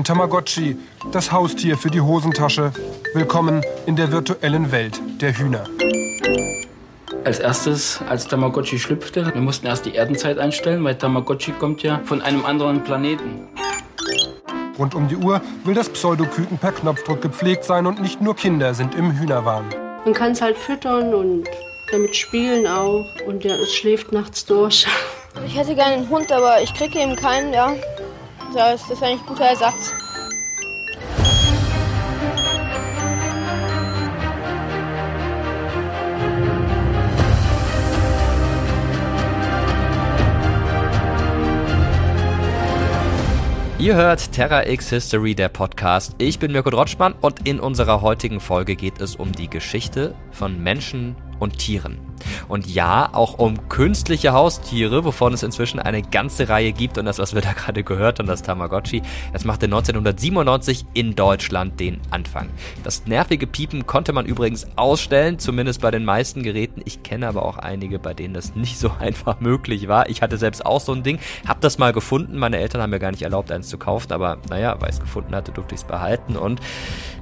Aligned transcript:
Ein 0.00 0.04
Tamagotchi, 0.04 0.78
das 1.12 1.30
Haustier 1.30 1.76
für 1.76 1.90
die 1.90 2.00
Hosentasche. 2.00 2.72
Willkommen 3.12 3.60
in 3.84 3.96
der 3.96 4.10
virtuellen 4.10 4.72
Welt 4.72 4.98
der 5.20 5.36
Hühner. 5.36 5.64
Als 7.22 7.38
erstes, 7.38 8.00
als 8.08 8.26
Tamagotchi 8.26 8.78
schlüpfte, 8.78 9.26
wir 9.26 9.42
mussten 9.42 9.66
erst 9.66 9.84
die 9.84 9.94
Erdenzeit 9.94 10.38
einstellen, 10.38 10.82
weil 10.84 10.96
Tamagotchi 10.96 11.52
kommt 11.52 11.82
ja 11.82 12.00
von 12.02 12.22
einem 12.22 12.46
anderen 12.46 12.82
Planeten. 12.82 13.46
Rund 14.78 14.94
um 14.94 15.06
die 15.06 15.16
Uhr 15.16 15.42
will 15.64 15.74
das 15.74 15.90
Pseudoküken 15.90 16.56
per 16.56 16.72
Knopfdruck 16.72 17.20
gepflegt 17.20 17.64
sein 17.64 17.86
und 17.86 18.00
nicht 18.00 18.22
nur 18.22 18.34
Kinder 18.34 18.72
sind 18.72 18.94
im 18.94 19.12
Hühnerwahn. 19.18 19.66
Man 20.06 20.14
kann 20.14 20.32
es 20.32 20.40
halt 20.40 20.56
füttern 20.56 21.12
und 21.12 21.44
damit 21.92 22.16
spielen 22.16 22.66
auch 22.66 23.04
und 23.26 23.44
ja, 23.44 23.54
es 23.54 23.74
schläft 23.74 24.12
nachts 24.12 24.46
durch. 24.46 24.86
Ich 25.46 25.58
hätte 25.58 25.74
gerne 25.74 25.96
einen 25.96 26.08
Hund, 26.08 26.32
aber 26.32 26.62
ich 26.62 26.72
kriege 26.72 27.00
eben 27.00 27.16
keinen, 27.16 27.52
ja. 27.52 27.74
Das 28.52 28.90
ist 28.90 29.00
eigentlich 29.00 29.20
ein 29.20 29.26
guter 29.26 29.44
Ersatz. 29.44 29.94
Ihr 43.80 43.94
hört 43.94 44.32
Terra 44.32 44.66
X 44.66 44.90
History, 44.90 45.34
der 45.34 45.48
Podcast. 45.48 46.14
Ich 46.18 46.38
bin 46.38 46.52
Mirko 46.52 46.68
Drotschmann 46.68 47.14
und 47.18 47.48
in 47.48 47.58
unserer 47.58 48.02
heutigen 48.02 48.38
Folge 48.38 48.76
geht 48.76 49.00
es 49.00 49.16
um 49.16 49.32
die 49.32 49.48
Geschichte 49.48 50.14
von 50.32 50.62
Menschen 50.62 51.16
und 51.40 51.58
Tieren. 51.58 51.98
Und 52.48 52.66
ja, 52.66 53.08
auch 53.12 53.38
um 53.38 53.68
künstliche 53.68 54.32
Haustiere, 54.32 55.04
wovon 55.04 55.32
es 55.32 55.42
inzwischen 55.42 55.80
eine 55.80 56.02
ganze 56.02 56.48
Reihe 56.48 56.72
gibt. 56.72 56.98
Und 56.98 57.04
das, 57.04 57.18
was 57.18 57.34
wir 57.34 57.40
da 57.40 57.52
gerade 57.52 57.82
gehört 57.82 58.18
haben, 58.18 58.26
das 58.26 58.42
Tamagotchi, 58.42 59.02
das 59.32 59.44
machte 59.44 59.66
1997 59.66 60.86
in 60.94 61.14
Deutschland 61.14 61.80
den 61.80 62.00
Anfang. 62.10 62.50
Das 62.84 63.06
nervige 63.06 63.46
Piepen 63.46 63.86
konnte 63.86 64.12
man 64.12 64.26
übrigens 64.26 64.66
ausstellen, 64.76 65.38
zumindest 65.38 65.80
bei 65.80 65.90
den 65.90 66.04
meisten 66.04 66.42
Geräten. 66.42 66.82
Ich 66.84 67.02
kenne 67.02 67.28
aber 67.28 67.44
auch 67.44 67.56
einige, 67.56 67.98
bei 67.98 68.14
denen 68.14 68.34
das 68.34 68.54
nicht 68.54 68.78
so 68.78 68.90
einfach 68.98 69.40
möglich 69.40 69.88
war. 69.88 70.08
Ich 70.08 70.22
hatte 70.22 70.36
selbst 70.36 70.64
auch 70.64 70.80
so 70.80 70.92
ein 70.92 71.02
Ding, 71.02 71.18
hab 71.46 71.60
das 71.60 71.78
mal 71.78 71.92
gefunden. 71.92 72.38
Meine 72.38 72.58
Eltern 72.58 72.82
haben 72.82 72.90
mir 72.90 72.98
gar 72.98 73.10
nicht 73.10 73.22
erlaubt, 73.22 73.50
eins 73.50 73.68
zu 73.68 73.78
kaufen, 73.78 74.12
aber 74.12 74.38
naja, 74.48 74.76
weil 74.80 74.90
ich 74.90 74.96
es 74.96 75.00
gefunden 75.00 75.34
hatte, 75.34 75.52
durfte 75.52 75.74
ich 75.74 75.80
es 75.80 75.86
behalten. 75.86 76.36
Und 76.36 76.60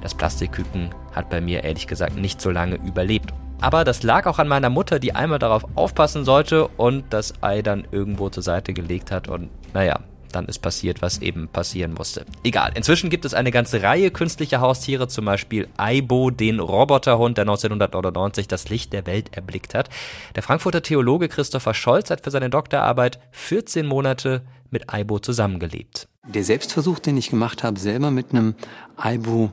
das 0.01 0.15
Plastikküken 0.15 0.89
hat 1.13 1.29
bei 1.29 1.41
mir 1.41 1.63
ehrlich 1.63 1.87
gesagt 1.87 2.17
nicht 2.17 2.41
so 2.41 2.51
lange 2.51 2.75
überlebt. 2.75 3.33
Aber 3.61 3.83
das 3.83 4.03
lag 4.03 4.25
auch 4.25 4.39
an 4.39 4.47
meiner 4.47 4.69
Mutter, 4.69 4.99
die 4.99 5.13
einmal 5.13 5.39
darauf 5.39 5.65
aufpassen 5.75 6.23
sollte 6.23 6.67
und 6.67 7.03
das 7.09 7.33
Ei 7.41 7.61
dann 7.61 7.85
irgendwo 7.91 8.29
zur 8.29 8.43
Seite 8.43 8.73
gelegt 8.73 9.11
hat. 9.11 9.27
Und 9.27 9.49
naja, 9.73 9.99
dann 10.31 10.45
ist 10.45 10.59
passiert, 10.59 11.01
was 11.01 11.21
eben 11.21 11.47
passieren 11.47 11.93
musste. 11.93 12.25
Egal, 12.43 12.71
inzwischen 12.75 13.09
gibt 13.09 13.25
es 13.25 13.33
eine 13.33 13.51
ganze 13.51 13.81
Reihe 13.83 14.11
künstlicher 14.11 14.61
Haustiere, 14.61 15.07
zum 15.07 15.25
Beispiel 15.25 15.67
Aibo, 15.77 16.29
den 16.29 16.59
Roboterhund, 16.59 17.37
der 17.37 17.43
1999 17.43 18.47
das 18.47 18.69
Licht 18.69 18.93
der 18.93 19.05
Welt 19.05 19.35
erblickt 19.35 19.73
hat. 19.73 19.89
Der 20.35 20.43
Frankfurter 20.43 20.81
Theologe 20.81 21.27
Christopher 21.27 21.73
Scholz 21.73 22.09
hat 22.09 22.21
für 22.21 22.31
seine 22.31 22.49
Doktorarbeit 22.49 23.19
14 23.31 23.85
Monate 23.85 24.41
mit 24.69 24.93
Aibo 24.93 25.19
zusammengelebt. 25.19 26.07
Der 26.27 26.43
Selbstversuch, 26.43 26.99
den 26.99 27.17
ich 27.17 27.29
gemacht 27.29 27.63
habe, 27.63 27.79
selber 27.79 28.11
mit 28.11 28.31
einem 28.31 28.55
Aibo 28.95 29.51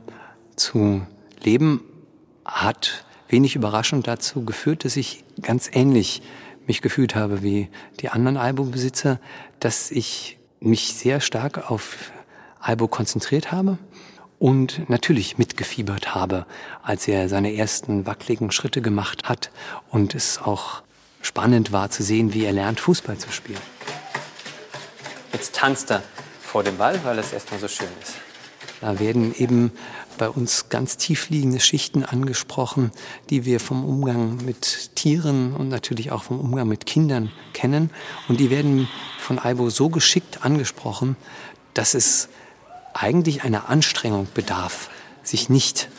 zu 0.55 1.05
leben, 1.43 1.81
hat 2.45 3.05
wenig 3.29 3.55
überraschend 3.55 4.07
dazu 4.07 4.43
geführt, 4.45 4.85
dass 4.85 4.97
ich 4.97 5.23
ganz 5.41 5.69
ähnlich 5.71 6.21
mich 6.65 6.81
gefühlt 6.81 7.15
habe 7.15 7.43
wie 7.43 7.69
die 7.99 8.09
anderen 8.09 8.37
Albo-Besitzer, 8.37 9.19
dass 9.59 9.91
ich 9.91 10.37
mich 10.59 10.93
sehr 10.93 11.21
stark 11.21 11.69
auf 11.71 12.11
Albo 12.59 12.87
konzentriert 12.87 13.51
habe 13.51 13.77
und 14.39 14.89
natürlich 14.89 15.37
mitgefiebert 15.37 16.13
habe, 16.13 16.45
als 16.83 17.07
er 17.07 17.29
seine 17.29 17.55
ersten 17.55 18.05
wackeligen 18.05 18.51
Schritte 18.51 18.81
gemacht 18.81 19.23
hat 19.29 19.51
und 19.89 20.15
es 20.15 20.39
auch 20.39 20.83
spannend 21.21 21.71
war 21.71 21.89
zu 21.89 22.03
sehen, 22.03 22.33
wie 22.33 22.45
er 22.45 22.53
lernt, 22.53 22.79
Fußball 22.79 23.17
zu 23.17 23.31
spielen. 23.31 23.61
Jetzt 25.33 25.55
tanzt 25.55 25.91
er 25.91 26.03
vor 26.41 26.63
dem 26.63 26.77
Ball, 26.77 26.99
weil 27.03 27.19
es 27.19 27.33
erstmal 27.33 27.59
so 27.59 27.67
schön 27.67 27.87
ist. 28.01 28.26
Da 28.81 28.99
werden 28.99 29.33
eben 29.35 29.71
bei 30.17 30.29
uns 30.29 30.69
ganz 30.69 30.97
tiefliegende 30.97 31.59
Schichten 31.59 32.03
angesprochen, 32.03 32.91
die 33.29 33.45
wir 33.45 33.59
vom 33.59 33.83
Umgang 33.83 34.37
mit 34.45 34.95
Tieren 34.95 35.53
und 35.53 35.69
natürlich 35.69 36.11
auch 36.11 36.23
vom 36.23 36.39
Umgang 36.39 36.67
mit 36.67 36.85
Kindern 36.85 37.31
kennen. 37.53 37.89
Und 38.27 38.39
die 38.39 38.49
werden 38.49 38.87
von 39.19 39.39
Aibo 39.39 39.69
so 39.69 39.89
geschickt 39.89 40.45
angesprochen, 40.45 41.15
dass 41.73 41.93
es 41.93 42.29
eigentlich 42.93 43.43
einer 43.43 43.69
Anstrengung 43.69 44.27
bedarf, 44.33 44.89
sich 45.23 45.49
nicht 45.49 45.89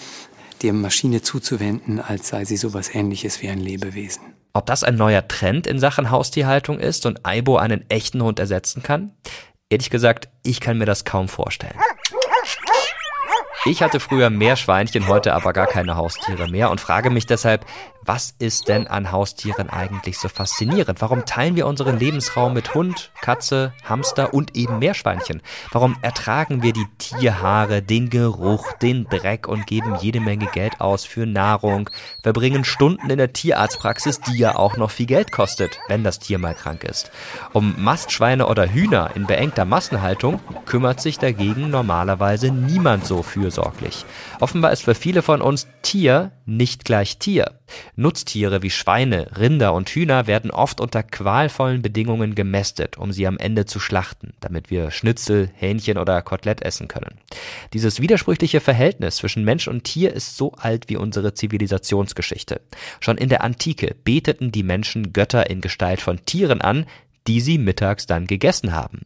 der 0.62 0.72
Maschine 0.72 1.22
zuzuwenden, 1.22 2.00
als 2.00 2.28
sei 2.28 2.44
sie 2.44 2.56
sowas 2.56 2.94
ähnliches 2.94 3.42
wie 3.42 3.48
ein 3.48 3.60
Lebewesen. 3.60 4.22
Ob 4.52 4.66
das 4.66 4.82
ein 4.82 4.96
neuer 4.96 5.26
Trend 5.28 5.66
in 5.66 5.78
Sachen 5.78 6.10
Haustierhaltung 6.10 6.80
ist 6.80 7.06
und 7.06 7.24
Aibo 7.24 7.58
einen 7.58 7.88
echten 7.90 8.22
Hund 8.22 8.40
ersetzen 8.40 8.82
kann? 8.82 9.12
Ehrlich 9.70 9.90
gesagt, 9.90 10.28
ich 10.42 10.60
kann 10.60 10.78
mir 10.78 10.86
das 10.86 11.04
kaum 11.04 11.28
vorstellen. 11.28 11.78
Ich 13.68 13.82
hatte 13.82 14.00
früher 14.00 14.30
mehr 14.30 14.56
Schweinchen, 14.56 15.08
heute 15.08 15.34
aber 15.34 15.52
gar 15.52 15.66
keine 15.66 15.94
Haustiere 15.94 16.48
mehr 16.48 16.70
und 16.70 16.80
frage 16.80 17.10
mich 17.10 17.26
deshalb, 17.26 17.66
was 18.08 18.34
ist 18.38 18.68
denn 18.68 18.86
an 18.86 19.12
Haustieren 19.12 19.68
eigentlich 19.68 20.18
so 20.18 20.30
faszinierend? 20.30 21.02
Warum 21.02 21.26
teilen 21.26 21.56
wir 21.56 21.66
unseren 21.66 21.98
Lebensraum 21.98 22.54
mit 22.54 22.72
Hund, 22.72 23.10
Katze, 23.20 23.74
Hamster 23.84 24.32
und 24.32 24.56
eben 24.56 24.78
Meerschweinchen? 24.78 25.42
Warum 25.72 25.94
ertragen 26.00 26.62
wir 26.62 26.72
die 26.72 26.86
Tierhaare, 26.96 27.82
den 27.82 28.08
Geruch, 28.08 28.72
den 28.80 29.04
Dreck 29.04 29.46
und 29.46 29.66
geben 29.66 29.96
jede 30.00 30.20
Menge 30.20 30.46
Geld 30.46 30.80
aus 30.80 31.04
für 31.04 31.26
Nahrung, 31.26 31.90
verbringen 32.22 32.64
Stunden 32.64 33.10
in 33.10 33.18
der 33.18 33.34
Tierarztpraxis, 33.34 34.22
die 34.22 34.38
ja 34.38 34.56
auch 34.56 34.78
noch 34.78 34.90
viel 34.90 35.04
Geld 35.04 35.30
kostet, 35.30 35.78
wenn 35.88 36.02
das 36.02 36.18
Tier 36.18 36.38
mal 36.38 36.54
krank 36.54 36.84
ist? 36.84 37.10
Um 37.52 37.74
Mastschweine 37.76 38.46
oder 38.46 38.72
Hühner 38.72 39.10
in 39.16 39.26
beengter 39.26 39.66
Massenhaltung 39.66 40.40
kümmert 40.64 41.02
sich 41.02 41.18
dagegen 41.18 41.68
normalerweise 41.68 42.50
niemand 42.50 43.04
so 43.04 43.22
fürsorglich. 43.58 44.04
Offenbar 44.40 44.72
ist 44.72 44.84
für 44.84 44.94
viele 44.94 45.22
von 45.22 45.42
uns 45.42 45.66
Tier 45.82 46.32
nicht 46.46 46.84
gleich 46.84 47.18
Tier. 47.18 47.58
Nutztiere 47.96 48.62
wie 48.62 48.70
Schweine, 48.70 49.36
Rinder 49.36 49.74
und 49.74 49.90
Hühner 49.90 50.26
werden 50.26 50.50
oft 50.50 50.80
unter 50.80 51.02
qualvollen 51.02 51.82
Bedingungen 51.82 52.34
gemästet, 52.34 52.96
um 52.96 53.12
sie 53.12 53.26
am 53.26 53.38
Ende 53.38 53.66
zu 53.66 53.80
schlachten, 53.80 54.32
damit 54.40 54.70
wir 54.70 54.90
Schnitzel, 54.90 55.50
Hähnchen 55.54 55.98
oder 55.98 56.22
Kotelett 56.22 56.62
essen 56.62 56.88
können. 56.88 57.18
Dieses 57.72 58.00
widersprüchliche 58.00 58.60
Verhältnis 58.60 59.16
zwischen 59.16 59.44
Mensch 59.44 59.68
und 59.68 59.84
Tier 59.84 60.12
ist 60.12 60.36
so 60.36 60.52
alt 60.52 60.88
wie 60.88 60.96
unsere 60.96 61.34
Zivilisationsgeschichte. 61.34 62.60
Schon 63.00 63.18
in 63.18 63.28
der 63.28 63.42
Antike 63.42 63.96
beteten 64.04 64.52
die 64.52 64.62
Menschen 64.62 65.12
Götter 65.12 65.50
in 65.50 65.60
Gestalt 65.60 66.00
von 66.00 66.24
Tieren 66.24 66.60
an, 66.60 66.86
die 67.26 67.40
sie 67.40 67.58
mittags 67.58 68.06
dann 68.06 68.26
gegessen 68.26 68.72
haben. 68.72 69.00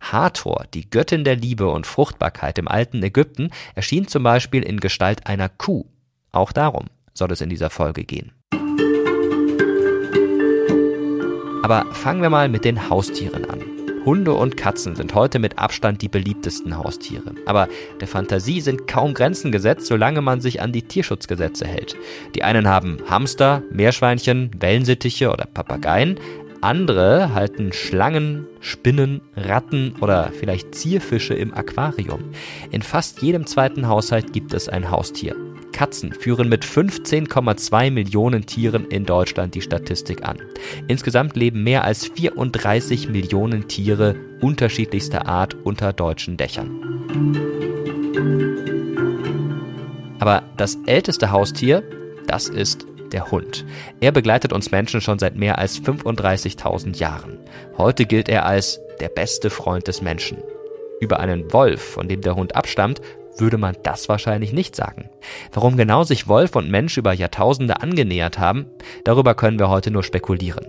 Hathor, 0.00 0.66
die 0.74 0.88
Göttin 0.88 1.24
der 1.24 1.36
Liebe 1.36 1.68
und 1.68 1.86
Fruchtbarkeit 1.86 2.58
im 2.58 2.68
alten 2.68 3.02
Ägypten, 3.02 3.50
erschien 3.74 4.08
zum 4.08 4.22
Beispiel 4.22 4.62
in 4.62 4.80
Gestalt 4.80 5.26
einer 5.26 5.48
Kuh. 5.48 5.86
Auch 6.32 6.52
darum 6.52 6.86
soll 7.14 7.32
es 7.32 7.40
in 7.40 7.50
dieser 7.50 7.70
Folge 7.70 8.04
gehen. 8.04 8.32
Aber 11.62 11.84
fangen 11.92 12.22
wir 12.22 12.30
mal 12.30 12.48
mit 12.48 12.64
den 12.64 12.88
Haustieren 12.88 13.44
an. 13.50 13.62
Hunde 14.04 14.32
und 14.32 14.56
Katzen 14.56 14.96
sind 14.96 15.14
heute 15.14 15.38
mit 15.38 15.58
Abstand 15.58 16.00
die 16.00 16.08
beliebtesten 16.08 16.78
Haustiere. 16.78 17.34
Aber 17.44 17.68
der 18.00 18.08
Fantasie 18.08 18.62
sind 18.62 18.86
kaum 18.86 19.12
Grenzen 19.12 19.52
gesetzt, 19.52 19.84
solange 19.84 20.22
man 20.22 20.40
sich 20.40 20.62
an 20.62 20.72
die 20.72 20.80
Tierschutzgesetze 20.80 21.66
hält. 21.66 21.94
Die 22.34 22.42
einen 22.42 22.68
haben 22.68 22.98
Hamster, 23.10 23.62
Meerschweinchen, 23.70 24.50
Wellensittiche 24.58 25.30
oder 25.30 25.44
Papageien. 25.44 26.18
Andere 26.60 27.34
halten 27.34 27.72
Schlangen, 27.72 28.46
Spinnen, 28.60 29.20
Ratten 29.36 29.94
oder 30.00 30.32
vielleicht 30.32 30.74
Zierfische 30.74 31.34
im 31.34 31.54
Aquarium. 31.54 32.24
In 32.72 32.82
fast 32.82 33.22
jedem 33.22 33.46
zweiten 33.46 33.86
Haushalt 33.86 34.32
gibt 34.32 34.52
es 34.54 34.68
ein 34.68 34.90
Haustier. 34.90 35.36
Katzen 35.72 36.12
führen 36.12 36.48
mit 36.48 36.64
15,2 36.64 37.92
Millionen 37.92 38.46
Tieren 38.46 38.86
in 38.86 39.04
Deutschland 39.04 39.54
die 39.54 39.60
Statistik 39.60 40.26
an. 40.26 40.38
Insgesamt 40.88 41.36
leben 41.36 41.62
mehr 41.62 41.84
als 41.84 42.06
34 42.06 43.08
Millionen 43.08 43.68
Tiere 43.68 44.16
unterschiedlichster 44.40 45.28
Art 45.28 45.54
unter 45.62 45.92
deutschen 45.92 46.36
Dächern. 46.36 46.70
Aber 50.18 50.42
das 50.56 50.76
älteste 50.86 51.30
Haustier, 51.30 51.84
das 52.26 52.48
ist 52.48 52.86
der 53.12 53.30
Hund. 53.30 53.64
Er 54.00 54.12
begleitet 54.12 54.52
uns 54.52 54.70
Menschen 54.70 55.00
schon 55.00 55.18
seit 55.18 55.36
mehr 55.36 55.58
als 55.58 55.82
35.000 55.82 56.98
Jahren. 56.98 57.38
Heute 57.76 58.06
gilt 58.06 58.28
er 58.28 58.46
als 58.46 58.80
der 59.00 59.08
beste 59.08 59.50
Freund 59.50 59.88
des 59.88 60.02
Menschen. 60.02 60.38
Über 61.00 61.20
einen 61.20 61.52
Wolf, 61.52 61.80
von 61.80 62.08
dem 62.08 62.20
der 62.20 62.34
Hund 62.34 62.56
abstammt, 62.56 63.00
würde 63.40 63.58
man 63.58 63.76
das 63.82 64.08
wahrscheinlich 64.08 64.52
nicht 64.52 64.74
sagen. 64.74 65.08
Warum 65.52 65.76
genau 65.76 66.02
sich 66.02 66.28
Wolf 66.28 66.56
und 66.56 66.70
Mensch 66.70 66.96
über 66.96 67.12
Jahrtausende 67.12 67.80
angenähert 67.80 68.38
haben, 68.38 68.66
darüber 69.04 69.34
können 69.34 69.58
wir 69.58 69.68
heute 69.68 69.90
nur 69.90 70.02
spekulieren. 70.02 70.66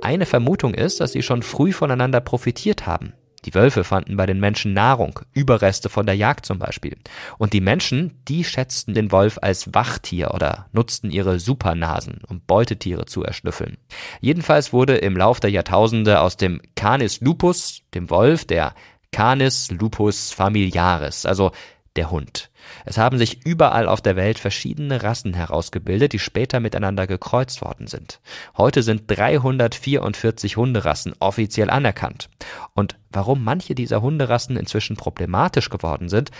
Eine 0.00 0.26
Vermutung 0.26 0.74
ist, 0.74 1.00
dass 1.00 1.12
sie 1.12 1.22
schon 1.22 1.42
früh 1.42 1.72
voneinander 1.72 2.20
profitiert 2.20 2.86
haben. 2.86 3.12
Die 3.44 3.54
Wölfe 3.54 3.84
fanden 3.84 4.16
bei 4.16 4.26
den 4.26 4.40
Menschen 4.40 4.72
Nahrung, 4.72 5.20
Überreste 5.32 5.88
von 5.88 6.06
der 6.06 6.16
Jagd 6.16 6.44
zum 6.44 6.58
Beispiel. 6.58 6.96
Und 7.38 7.52
die 7.52 7.60
Menschen, 7.60 8.22
die 8.28 8.44
schätzten 8.44 8.94
den 8.94 9.12
Wolf 9.12 9.38
als 9.40 9.72
Wachtier 9.74 10.32
oder 10.34 10.66
nutzten 10.72 11.10
ihre 11.10 11.38
Supernasen, 11.38 12.20
um 12.26 12.40
Beutetiere 12.40 13.06
zu 13.06 13.24
erschnüffeln. 13.24 13.78
Jedenfalls 14.20 14.72
wurde 14.72 14.96
im 14.96 15.16
Lauf 15.16 15.40
der 15.40 15.50
Jahrtausende 15.50 16.20
aus 16.20 16.36
dem 16.36 16.60
Canis 16.76 17.20
lupus, 17.20 17.82
dem 17.94 18.10
Wolf, 18.10 18.44
der 18.44 18.74
Canis 19.12 19.70
lupus 19.70 20.32
familiaris, 20.32 21.26
also 21.26 21.52
der 21.96 22.10
Hund. 22.10 22.49
Es 22.84 22.98
haben 22.98 23.18
sich 23.18 23.44
überall 23.44 23.88
auf 23.88 24.00
der 24.00 24.16
Welt 24.16 24.38
verschiedene 24.38 25.02
Rassen 25.02 25.34
herausgebildet, 25.34 26.12
die 26.12 26.18
später 26.18 26.60
miteinander 26.60 27.06
gekreuzt 27.06 27.62
worden 27.62 27.86
sind. 27.86 28.20
Heute 28.56 28.82
sind 28.82 29.02
344 29.06 30.56
Hunderassen 30.56 31.14
offiziell 31.18 31.70
anerkannt. 31.70 32.28
Und 32.74 32.96
warum 33.10 33.44
manche 33.44 33.74
dieser 33.74 34.02
Hunderassen 34.02 34.56
inzwischen 34.56 34.96
problematisch 34.96 35.68
geworden 35.70 36.08
sind, 36.08 36.30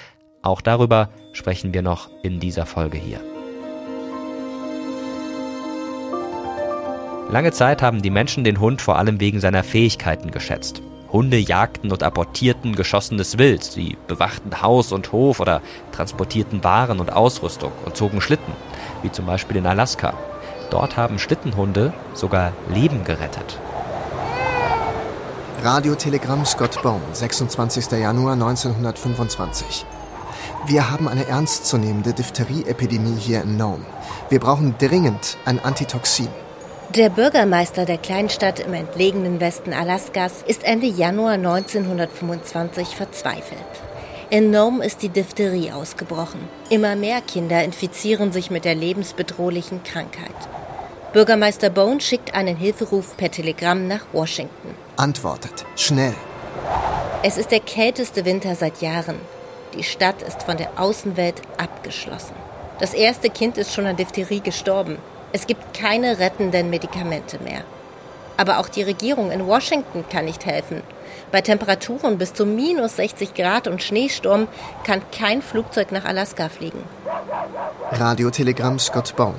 auch 0.42 0.60
darüber 0.60 1.10
sprechen 1.32 1.74
wir 1.74 1.82
noch 1.82 2.08
in 2.22 2.40
dieser 2.40 2.66
Folge 2.66 2.98
hier. 2.98 3.20
Lange 7.30 7.52
Zeit 7.52 7.80
haben 7.80 8.02
die 8.02 8.10
Menschen 8.10 8.42
den 8.42 8.58
Hund 8.58 8.82
vor 8.82 8.98
allem 8.98 9.20
wegen 9.20 9.38
seiner 9.38 9.62
Fähigkeiten 9.62 10.32
geschätzt. 10.32 10.82
Hunde 11.12 11.38
jagten 11.38 11.90
und 11.90 12.02
apportierten 12.02 12.76
geschossenes 12.76 13.38
Wild, 13.38 13.64
sie 13.64 13.96
bewachten 14.06 14.62
Haus 14.62 14.92
und 14.92 15.12
Hof 15.12 15.40
oder 15.40 15.60
transportierten 15.92 16.62
Waren 16.62 17.00
und 17.00 17.12
Ausrüstung 17.12 17.72
und 17.84 17.96
zogen 17.96 18.20
Schlitten, 18.20 18.52
wie 19.02 19.10
zum 19.10 19.26
Beispiel 19.26 19.56
in 19.56 19.66
Alaska. 19.66 20.14
Dort 20.70 20.96
haben 20.96 21.18
Schlittenhunde 21.18 21.92
sogar 22.14 22.52
Leben 22.68 23.04
gerettet. 23.04 23.58
Radiotelegramm 25.62 26.46
Scott 26.46 26.80
Bone, 26.82 27.02
26. 27.12 27.90
Januar 27.92 28.32
1925. 28.32 29.84
Wir 30.66 30.90
haben 30.90 31.08
eine 31.08 31.26
ernstzunehmende 31.26 32.12
Diphtherie-Epidemie 32.12 33.18
hier 33.18 33.42
in 33.42 33.56
Nome. 33.56 33.84
Wir 34.28 34.40
brauchen 34.40 34.74
dringend 34.78 35.36
ein 35.44 35.58
Antitoxin. 35.58 36.28
Der 36.96 37.08
Bürgermeister 37.08 37.84
der 37.84 37.98
Kleinstadt 37.98 38.58
im 38.58 38.74
entlegenen 38.74 39.38
Westen 39.38 39.72
Alaskas 39.72 40.42
ist 40.44 40.64
Ende 40.64 40.88
Januar 40.88 41.34
1925 41.34 42.96
verzweifelt. 42.96 43.60
In 44.28 44.50
Nome 44.50 44.84
ist 44.84 45.00
die 45.00 45.08
Diphtherie 45.08 45.70
ausgebrochen. 45.70 46.40
Immer 46.68 46.96
mehr 46.96 47.20
Kinder 47.20 47.62
infizieren 47.62 48.32
sich 48.32 48.50
mit 48.50 48.64
der 48.64 48.74
lebensbedrohlichen 48.74 49.84
Krankheit. 49.84 50.34
Bürgermeister 51.12 51.70
Bone 51.70 52.00
schickt 52.00 52.34
einen 52.34 52.56
Hilferuf 52.56 53.16
per 53.16 53.30
Telegramm 53.30 53.86
nach 53.86 54.06
Washington. 54.12 54.74
Antwortet. 54.96 55.64
Schnell. 55.76 56.14
Es 57.22 57.38
ist 57.38 57.52
der 57.52 57.60
kälteste 57.60 58.24
Winter 58.24 58.56
seit 58.56 58.82
Jahren. 58.82 59.20
Die 59.78 59.84
Stadt 59.84 60.22
ist 60.22 60.42
von 60.42 60.56
der 60.56 60.70
Außenwelt 60.74 61.40
abgeschlossen. 61.56 62.34
Das 62.80 62.94
erste 62.94 63.30
Kind 63.30 63.58
ist 63.58 63.72
schon 63.72 63.86
an 63.86 63.96
Diphtherie 63.96 64.40
gestorben. 64.40 64.98
Es 65.32 65.46
gibt 65.46 65.74
keine 65.74 66.18
rettenden 66.18 66.70
Medikamente 66.70 67.38
mehr. 67.38 67.62
Aber 68.36 68.58
auch 68.58 68.68
die 68.68 68.82
Regierung 68.82 69.30
in 69.30 69.46
Washington 69.46 70.04
kann 70.10 70.24
nicht 70.24 70.46
helfen. 70.46 70.82
Bei 71.30 71.40
Temperaturen 71.40 72.18
bis 72.18 72.32
zu 72.34 72.46
minus 72.46 72.96
60 72.96 73.34
Grad 73.34 73.68
und 73.68 73.82
Schneesturm 73.82 74.48
kann 74.84 75.02
kein 75.16 75.42
Flugzeug 75.42 75.92
nach 75.92 76.04
Alaska 76.04 76.48
fliegen. 76.48 76.82
Radiotelegramm 77.92 78.78
Scott 78.78 79.14
Bone. 79.14 79.34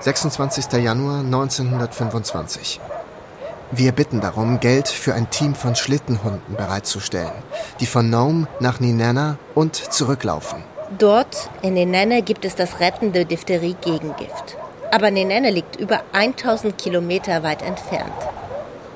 26. 0.00 0.82
Januar 0.82 1.20
1925. 1.20 2.80
Wir 3.70 3.92
bitten 3.92 4.20
darum, 4.20 4.58
Geld 4.58 4.88
für 4.88 5.14
ein 5.14 5.30
Team 5.30 5.54
von 5.54 5.76
Schlittenhunden 5.76 6.56
bereitzustellen, 6.56 7.32
die 7.78 7.86
von 7.86 8.10
Nome 8.10 8.48
nach 8.58 8.80
Ninana 8.80 9.38
und 9.54 9.76
zurücklaufen. 9.76 10.64
Dort 10.98 11.48
in 11.62 11.74
Ninana 11.74 12.20
gibt 12.20 12.44
es 12.44 12.56
das 12.56 12.80
rettende 12.80 13.24
Diphtherie-Gegengift. 13.24 14.56
Aber 14.90 15.10
Nenene 15.10 15.50
liegt 15.50 15.76
über 15.76 16.02
1000 16.12 16.76
Kilometer 16.76 17.42
weit 17.42 17.62
entfernt. 17.62 18.12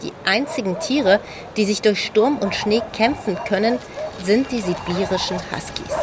Die 0.02 0.12
einzigen 0.24 0.78
Tiere, 0.80 1.20
die 1.56 1.64
sich 1.64 1.80
durch 1.80 2.04
Sturm 2.04 2.38
und 2.38 2.54
Schnee 2.54 2.82
kämpfen 2.92 3.38
können, 3.46 3.78
sind 4.22 4.50
die 4.50 4.60
sibirischen 4.60 5.38
Huskies. 5.50 5.94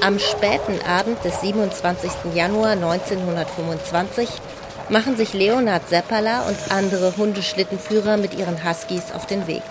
Am 0.00 0.18
späten 0.18 0.80
Abend 0.86 1.24
des 1.24 1.40
27. 1.40 2.34
Januar 2.34 2.72
1925 2.72 4.28
machen 4.88 5.16
sich 5.16 5.32
Leonard 5.32 5.88
Seppala 5.88 6.46
und 6.48 6.58
andere 6.70 7.16
Hundeschlittenführer 7.16 8.16
mit 8.16 8.34
ihren 8.34 8.64
Huskies 8.64 9.12
auf 9.14 9.26
den 9.26 9.46
Weg. 9.46 9.62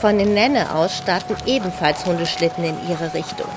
Von 0.00 0.18
den 0.18 0.34
Nenne 0.34 0.74
aus 0.74 0.96
starten 0.96 1.36
ebenfalls 1.46 2.06
Hundeschlitten 2.06 2.64
in 2.64 2.76
ihre 2.88 3.12
Richtung. 3.14 3.48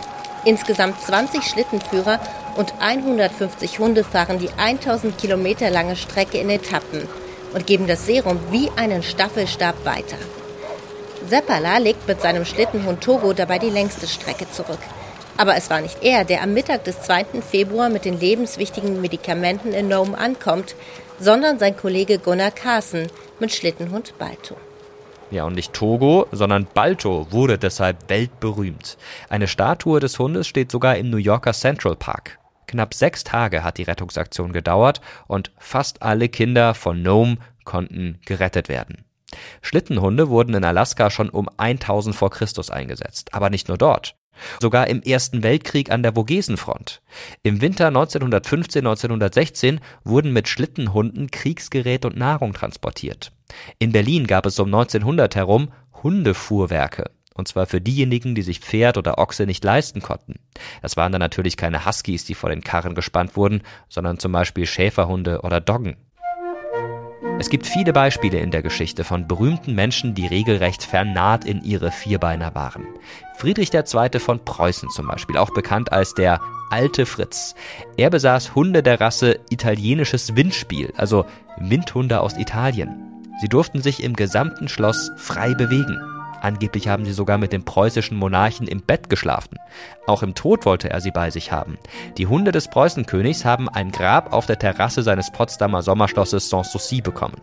Insgesamt 0.46 1.02
20 1.02 1.44
Schlittenführer 1.44 2.20
und 2.56 2.74
150 2.80 3.80
Hunde 3.80 4.04
fahren 4.04 4.40
die 4.40 4.50
1000 4.58 5.18
Kilometer 5.18 5.70
lange 5.70 5.96
Strecke 5.96 6.38
in 6.38 6.50
Etappen 6.50 7.08
und 7.54 7.68
geben 7.68 7.88
das 7.88 8.06
Serum 8.06 8.40
wie 8.52 8.70
einen 8.76 9.04
Staffelstab 9.04 9.86
weiter. 9.86 10.18
Seppala 11.28 11.78
legt 11.78 12.08
mit 12.08 12.22
seinem 12.22 12.46
Schlittenhund 12.46 13.02
Togo 13.02 13.34
dabei 13.34 13.60
die 13.60 13.70
längste 13.70 14.08
Strecke 14.08 14.50
zurück. 14.50 14.80
Aber 15.38 15.56
es 15.56 15.70
war 15.70 15.82
nicht 15.82 16.04
er, 16.04 16.26
der 16.26 16.42
am 16.42 16.54
Mittag 16.54 16.84
des 16.84 17.02
2. 17.02 17.42
Februar 17.50 17.90
mit 17.90 18.06
den 18.06 18.20
lebenswichtigen 18.20 19.00
Medikamenten 19.00 19.74
in 19.74 19.88
Nome 19.88 20.18
ankommt, 20.18 20.76
sondern 21.20 21.60
sein 21.60 21.78
Kollege 21.78 22.20
Gunnar 22.20 22.52
Carson 22.52 23.08
mit 23.40 23.54
Schlittenhund 23.54 24.18
Balto. 24.18 24.56
Ja, 25.32 25.44
und 25.44 25.54
nicht 25.54 25.74
Togo, 25.74 26.28
sondern 26.32 26.66
Balto 26.74 27.28
wurde 27.32 27.60
deshalb 27.60 28.10
weltberühmt. 28.10 28.98
Eine 29.30 29.48
Statue 29.48 30.00
des 30.00 30.18
Hundes 30.18 30.48
steht 30.48 30.72
sogar 30.72 30.98
im 30.98 31.12
New 31.12 31.18
Yorker 31.18 31.54
Central 31.54 31.96
Park. 31.96 32.40
Knapp 32.66 32.94
sechs 32.96 33.24
Tage 33.24 33.64
hat 33.64 33.78
die 33.78 33.84
Rettungsaktion 33.84 34.54
gedauert 34.54 35.02
und 35.28 35.52
fast 35.58 36.02
alle 36.02 36.30
Kinder 36.30 36.74
von 36.74 37.02
Nome 37.02 37.38
konnten 37.64 38.20
gerettet 38.26 38.70
werden. 38.70 39.06
Schlittenhunde 39.62 40.30
wurden 40.30 40.56
in 40.56 40.64
Alaska 40.64 41.12
schon 41.12 41.30
um 41.30 41.48
1000 41.58 42.16
vor 42.16 42.32
Christus 42.32 42.72
eingesetzt, 42.72 43.34
aber 43.34 43.52
nicht 43.52 43.68
nur 43.68 43.78
dort. 43.78 44.16
Sogar 44.62 44.88
im 44.88 45.02
Ersten 45.04 45.44
Weltkrieg 45.44 45.92
an 45.92 46.02
der 46.02 46.16
Vogesenfront. 46.16 47.02
Im 47.44 47.62
Winter 47.62 47.90
1915-1916 47.90 49.80
wurden 50.04 50.34
mit 50.34 50.48
Schlittenhunden 50.48 51.30
Kriegsgerät 51.30 52.06
und 52.06 52.18
Nahrung 52.18 52.54
transportiert. 52.54 53.32
In 53.78 53.92
Berlin 53.92 54.28
gab 54.28 54.46
es 54.46 54.60
um 54.60 54.68
1900 54.68 55.36
herum 55.36 55.70
Hundefuhrwerke. 56.04 57.12
Und 57.34 57.48
zwar 57.48 57.68
für 57.68 57.80
diejenigen, 57.80 58.36
die 58.36 58.42
sich 58.42 58.60
Pferd 58.60 58.98
oder 58.98 59.18
Ochse 59.18 59.46
nicht 59.46 59.64
leisten 59.64 60.02
konnten. 60.02 60.36
Das 60.82 60.98
waren 60.98 61.14
dann 61.14 61.20
natürlich 61.20 61.56
keine 61.56 61.86
Huskies, 61.86 62.26
die 62.26 62.36
vor 62.36 62.50
den 62.50 62.62
Karren 62.62 62.96
gespannt 62.96 63.38
wurden, 63.38 63.62
sondern 63.88 64.20
zum 64.20 64.34
Beispiel 64.34 64.66
Schäferhunde 64.66 65.42
oder 65.42 65.62
Doggen. 65.62 65.96
Es 67.40 67.50
gibt 67.50 67.66
viele 67.66 67.94
Beispiele 67.94 68.40
in 68.40 68.52
der 68.52 68.62
Geschichte 68.62 69.06
von 69.06 69.26
berühmten 69.26 69.74
Menschen, 69.74 70.14
die 70.14 70.28
regelrecht 70.28 70.84
vernarrt 70.84 71.46
in 71.46 71.64
ihre 71.64 71.90
Vierbeiner 71.90 72.54
waren. 72.54 72.86
Friedrich 73.38 73.74
II. 73.74 74.20
von 74.20 74.44
Preußen 74.44 74.90
zum 74.90 75.08
Beispiel, 75.08 75.38
auch 75.38 75.52
bekannt 75.52 75.94
als 75.94 76.14
der 76.14 76.42
alte 76.70 77.06
Fritz. 77.06 77.56
Er 77.96 78.10
besaß 78.10 78.56
Hunde 78.56 78.84
der 78.84 79.00
Rasse 79.00 79.40
italienisches 79.50 80.36
Windspiel, 80.36 80.92
also 80.98 81.26
Windhunde 81.58 82.20
aus 82.20 82.38
Italien. 82.38 83.09
Sie 83.42 83.48
durften 83.48 83.82
sich 83.82 84.04
im 84.04 84.16
gesamten 84.16 84.68
Schloss 84.68 85.12
frei 85.16 85.54
bewegen. 85.54 85.98
Angeblich 86.42 86.88
haben 86.88 87.06
sie 87.06 87.12
sogar 87.12 87.38
mit 87.38 87.54
dem 87.54 87.64
preußischen 87.64 88.18
Monarchen 88.18 88.68
im 88.68 88.82
Bett 88.82 89.10
geschlafen. 89.10 89.58
Auch 90.08 90.24
im 90.24 90.36
Tod 90.36 90.66
wollte 90.66 90.90
er 90.90 91.02
sie 91.02 91.12
bei 91.12 91.32
sich 91.32 91.52
haben. 91.52 91.78
Die 92.18 92.28
Hunde 92.28 92.52
des 92.52 92.70
Preußenkönigs 92.70 93.46
haben 93.46 93.70
ein 93.70 93.92
Grab 93.92 94.34
auf 94.34 94.46
der 94.46 94.60
Terrasse 94.60 95.04
seines 95.04 95.32
Potsdamer 95.32 95.82
Sommerschlosses 95.82 96.50
Sanssouci 96.50 97.02
bekommen. 97.02 97.42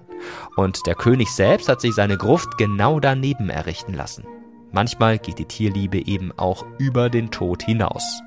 Und 0.56 0.86
der 0.86 0.94
König 0.94 1.30
selbst 1.30 1.68
hat 1.68 1.80
sich 1.80 1.94
seine 1.94 2.16
Gruft 2.16 2.56
genau 2.58 3.00
daneben 3.00 3.50
errichten 3.50 3.94
lassen. 3.94 4.24
Manchmal 4.72 5.18
geht 5.18 5.38
die 5.38 5.44
Tierliebe 5.44 6.06
eben 6.06 6.32
auch 6.36 6.64
über 6.78 7.10
den 7.10 7.30
Tod 7.30 7.62
hinaus. 7.62 8.20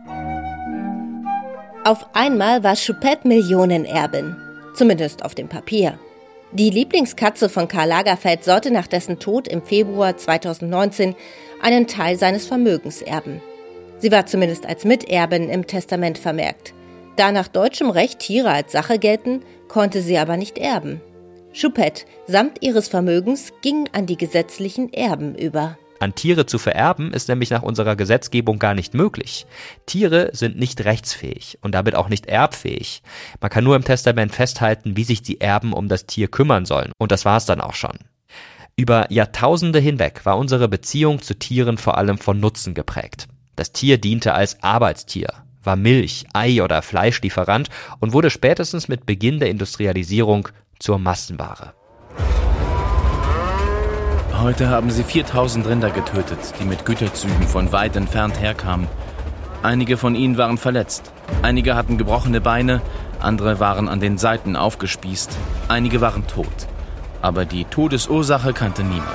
Auf 1.84 2.16
einmal 2.16 2.64
war 2.64 2.76
Choupette 2.76 3.28
Millionenerbin. 3.28 4.36
Zumindest 4.74 5.26
auf 5.26 5.36
dem 5.36 5.48
Papier. 5.48 5.98
Die 6.52 6.72
Lieblingskatze 6.72 7.48
von 7.48 7.68
Karl 7.68 7.90
Lagerfeld 7.90 8.44
sollte 8.44 8.72
nach 8.72 8.88
dessen 8.88 9.20
Tod 9.20 9.48
im 9.48 9.62
Februar 9.62 10.18
2019 10.18 11.16
einen 11.62 11.86
Teil 11.86 12.18
seines 12.18 12.48
Vermögens 12.48 13.04
erben. 13.04 13.40
Sie 14.00 14.12
war 14.12 14.26
zumindest 14.26 14.66
als 14.66 14.84
Miterbin 14.84 15.50
im 15.50 15.68
Testament 15.68 16.18
vermerkt. 16.18 16.74
Da 17.18 17.32
nach 17.32 17.48
deutschem 17.50 17.92
Recht 17.92 18.20
Tiere 18.20 18.50
als 18.50 18.72
Sache 18.72 18.98
gelten, 18.98 19.44
konnte 19.68 20.02
sie 20.02 20.18
aber 20.18 20.38
nicht 20.38 20.58
erben. 20.58 21.02
Choupette 21.54 22.06
samt 22.26 22.64
ihres 22.64 22.88
Vermögens 22.88 23.54
ging 23.62 23.88
an 23.92 24.08
die 24.08 24.18
gesetzlichen 24.18 24.92
Erben 24.92 25.36
über. 25.36 25.78
An 26.00 26.16
Tiere 26.16 26.46
zu 26.46 26.58
vererben 26.58 27.14
ist 27.14 27.28
nämlich 27.28 27.50
nach 27.50 27.62
unserer 27.62 27.96
Gesetzgebung 27.96 28.58
gar 28.58 28.74
nicht 28.74 28.94
möglich. 28.94 29.46
Tiere 29.86 30.30
sind 30.34 30.58
nicht 30.58 30.86
rechtsfähig 30.86 31.58
und 31.62 31.76
damit 31.76 31.96
auch 31.96 32.08
nicht 32.08 32.28
erbfähig. 32.28 33.04
Man 33.42 33.50
kann 33.50 33.66
nur 33.66 33.76
im 33.76 33.84
Testament 33.84 34.34
festhalten, 34.34 34.96
wie 34.96 35.04
sich 35.04 35.22
die 35.22 35.42
Erben 35.42 35.74
um 35.74 35.90
das 35.90 36.06
Tier 36.06 36.30
kümmern 36.30 36.66
sollen. 36.66 36.92
Und 36.98 37.12
das 37.12 37.26
war 37.26 37.38
es 37.38 37.46
dann 37.46 37.60
auch 37.60 37.74
schon. 37.74 37.98
Über 38.78 39.12
Jahrtausende 39.12 39.80
hinweg 39.80 40.26
war 40.26 40.38
unsere 40.38 40.70
Beziehung 40.70 41.22
zu 41.22 41.38
Tieren 41.38 41.78
vor 41.78 41.98
allem 41.98 42.18
von 42.18 42.40
Nutzen 42.40 42.74
geprägt. 42.74 43.28
Das 43.58 43.74
Tier 43.74 43.98
diente 43.98 44.34
als 44.34 44.64
Arbeitstier, 44.64 45.34
war 45.64 45.76
Milch, 45.76 46.26
Ei 46.34 46.64
oder 46.64 46.82
Fleischlieferant 46.82 47.70
und 48.00 48.14
wurde 48.14 48.30
spätestens 48.30 48.88
mit 48.88 49.06
Beginn 49.06 49.40
der 49.40 49.50
Industrialisierung 49.50 50.48
zur 50.80 50.98
Massenware. 50.98 51.74
Heute 54.42 54.70
haben 54.70 54.90
sie 54.90 55.04
4000 55.04 55.68
Rinder 55.68 55.90
getötet, 55.90 56.40
die 56.62 56.64
mit 56.64 56.86
Güterzügen 56.86 57.46
von 57.46 57.74
weit 57.74 57.98
entfernt 57.98 58.40
herkamen. 58.40 58.88
Einige 59.64 59.98
von 59.98 60.16
ihnen 60.16 60.38
waren 60.38 60.58
verletzt. 60.58 61.12
Einige 61.42 61.76
hatten 61.76 61.98
gebrochene 61.98 62.40
Beine, 62.40 62.82
andere 63.20 63.60
waren 63.60 63.90
an 63.90 64.00
den 64.00 64.18
Seiten 64.18 64.56
aufgespießt, 64.56 65.38
einige 65.68 66.00
waren 66.00 66.26
tot. 66.26 66.48
Aber 67.22 67.44
die 67.44 67.66
Todesursache 67.66 68.54
kannte 68.54 68.84
niemand. 68.84 69.10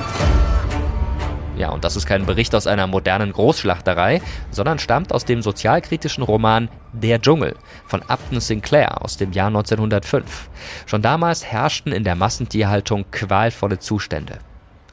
Ja, 1.57 1.71
und 1.71 1.85
das 1.85 1.97
ist 1.97 2.05
kein 2.05 2.27
Bericht 2.27 2.55
aus 2.55 2.67
einer 2.67 2.87
modernen 2.87 3.33
Großschlachterei, 3.33 4.21
sondern 4.51 4.79
stammt 4.79 5.11
aus 5.11 5.25
dem 5.25 5.41
sozialkritischen 5.41 6.23
Roman 6.23 6.69
Der 6.93 7.19
Dschungel 7.23 7.57
von 7.87 8.03
Upton 8.03 8.41
Sinclair 8.41 9.03
aus 9.03 9.17
dem 9.17 9.33
Jahr 9.33 9.47
1905. 9.47 10.51
Schon 10.85 11.01
damals 11.01 11.47
herrschten 11.47 11.93
in 11.93 12.05
der 12.05 12.15
Massentierhaltung 12.15 13.07
qualvolle 13.11 13.79
Zustände. 13.79 14.39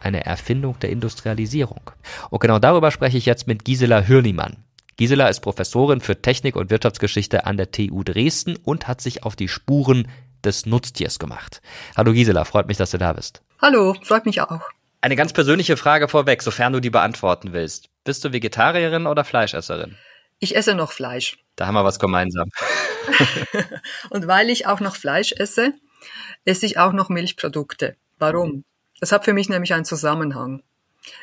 Eine 0.01 0.25
Erfindung 0.25 0.79
der 0.79 0.89
Industrialisierung. 0.89 1.91
Und 2.29 2.39
genau 2.39 2.59
darüber 2.59 2.91
spreche 2.91 3.17
ich 3.17 3.25
jetzt 3.25 3.47
mit 3.47 3.63
Gisela 3.63 4.07
Hürlimann. 4.07 4.57
Gisela 4.97 5.29
ist 5.29 5.39
Professorin 5.39 6.01
für 6.01 6.21
Technik 6.21 6.55
und 6.55 6.69
Wirtschaftsgeschichte 6.69 7.45
an 7.45 7.57
der 7.57 7.71
TU 7.71 8.03
Dresden 8.03 8.57
und 8.57 8.87
hat 8.87 9.01
sich 9.01 9.23
auf 9.23 9.35
die 9.35 9.47
Spuren 9.47 10.07
des 10.43 10.65
Nutztiers 10.65 11.19
gemacht. 11.19 11.61
Hallo 11.95 12.13
Gisela, 12.13 12.45
freut 12.45 12.67
mich, 12.67 12.77
dass 12.77 12.91
du 12.91 12.97
da 12.97 13.13
bist. 13.13 13.41
Hallo, 13.61 13.95
freut 14.03 14.25
mich 14.25 14.41
auch. 14.41 14.61
Eine 15.01 15.15
ganz 15.15 15.33
persönliche 15.33 15.77
Frage 15.77 16.07
vorweg, 16.07 16.41
sofern 16.41 16.73
du 16.73 16.79
die 16.79 16.89
beantworten 16.89 17.53
willst. 17.53 17.89
Bist 18.03 18.23
du 18.25 18.33
Vegetarierin 18.33 19.07
oder 19.07 19.23
Fleischesserin? 19.23 19.97
Ich 20.39 20.55
esse 20.55 20.73
noch 20.73 20.91
Fleisch. 20.91 21.37
Da 21.55 21.67
haben 21.67 21.75
wir 21.75 21.83
was 21.83 21.99
gemeinsam. 21.99 22.49
und 24.09 24.27
weil 24.27 24.49
ich 24.49 24.67
auch 24.67 24.79
noch 24.79 24.95
Fleisch 24.95 25.31
esse, 25.31 25.73
esse 26.45 26.65
ich 26.65 26.77
auch 26.77 26.93
noch 26.93 27.09
Milchprodukte. 27.09 27.95
Warum? 28.17 28.63
Das 29.01 29.11
hat 29.11 29.25
für 29.25 29.33
mich 29.33 29.49
nämlich 29.49 29.73
einen 29.73 29.83
Zusammenhang. 29.83 30.63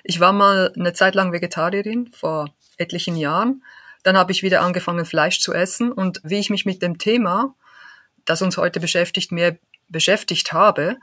Ich 0.02 0.18
war 0.18 0.32
mal 0.32 0.72
eine 0.76 0.92
Zeit 0.92 1.14
lang 1.14 1.32
Vegetarierin 1.32 2.10
vor 2.12 2.52
etlichen 2.76 3.16
Jahren. 3.16 3.62
Dann 4.02 4.16
habe 4.16 4.32
ich 4.32 4.42
wieder 4.42 4.62
angefangen, 4.62 5.06
Fleisch 5.06 5.40
zu 5.40 5.54
essen. 5.54 5.92
Und 5.92 6.20
wie 6.24 6.38
ich 6.38 6.50
mich 6.50 6.66
mit 6.66 6.82
dem 6.82 6.98
Thema, 6.98 7.54
das 8.24 8.42
uns 8.42 8.56
heute 8.56 8.80
beschäftigt, 8.80 9.30
mehr 9.30 9.56
beschäftigt 9.88 10.52
habe, 10.52 10.96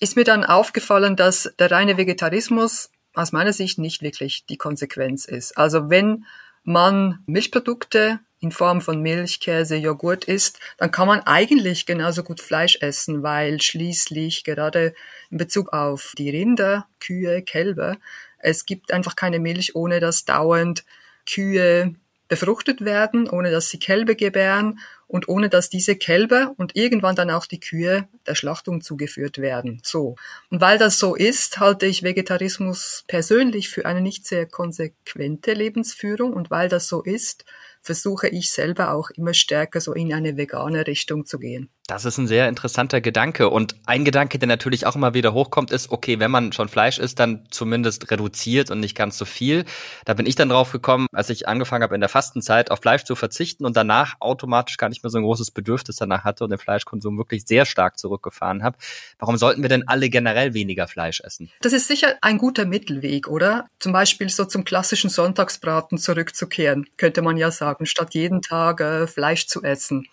ist 0.00 0.16
mir 0.16 0.24
dann 0.24 0.44
aufgefallen, 0.44 1.14
dass 1.14 1.54
der 1.58 1.70
reine 1.70 1.96
Vegetarismus 1.96 2.90
aus 3.14 3.32
meiner 3.32 3.52
Sicht 3.52 3.78
nicht 3.78 4.02
wirklich 4.02 4.44
die 4.46 4.58
Konsequenz 4.58 5.24
ist. 5.26 5.56
Also 5.56 5.88
wenn 5.90 6.26
man 6.64 7.22
Milchprodukte 7.26 8.18
in 8.40 8.52
Form 8.52 8.80
von 8.80 9.00
Milch, 9.00 9.40
Käse, 9.40 9.76
Joghurt 9.76 10.24
isst, 10.24 10.60
dann 10.78 10.90
kann 10.90 11.08
man 11.08 11.20
eigentlich 11.20 11.86
genauso 11.86 12.22
gut 12.22 12.40
Fleisch 12.40 12.78
essen, 12.80 13.22
weil 13.22 13.60
schließlich 13.60 14.44
gerade 14.44 14.94
in 15.30 15.38
Bezug 15.38 15.72
auf 15.72 16.12
die 16.18 16.30
Rinder, 16.30 16.86
Kühe, 17.00 17.42
Kälber, 17.42 17.96
es 18.38 18.66
gibt 18.66 18.92
einfach 18.92 19.16
keine 19.16 19.40
Milch, 19.40 19.74
ohne 19.74 20.00
dass 20.00 20.24
dauernd 20.24 20.84
Kühe 21.28 21.94
befruchtet 22.28 22.84
werden, 22.84 23.28
ohne 23.28 23.50
dass 23.50 23.70
sie 23.70 23.78
Kälber 23.78 24.14
gebären 24.14 24.80
und 25.06 25.28
ohne 25.28 25.48
dass 25.48 25.70
diese 25.70 25.96
Kälber 25.96 26.54
und 26.56 26.74
irgendwann 26.74 27.14
dann 27.14 27.30
auch 27.30 27.46
die 27.46 27.60
Kühe 27.60 28.08
der 28.26 28.34
Schlachtung 28.34 28.80
zugeführt 28.80 29.38
werden. 29.38 29.80
So. 29.84 30.16
Und 30.50 30.60
weil 30.60 30.78
das 30.78 30.98
so 30.98 31.14
ist, 31.14 31.60
halte 31.60 31.86
ich 31.86 32.02
Vegetarismus 32.02 33.04
persönlich 33.06 33.68
für 33.68 33.86
eine 33.86 34.00
nicht 34.00 34.26
sehr 34.26 34.46
konsequente 34.46 35.52
Lebensführung 35.52 36.32
und 36.32 36.50
weil 36.50 36.68
das 36.68 36.88
so 36.88 37.02
ist, 37.02 37.44
versuche 37.86 38.28
ich 38.28 38.50
selber 38.50 38.92
auch 38.92 39.10
immer 39.10 39.32
stärker 39.32 39.80
so 39.80 39.94
in 39.94 40.12
eine 40.12 40.36
vegane 40.36 40.86
Richtung 40.86 41.24
zu 41.24 41.38
gehen. 41.38 41.70
Das 41.88 42.04
ist 42.04 42.18
ein 42.18 42.26
sehr 42.26 42.48
interessanter 42.48 43.00
Gedanke. 43.00 43.48
Und 43.48 43.76
ein 43.86 44.04
Gedanke, 44.04 44.40
der 44.40 44.48
natürlich 44.48 44.86
auch 44.86 44.96
immer 44.96 45.14
wieder 45.14 45.32
hochkommt, 45.32 45.70
ist, 45.70 45.92
okay, 45.92 46.18
wenn 46.18 46.32
man 46.32 46.52
schon 46.52 46.68
Fleisch 46.68 46.98
isst, 46.98 47.20
dann 47.20 47.46
zumindest 47.50 48.10
reduziert 48.10 48.72
und 48.72 48.80
nicht 48.80 48.96
ganz 48.96 49.16
so 49.16 49.24
viel. 49.24 49.64
Da 50.04 50.14
bin 50.14 50.26
ich 50.26 50.34
dann 50.34 50.48
drauf 50.48 50.72
gekommen, 50.72 51.06
als 51.12 51.30
ich 51.30 51.46
angefangen 51.46 51.84
habe, 51.84 51.94
in 51.94 52.00
der 52.00 52.08
Fastenzeit 52.08 52.72
auf 52.72 52.80
Fleisch 52.80 53.04
zu 53.04 53.14
verzichten 53.14 53.64
und 53.64 53.76
danach 53.76 54.16
automatisch 54.18 54.78
gar 54.78 54.88
nicht 54.88 55.04
mehr 55.04 55.10
so 55.10 55.18
ein 55.18 55.22
großes 55.22 55.52
Bedürfnis 55.52 55.94
danach 55.94 56.24
hatte 56.24 56.42
und 56.42 56.50
den 56.50 56.58
Fleischkonsum 56.58 57.18
wirklich 57.18 57.44
sehr 57.46 57.64
stark 57.66 58.00
zurückgefahren 58.00 58.64
habe. 58.64 58.76
Warum 59.20 59.36
sollten 59.36 59.62
wir 59.62 59.68
denn 59.68 59.86
alle 59.86 60.08
generell 60.08 60.54
weniger 60.54 60.88
Fleisch 60.88 61.20
essen? 61.20 61.52
Das 61.60 61.72
ist 61.72 61.86
sicher 61.86 62.16
ein 62.20 62.38
guter 62.38 62.64
Mittelweg, 62.64 63.28
oder? 63.28 63.68
Zum 63.78 63.92
Beispiel 63.92 64.28
so 64.28 64.44
zum 64.44 64.64
klassischen 64.64 65.08
Sonntagsbraten 65.08 65.98
zurückzukehren, 65.98 66.86
könnte 66.96 67.22
man 67.22 67.36
ja 67.36 67.52
sagen, 67.52 67.86
statt 67.86 68.14
jeden 68.14 68.42
Tag 68.42 68.80
äh, 68.80 69.06
Fleisch 69.06 69.46
zu 69.46 69.62
essen. 69.62 70.08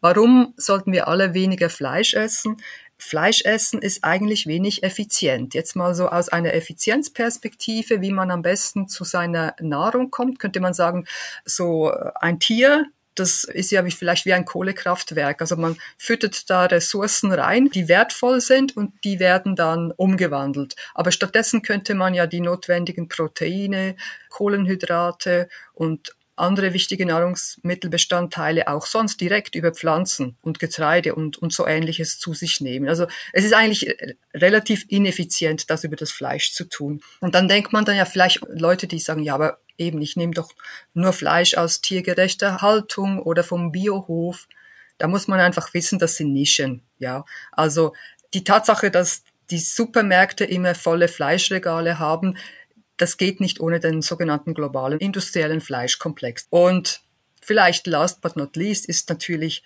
Warum 0.00 0.54
sollten 0.56 0.90
wir 0.92 1.06
alle 1.06 1.17
alle 1.18 1.34
weniger 1.34 1.68
Fleisch 1.68 2.14
essen. 2.14 2.56
Fleisch 2.96 3.42
essen 3.44 3.80
ist 3.80 4.04
eigentlich 4.04 4.46
wenig 4.46 4.82
effizient. 4.82 5.54
Jetzt 5.54 5.76
mal 5.76 5.94
so 5.94 6.08
aus 6.08 6.28
einer 6.28 6.54
Effizienzperspektive, 6.54 8.00
wie 8.00 8.10
man 8.12 8.30
am 8.30 8.42
besten 8.42 8.88
zu 8.88 9.04
seiner 9.04 9.54
Nahrung 9.60 10.10
kommt, 10.10 10.38
könnte 10.38 10.60
man 10.60 10.74
sagen, 10.74 11.06
so 11.44 11.92
ein 12.20 12.40
Tier, 12.40 12.86
das 13.14 13.44
ist 13.44 13.72
ja 13.72 13.84
wie, 13.84 13.90
vielleicht 13.90 14.26
wie 14.26 14.32
ein 14.32 14.44
Kohlekraftwerk. 14.44 15.40
Also 15.40 15.56
man 15.56 15.76
füttert 15.96 16.48
da 16.50 16.66
Ressourcen 16.66 17.32
rein, 17.32 17.68
die 17.70 17.88
wertvoll 17.88 18.40
sind 18.40 18.76
und 18.76 18.92
die 19.04 19.18
werden 19.18 19.56
dann 19.56 19.92
umgewandelt. 19.92 20.76
Aber 20.94 21.10
stattdessen 21.10 21.62
könnte 21.62 21.94
man 21.94 22.14
ja 22.14 22.26
die 22.26 22.40
notwendigen 22.40 23.08
Proteine, 23.08 23.96
Kohlenhydrate 24.28 25.48
und 25.74 26.14
andere 26.40 26.72
wichtige 26.72 27.06
Nahrungsmittelbestandteile 27.06 28.68
auch 28.68 28.86
sonst 28.86 29.20
direkt 29.20 29.54
über 29.54 29.72
Pflanzen 29.72 30.36
und 30.42 30.58
Getreide 30.58 31.14
und, 31.14 31.38
und 31.38 31.52
so 31.52 31.66
ähnliches 31.66 32.18
zu 32.18 32.34
sich 32.34 32.60
nehmen. 32.60 32.88
Also 32.88 33.06
es 33.32 33.44
ist 33.44 33.54
eigentlich 33.54 33.96
relativ 34.34 34.84
ineffizient, 34.88 35.70
das 35.70 35.84
über 35.84 35.96
das 35.96 36.10
Fleisch 36.10 36.52
zu 36.52 36.64
tun. 36.64 37.00
Und 37.20 37.34
dann 37.34 37.48
denkt 37.48 37.72
man 37.72 37.84
dann 37.84 37.96
ja 37.96 38.04
vielleicht 38.04 38.40
Leute, 38.48 38.86
die 38.86 38.98
sagen, 38.98 39.22
ja, 39.22 39.34
aber 39.34 39.58
eben, 39.78 40.00
ich 40.02 40.16
nehme 40.16 40.34
doch 40.34 40.52
nur 40.94 41.12
Fleisch 41.12 41.54
aus 41.54 41.80
tiergerechter 41.80 42.60
Haltung 42.60 43.20
oder 43.20 43.44
vom 43.44 43.72
Biohof. 43.72 44.48
Da 44.98 45.06
muss 45.06 45.28
man 45.28 45.40
einfach 45.40 45.72
wissen, 45.74 45.98
das 45.98 46.16
sind 46.16 46.32
Nischen, 46.32 46.82
ja. 46.98 47.24
Also 47.52 47.94
die 48.34 48.44
Tatsache, 48.44 48.90
dass 48.90 49.22
die 49.50 49.58
Supermärkte 49.58 50.44
immer 50.44 50.74
volle 50.74 51.08
Fleischregale 51.08 51.98
haben, 51.98 52.36
das 52.98 53.16
geht 53.16 53.40
nicht 53.40 53.60
ohne 53.60 53.80
den 53.80 54.02
sogenannten 54.02 54.54
globalen 54.54 54.98
industriellen 54.98 55.60
Fleischkomplex. 55.60 56.46
Und 56.50 57.00
vielleicht 57.40 57.86
last 57.86 58.20
but 58.20 58.36
not 58.36 58.56
least 58.56 58.86
ist 58.86 59.08
natürlich 59.08 59.62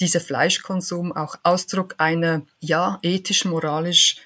dieser 0.00 0.20
Fleischkonsum 0.20 1.12
auch 1.12 1.36
Ausdruck 1.42 1.94
einer, 1.98 2.42
ja, 2.60 2.98
ethisch, 3.02 3.44
moralisch 3.44 4.16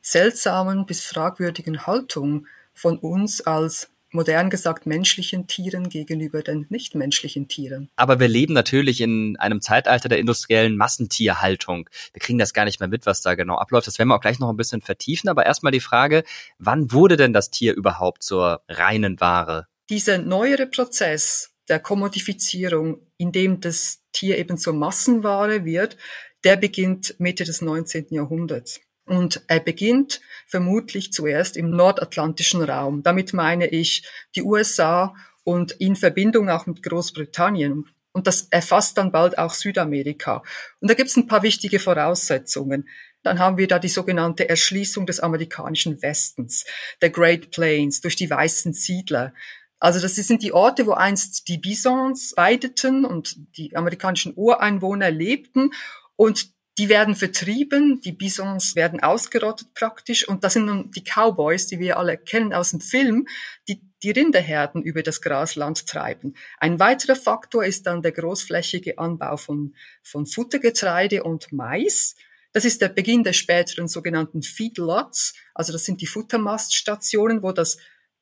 seltsamen 0.00 0.86
bis 0.86 1.04
fragwürdigen 1.04 1.86
Haltung 1.86 2.46
von 2.74 2.98
uns 2.98 3.40
als 3.42 3.91
modern 4.12 4.50
gesagt 4.50 4.86
menschlichen 4.86 5.46
Tieren 5.46 5.88
gegenüber 5.88 6.42
den 6.42 6.66
nichtmenschlichen 6.68 7.48
Tieren. 7.48 7.88
Aber 7.96 8.20
wir 8.20 8.28
leben 8.28 8.54
natürlich 8.54 9.00
in 9.00 9.36
einem 9.38 9.60
Zeitalter 9.60 10.08
der 10.08 10.18
industriellen 10.18 10.76
Massentierhaltung. 10.76 11.88
Wir 12.12 12.20
kriegen 12.20 12.38
das 12.38 12.52
gar 12.52 12.64
nicht 12.64 12.80
mehr 12.80 12.88
mit, 12.88 13.06
was 13.06 13.22
da 13.22 13.34
genau 13.34 13.56
abläuft. 13.56 13.86
Das 13.86 13.98
werden 13.98 14.08
wir 14.08 14.16
auch 14.16 14.20
gleich 14.20 14.38
noch 14.38 14.50
ein 14.50 14.56
bisschen 14.56 14.82
vertiefen. 14.82 15.28
Aber 15.28 15.46
erstmal 15.46 15.72
die 15.72 15.80
Frage, 15.80 16.24
wann 16.58 16.92
wurde 16.92 17.16
denn 17.16 17.32
das 17.32 17.50
Tier 17.50 17.74
überhaupt 17.74 18.22
zur 18.22 18.62
reinen 18.68 19.20
Ware? 19.20 19.66
Dieser 19.90 20.18
neuere 20.18 20.66
Prozess 20.66 21.50
der 21.68 21.80
Kommodifizierung, 21.80 23.06
in 23.18 23.32
dem 23.32 23.60
das 23.60 24.00
Tier 24.12 24.38
eben 24.38 24.58
zur 24.58 24.74
Massenware 24.74 25.64
wird, 25.64 25.96
der 26.44 26.56
beginnt 26.56 27.14
Mitte 27.18 27.44
des 27.44 27.62
19. 27.62 28.06
Jahrhunderts. 28.10 28.80
Und 29.06 29.42
er 29.48 29.60
beginnt 29.60 30.20
vermutlich 30.46 31.12
zuerst 31.12 31.56
im 31.56 31.70
nordatlantischen 31.70 32.62
Raum. 32.62 33.02
Damit 33.02 33.32
meine 33.32 33.66
ich 33.66 34.06
die 34.36 34.42
USA 34.42 35.14
und 35.44 35.72
in 35.72 35.96
Verbindung 35.96 36.48
auch 36.48 36.66
mit 36.66 36.82
Großbritannien. 36.82 37.88
Und 38.12 38.26
das 38.26 38.48
erfasst 38.50 38.98
dann 38.98 39.10
bald 39.10 39.38
auch 39.38 39.54
Südamerika. 39.54 40.42
Und 40.80 40.90
da 40.90 40.94
gibt 40.94 41.08
es 41.08 41.16
ein 41.16 41.26
paar 41.26 41.42
wichtige 41.42 41.78
Voraussetzungen. 41.78 42.88
Dann 43.22 43.38
haben 43.38 43.56
wir 43.56 43.68
da 43.68 43.78
die 43.78 43.88
sogenannte 43.88 44.48
Erschließung 44.48 45.06
des 45.06 45.20
amerikanischen 45.20 46.02
Westens, 46.02 46.64
der 47.00 47.10
Great 47.10 47.50
Plains 47.50 48.00
durch 48.00 48.16
die 48.16 48.28
weißen 48.28 48.72
Siedler. 48.72 49.32
Also 49.78 50.00
das 50.00 50.14
sind 50.14 50.42
die 50.42 50.52
Orte, 50.52 50.86
wo 50.86 50.92
einst 50.92 51.48
die 51.48 51.58
Bisons 51.58 52.34
weideten 52.36 53.04
und 53.04 53.36
die 53.56 53.74
amerikanischen 53.74 54.32
Ureinwohner 54.36 55.10
lebten. 55.10 55.70
Und 56.16 56.51
die 56.78 56.88
werden 56.88 57.14
vertrieben, 57.14 58.00
die 58.00 58.12
Bisons 58.12 58.76
werden 58.76 59.02
ausgerottet 59.02 59.74
praktisch 59.74 60.26
und 60.26 60.42
das 60.42 60.54
sind 60.54 60.66
nun 60.66 60.90
die 60.90 61.04
Cowboys, 61.04 61.66
die 61.66 61.78
wir 61.78 61.98
alle 61.98 62.16
kennen 62.16 62.54
aus 62.54 62.70
dem 62.70 62.80
Film, 62.80 63.26
die 63.68 63.82
die 64.02 64.10
Rinderherden 64.10 64.82
über 64.82 65.02
das 65.02 65.20
Grasland 65.20 65.86
treiben. 65.86 66.34
Ein 66.58 66.80
weiterer 66.80 67.16
Faktor 67.16 67.64
ist 67.64 67.86
dann 67.86 68.02
der 68.02 68.12
großflächige 68.12 68.98
Anbau 68.98 69.36
von, 69.36 69.74
von 70.02 70.26
Futtergetreide 70.26 71.22
und 71.22 71.52
Mais. 71.52 72.16
Das 72.52 72.64
ist 72.64 72.82
der 72.82 72.88
Beginn 72.88 73.22
der 73.22 73.32
späteren 73.32 73.88
sogenannten 73.88 74.42
Feedlots. 74.42 75.34
Also 75.54 75.72
das 75.72 75.84
sind 75.84 76.00
die 76.00 76.06
Futtermaststationen, 76.06 77.42
wo 77.42 77.52
das 77.52 77.78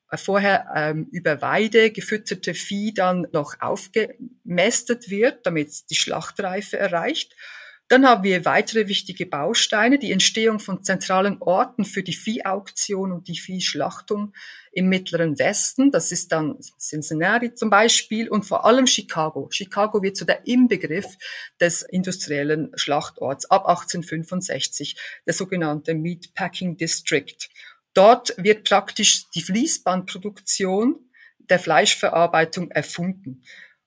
äh, 0.09 0.17
vorher 0.17 0.67
ähm, 0.75 1.07
über 1.11 1.41
Weide 1.41 1.91
gefütterte 1.91 2.53
Vieh 2.53 2.93
dann 2.93 3.27
noch 3.31 3.55
aufgemästet 3.59 5.09
wird, 5.09 5.45
damit 5.45 5.89
die 5.89 5.95
Schlachtreife 5.95 6.77
erreicht. 6.77 7.35
Dann 7.91 8.07
haben 8.07 8.23
wir 8.23 8.45
weitere 8.45 8.87
wichtige 8.87 9.25
Bausteine, 9.25 9.99
die 9.99 10.13
Entstehung 10.13 10.59
von 10.59 10.81
zentralen 10.81 11.41
Orten 11.41 11.83
für 11.83 12.03
die 12.03 12.13
Viehauktion 12.13 13.11
und 13.11 13.27
die 13.27 13.37
Viehschlachtung 13.37 14.33
im 14.71 14.87
Mittleren 14.87 15.37
Westen. 15.37 15.91
Das 15.91 16.13
ist 16.13 16.31
dann 16.31 16.57
Cincinnati 16.79 17.53
zum 17.53 17.69
Beispiel 17.69 18.29
und 18.29 18.45
vor 18.45 18.63
allem 18.63 18.87
Chicago. 18.87 19.49
Chicago 19.51 20.01
wird 20.01 20.15
zu 20.15 20.23
der 20.23 20.47
Inbegriff 20.47 21.17
des 21.59 21.81
industriellen 21.81 22.71
Schlachtorts 22.75 23.51
ab 23.51 23.67
1865, 23.67 24.95
der 25.25 25.33
sogenannte 25.33 25.93
Meatpacking 25.93 26.77
District. 26.77 27.49
Dort 27.93 28.33
wird 28.37 28.69
praktisch 28.69 29.29
die 29.31 29.41
Fließbandproduktion 29.41 30.95
der 31.39 31.59
Fleischverarbeitung 31.59 32.71
erfunden. 32.71 33.43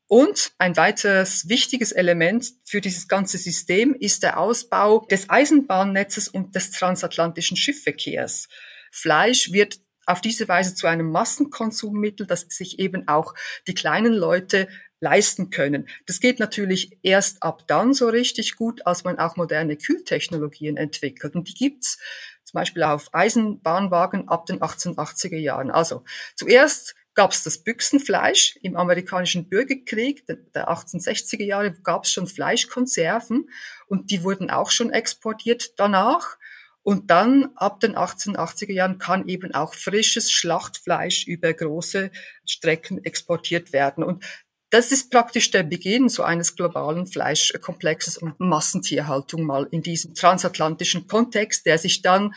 Und 0.06 0.52
ein 0.58 0.76
weiteres 0.76 1.48
wichtiges 1.48 1.92
Element 1.92 2.52
für 2.64 2.80
dieses 2.80 3.08
ganze 3.08 3.38
System 3.38 3.94
ist 3.94 4.22
der 4.22 4.38
Ausbau 4.38 5.06
des 5.10 5.30
Eisenbahnnetzes 5.30 6.28
und 6.28 6.54
des 6.54 6.72
transatlantischen 6.72 7.56
Schiffverkehrs. 7.56 8.48
Fleisch 8.92 9.52
wird 9.52 9.78
auf 10.06 10.20
diese 10.20 10.46
Weise 10.48 10.74
zu 10.74 10.86
einem 10.86 11.10
Massenkonsummittel, 11.10 12.26
das 12.26 12.42
sich 12.50 12.78
eben 12.78 13.08
auch 13.08 13.34
die 13.66 13.74
kleinen 13.74 14.12
Leute 14.12 14.68
leisten 15.00 15.50
können. 15.50 15.88
Das 16.06 16.20
geht 16.20 16.38
natürlich 16.38 16.98
erst 17.02 17.42
ab 17.42 17.66
dann 17.66 17.94
so 17.94 18.08
richtig 18.08 18.56
gut, 18.56 18.86
als 18.86 19.04
man 19.04 19.18
auch 19.18 19.36
moderne 19.36 19.76
Kühltechnologien 19.76 20.76
entwickelt. 20.76 21.34
Und 21.34 21.48
die 21.48 21.54
gibt's 21.54 21.98
zum 22.44 22.58
Beispiel 22.58 22.82
auf 22.82 23.12
Eisenbahnwagen 23.12 24.28
ab 24.28 24.46
den 24.46 24.60
1880er 24.60 25.38
Jahren. 25.38 25.70
Also 25.70 26.04
zuerst 26.36 26.94
gab 27.14 27.32
es 27.32 27.42
das 27.44 27.58
Büchsenfleisch 27.58 28.58
im 28.62 28.76
amerikanischen 28.76 29.48
Bürgerkrieg 29.48 30.26
der 30.26 30.68
1860er 30.68 31.44
Jahre 31.44 31.72
gab 31.82 32.04
es 32.04 32.12
schon 32.12 32.26
Fleischkonserven 32.26 33.48
und 33.86 34.10
die 34.10 34.22
wurden 34.22 34.50
auch 34.50 34.70
schon 34.70 34.90
exportiert 34.90 35.78
danach. 35.78 36.36
Und 36.82 37.10
dann 37.10 37.50
ab 37.56 37.80
den 37.80 37.96
1880er 37.96 38.72
Jahren 38.72 38.98
kann 38.98 39.26
eben 39.26 39.54
auch 39.54 39.74
frisches 39.74 40.30
Schlachtfleisch 40.30 41.26
über 41.26 41.52
große 41.54 42.10
Strecken 42.44 43.02
exportiert 43.02 43.72
werden. 43.72 44.04
Und 44.04 44.22
das 44.68 44.92
ist 44.92 45.10
praktisch 45.10 45.50
der 45.50 45.62
Beginn 45.62 46.10
so 46.10 46.24
eines 46.24 46.56
globalen 46.56 47.06
Fleischkomplexes 47.06 48.18
und 48.18 48.38
Massentierhaltung 48.38 49.44
mal 49.44 49.66
in 49.70 49.82
diesem 49.82 50.14
transatlantischen 50.14 51.06
Kontext, 51.06 51.64
der 51.64 51.78
sich 51.78 52.02
dann 52.02 52.34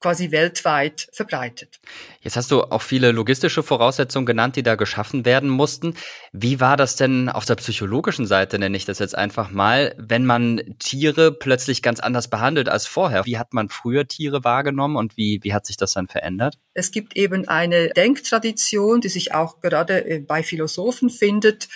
quasi 0.00 0.30
weltweit 0.30 1.08
verbreitet. 1.12 1.80
Jetzt 2.20 2.36
hast 2.36 2.50
du 2.50 2.62
auch 2.62 2.82
viele 2.82 3.12
logistische 3.12 3.62
Voraussetzungen 3.62 4.26
genannt, 4.26 4.56
die 4.56 4.62
da 4.62 4.74
geschaffen 4.74 5.24
werden 5.24 5.48
mussten. 5.48 5.94
Wie 6.32 6.60
war 6.60 6.76
das 6.76 6.96
denn 6.96 7.28
auf 7.28 7.44
der 7.44 7.54
psychologischen 7.54 8.26
Seite, 8.26 8.58
nenne 8.58 8.76
ich 8.76 8.84
das 8.84 8.98
jetzt 8.98 9.16
einfach 9.16 9.50
mal, 9.50 9.94
wenn 9.98 10.26
man 10.26 10.60
Tiere 10.78 11.32
plötzlich 11.32 11.82
ganz 11.82 12.00
anders 12.00 12.28
behandelt 12.28 12.68
als 12.68 12.86
vorher? 12.86 13.24
Wie 13.24 13.38
hat 13.38 13.54
man 13.54 13.68
früher 13.68 14.06
Tiere 14.06 14.44
wahrgenommen 14.44 14.96
und 14.96 15.16
wie, 15.16 15.40
wie 15.42 15.54
hat 15.54 15.66
sich 15.66 15.76
das 15.76 15.92
dann 15.92 16.08
verändert? 16.08 16.58
Es 16.74 16.90
gibt 16.90 17.16
eben 17.16 17.48
eine 17.48 17.88
Denktradition, 17.88 19.00
die 19.00 19.08
sich 19.08 19.34
auch 19.34 19.60
gerade 19.60 20.04
äh, 20.04 20.20
bei 20.20 20.42
Philosophen 20.42 21.08
findet, 21.08 21.68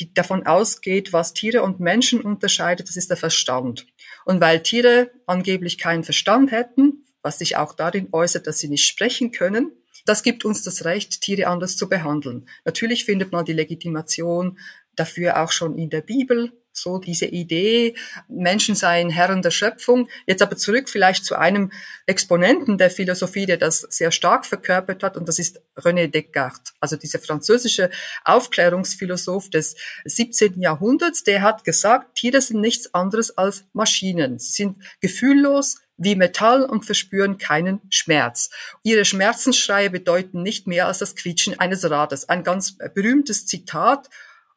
die 0.00 0.12
davon 0.12 0.46
ausgeht, 0.46 1.12
was 1.12 1.32
Tiere 1.32 1.62
und 1.62 1.80
Menschen 1.80 2.20
unterscheidet, 2.20 2.88
das 2.88 2.96
ist 2.96 3.10
der 3.10 3.16
Verstand. 3.16 3.86
Und 4.24 4.40
weil 4.40 4.62
Tiere 4.62 5.10
angeblich 5.26 5.78
keinen 5.78 6.04
Verstand 6.04 6.52
hätten, 6.52 7.04
was 7.22 7.38
sich 7.38 7.56
auch 7.56 7.74
darin 7.74 8.08
äußert, 8.12 8.46
dass 8.46 8.58
sie 8.58 8.68
nicht 8.68 8.86
sprechen 8.86 9.32
können. 9.32 9.72
Das 10.06 10.22
gibt 10.22 10.44
uns 10.44 10.62
das 10.62 10.84
Recht, 10.84 11.20
Tiere 11.20 11.48
anders 11.48 11.76
zu 11.76 11.88
behandeln. 11.88 12.48
Natürlich 12.64 13.04
findet 13.04 13.32
man 13.32 13.44
die 13.44 13.52
Legitimation 13.52 14.58
dafür 14.98 15.42
auch 15.42 15.52
schon 15.52 15.78
in 15.78 15.90
der 15.90 16.02
Bibel, 16.02 16.52
so 16.72 16.98
diese 16.98 17.26
Idee, 17.26 17.94
Menschen 18.28 18.74
seien 18.74 19.10
Herren 19.10 19.42
der 19.42 19.50
Schöpfung. 19.50 20.08
Jetzt 20.26 20.42
aber 20.42 20.56
zurück 20.56 20.88
vielleicht 20.88 21.24
zu 21.24 21.36
einem 21.36 21.72
Exponenten 22.06 22.78
der 22.78 22.90
Philosophie, 22.90 23.46
der 23.46 23.56
das 23.56 23.80
sehr 23.80 24.12
stark 24.12 24.46
verkörpert 24.46 25.02
hat, 25.02 25.16
und 25.16 25.28
das 25.28 25.38
ist 25.38 25.60
René 25.76 26.08
Descartes, 26.08 26.74
also 26.80 26.96
dieser 26.96 27.18
französische 27.18 27.90
Aufklärungsphilosoph 28.24 29.50
des 29.50 29.76
17. 30.04 30.60
Jahrhunderts, 30.60 31.24
der 31.24 31.42
hat 31.42 31.64
gesagt, 31.64 32.16
Tiere 32.16 32.40
sind 32.40 32.60
nichts 32.60 32.94
anderes 32.94 33.36
als 33.36 33.64
Maschinen. 33.72 34.38
Sie 34.38 34.52
sind 34.52 34.78
gefühllos, 35.00 35.78
wie 35.98 36.14
Metall 36.14 36.64
und 36.64 36.84
verspüren 36.84 37.38
keinen 37.38 37.80
Schmerz. 37.90 38.50
Ihre 38.84 39.04
Schmerzensschreie 39.04 39.90
bedeuten 39.90 40.42
nicht 40.42 40.68
mehr 40.68 40.86
als 40.86 40.98
das 40.98 41.16
Quietschen 41.16 41.58
eines 41.58 41.88
Rades. 41.90 42.28
Ein 42.28 42.44
ganz 42.44 42.78
berühmtes 42.94 43.46
Zitat. 43.46 44.08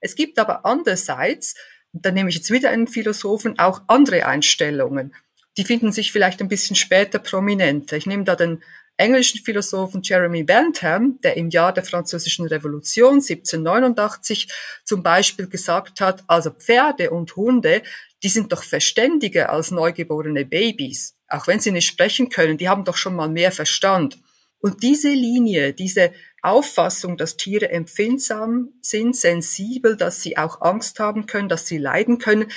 Es 0.02 0.16
gibt 0.16 0.38
aber 0.40 0.66
andererseits, 0.66 1.56
da 1.94 2.12
nehme 2.12 2.30
ich 2.30 2.36
jetzt 2.36 2.52
wieder 2.52 2.70
einen 2.70 2.88
Philosophen, 2.88 3.58
auch 3.60 3.82
andere 3.88 4.26
Einstellungen. 4.26 5.16
Die 5.58 5.64
finden 5.64 5.92
sich 5.92 6.12
vielleicht 6.12 6.42
ein 6.42 6.48
bisschen 6.48 6.76
später 6.76 7.20
prominenter. 7.20 7.98
Ich 7.98 8.06
nehme 8.06 8.24
da 8.24 8.36
den 8.36 8.64
englischen 8.98 9.42
Philosophen 9.44 10.02
Jeremy 10.04 10.44
Bentham, 10.44 11.20
der 11.24 11.38
im 11.38 11.50
Jahr 11.50 11.74
der 11.74 11.84
Französischen 11.84 12.48
Revolution 12.48 13.16
1789 13.16 14.48
zum 14.84 15.02
Beispiel 15.02 15.48
gesagt 15.48 16.02
hat, 16.02 16.24
also 16.28 16.52
Pferde 16.52 17.12
und 17.12 17.36
Hunde, 17.36 17.82
die 18.24 18.30
sind 18.30 18.52
doch 18.52 18.64
verständiger 18.64 19.50
als 19.50 19.72
neugeborene 19.72 20.46
Babys 20.46 21.16
auch 21.32 21.48
wenn 21.48 21.60
sie 21.60 21.72
nicht 21.72 21.88
sprechen 21.88 22.30
können, 22.30 22.58
die 22.58 22.70
haben 22.70 22.84
doch 22.84 22.98
schon 22.98 23.16
mal 23.16 23.30
mehr 23.30 23.52
Verstand. 23.52 24.20
Und 24.60 24.84
diese 24.84 25.10
Linie, 25.10 25.74
diese 25.74 26.12
Auffassung, 26.42 27.18
dass 27.18 27.38
Tiere 27.38 27.70
empfindsam 27.70 28.70
sind, 28.82 29.16
sensibel, 29.16 29.96
dass 29.96 30.22
sie 30.22 30.38
auch 30.38 30.62
Angst 30.62 31.00
haben 31.00 31.26
können, 31.26 31.50
dass 31.50 31.68
sie 31.68 31.78
leiden 31.78 32.18
können, 32.18 32.48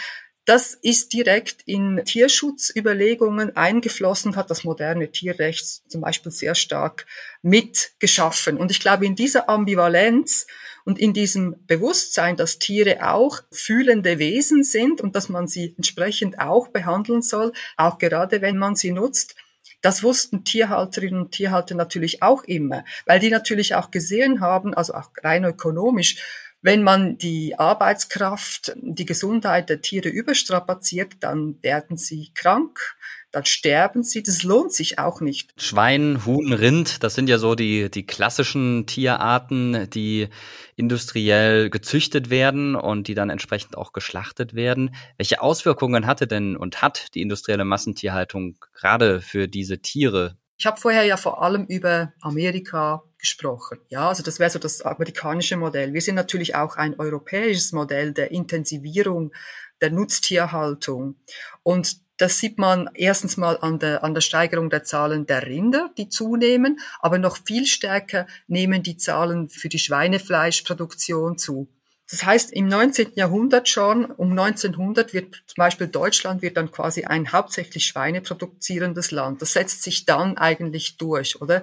das 0.45 0.75
ist 0.75 1.15
direkt 1.15 1.63
in 1.65 2.03
Tierschutzüberlegungen 2.05 3.57
eingeflossen, 3.57 4.37
hat 4.37 4.51
das 4.51 4.63
moderne 4.63 5.11
Tierrecht 5.11 5.91
zum 5.91 6.03
Beispiel 6.03 6.33
sehr 6.33 6.55
stark 6.55 7.07
mitgeschaffen. 7.41 8.59
Und 8.59 8.71
ich 8.71 8.79
glaube, 8.79 9.07
in 9.07 9.15
dieser 9.15 9.49
Ambivalenz 9.49 10.47
und 10.85 10.99
in 10.99 11.15
diesem 11.15 11.57
Bewusstsein, 11.67 12.37
dass 12.37 12.59
Tiere 12.59 13.11
auch 13.11 13.41
fühlende 13.51 14.19
Wesen 14.19 14.65
sind 14.65 15.01
und 15.01 15.17
dass 15.17 15.31
man 15.31 15.49
sie 15.49 15.73
entsprechend 15.79 16.39
auch 16.39 16.69
behandeln 16.69 17.23
soll, 17.23 17.53
auch 17.79 17.97
gerade 17.97 18.43
wenn 18.43 18.59
man 18.59 18.77
sie 18.77 18.91
nutzt, 18.91 19.37
das 19.85 20.03
wussten 20.03 20.45
Tierhalterinnen 20.45 21.21
und 21.21 21.33
Tierhalter 21.33 21.75
natürlich 21.75 22.23
auch 22.23 22.45
immer, 22.45 22.85
weil 23.05 23.21
die 23.21 23.29
natürlich 23.29 23.75
auch 23.75 23.91
gesehen 23.91 24.41
haben, 24.41 24.73
also 24.73 24.95
auch 24.95 25.11
rein 25.23 25.45
ökonomisch, 25.45 26.17
wenn 26.63 26.83
man 26.83 27.19
die 27.19 27.59
Arbeitskraft, 27.59 28.73
die 28.77 29.05
Gesundheit 29.05 29.69
der 29.69 29.83
Tiere 29.83 30.09
überstrapaziert, 30.09 31.17
dann 31.21 31.63
werden 31.63 31.99
sie 31.99 32.31
krank, 32.33 32.97
dann 33.35 33.45
sterben 33.45 34.03
sie. 34.03 34.23
Das 34.23 34.43
lohnt 34.43 34.73
sich 34.73 34.99
auch 34.99 35.21
nicht. 35.21 35.53
Schwein, 35.57 36.25
Huhn, 36.25 36.53
Rind, 36.53 37.03
das 37.03 37.15
sind 37.15 37.29
ja 37.29 37.39
so 37.39 37.55
die, 37.55 37.91
die 37.91 38.07
klassischen 38.07 38.87
Tierarten, 38.87 39.91
die 39.91 40.29
industriell 40.77 41.69
gezüchtet 41.69 42.31
werden 42.31 42.77
und 42.77 43.09
die 43.09 43.15
dann 43.15 43.31
entsprechend 43.31 43.77
auch 43.77 43.93
geschlachtet 43.93 44.55
werden. 44.55 44.95
Welche 45.17 45.43
Auswirkungen 45.43 46.07
hatte 46.07 46.27
denn 46.27 46.57
und 46.57 46.81
hat 46.81 47.15
die 47.15 47.23
industrielle 47.23 47.65
Massentierhaltung 47.65 48.57
gerade 48.73 49.21
für 49.21 49.49
diese 49.49 49.79
Tiere? 49.79 50.37
Ich 50.57 50.67
habe 50.67 50.81
vorher 50.81 51.03
ja 51.03 51.17
vor 51.17 51.43
allem 51.43 51.65
über 51.67 52.13
Amerika 52.21 53.03
gesprochen. 53.19 53.81
Ja, 53.89 54.09
also 54.09 54.23
das 54.23 54.39
wäre 54.39 54.51
so 54.51 54.61
das 54.61 54.83
amerikanische 54.83 55.57
Modell. 55.57 55.93
Wir 55.93 56.01
sind 56.01 56.15
natürlich 56.15 56.55
auch 56.55 56.77
ein 56.77 56.99
europäisches 56.99 57.73
Modell 57.73 58.13
der 58.13 58.31
Intensivierung 58.31 59.33
der 59.81 59.91
Nutztierhaltung. 59.91 61.17
Und 61.65 62.04
das 62.19 62.39
sieht 62.39 62.59
man 62.59 62.91
erstens 62.95 63.37
mal 63.37 63.59
an 63.61 63.79
der, 63.79 64.05
an 64.05 64.15
der 64.15 64.21
Steigerung 64.21 64.71
der 64.71 64.85
Zahlen 64.85 65.27
der 65.27 65.47
Rinder, 65.47 65.91
die 65.99 66.09
zunehmen, 66.09 66.79
aber 67.01 67.19
noch 67.19 67.39
viel 67.45 67.67
stärker 67.67 68.27
nehmen 68.47 68.83
die 68.83 68.97
Zahlen 68.97 69.49
für 69.49 69.69
die 69.69 69.79
Schweinefleischproduktion 69.79 71.39
zu. 71.39 71.69
Das 72.11 72.23
heißt, 72.25 72.53
im 72.53 72.69
19. 72.69 73.13
Jahrhundert 73.15 73.69
schon, 73.69 74.05
um 74.05 74.31
1900 74.39 75.15
wird 75.15 75.43
zum 75.47 75.57
Beispiel 75.57 75.89
Deutschland 75.89 76.43
wird 76.43 76.57
dann 76.57 76.71
quasi 76.71 77.05
ein 77.05 77.33
hauptsächlich 77.33 77.87
schweineproduzierendes 77.87 79.11
Land. 79.11 79.41
Das 79.41 79.55
setzt 79.55 79.83
sich 79.83 80.05
dann 80.05 80.37
eigentlich 80.37 80.99
durch, 80.99 81.41
oder? 81.41 81.63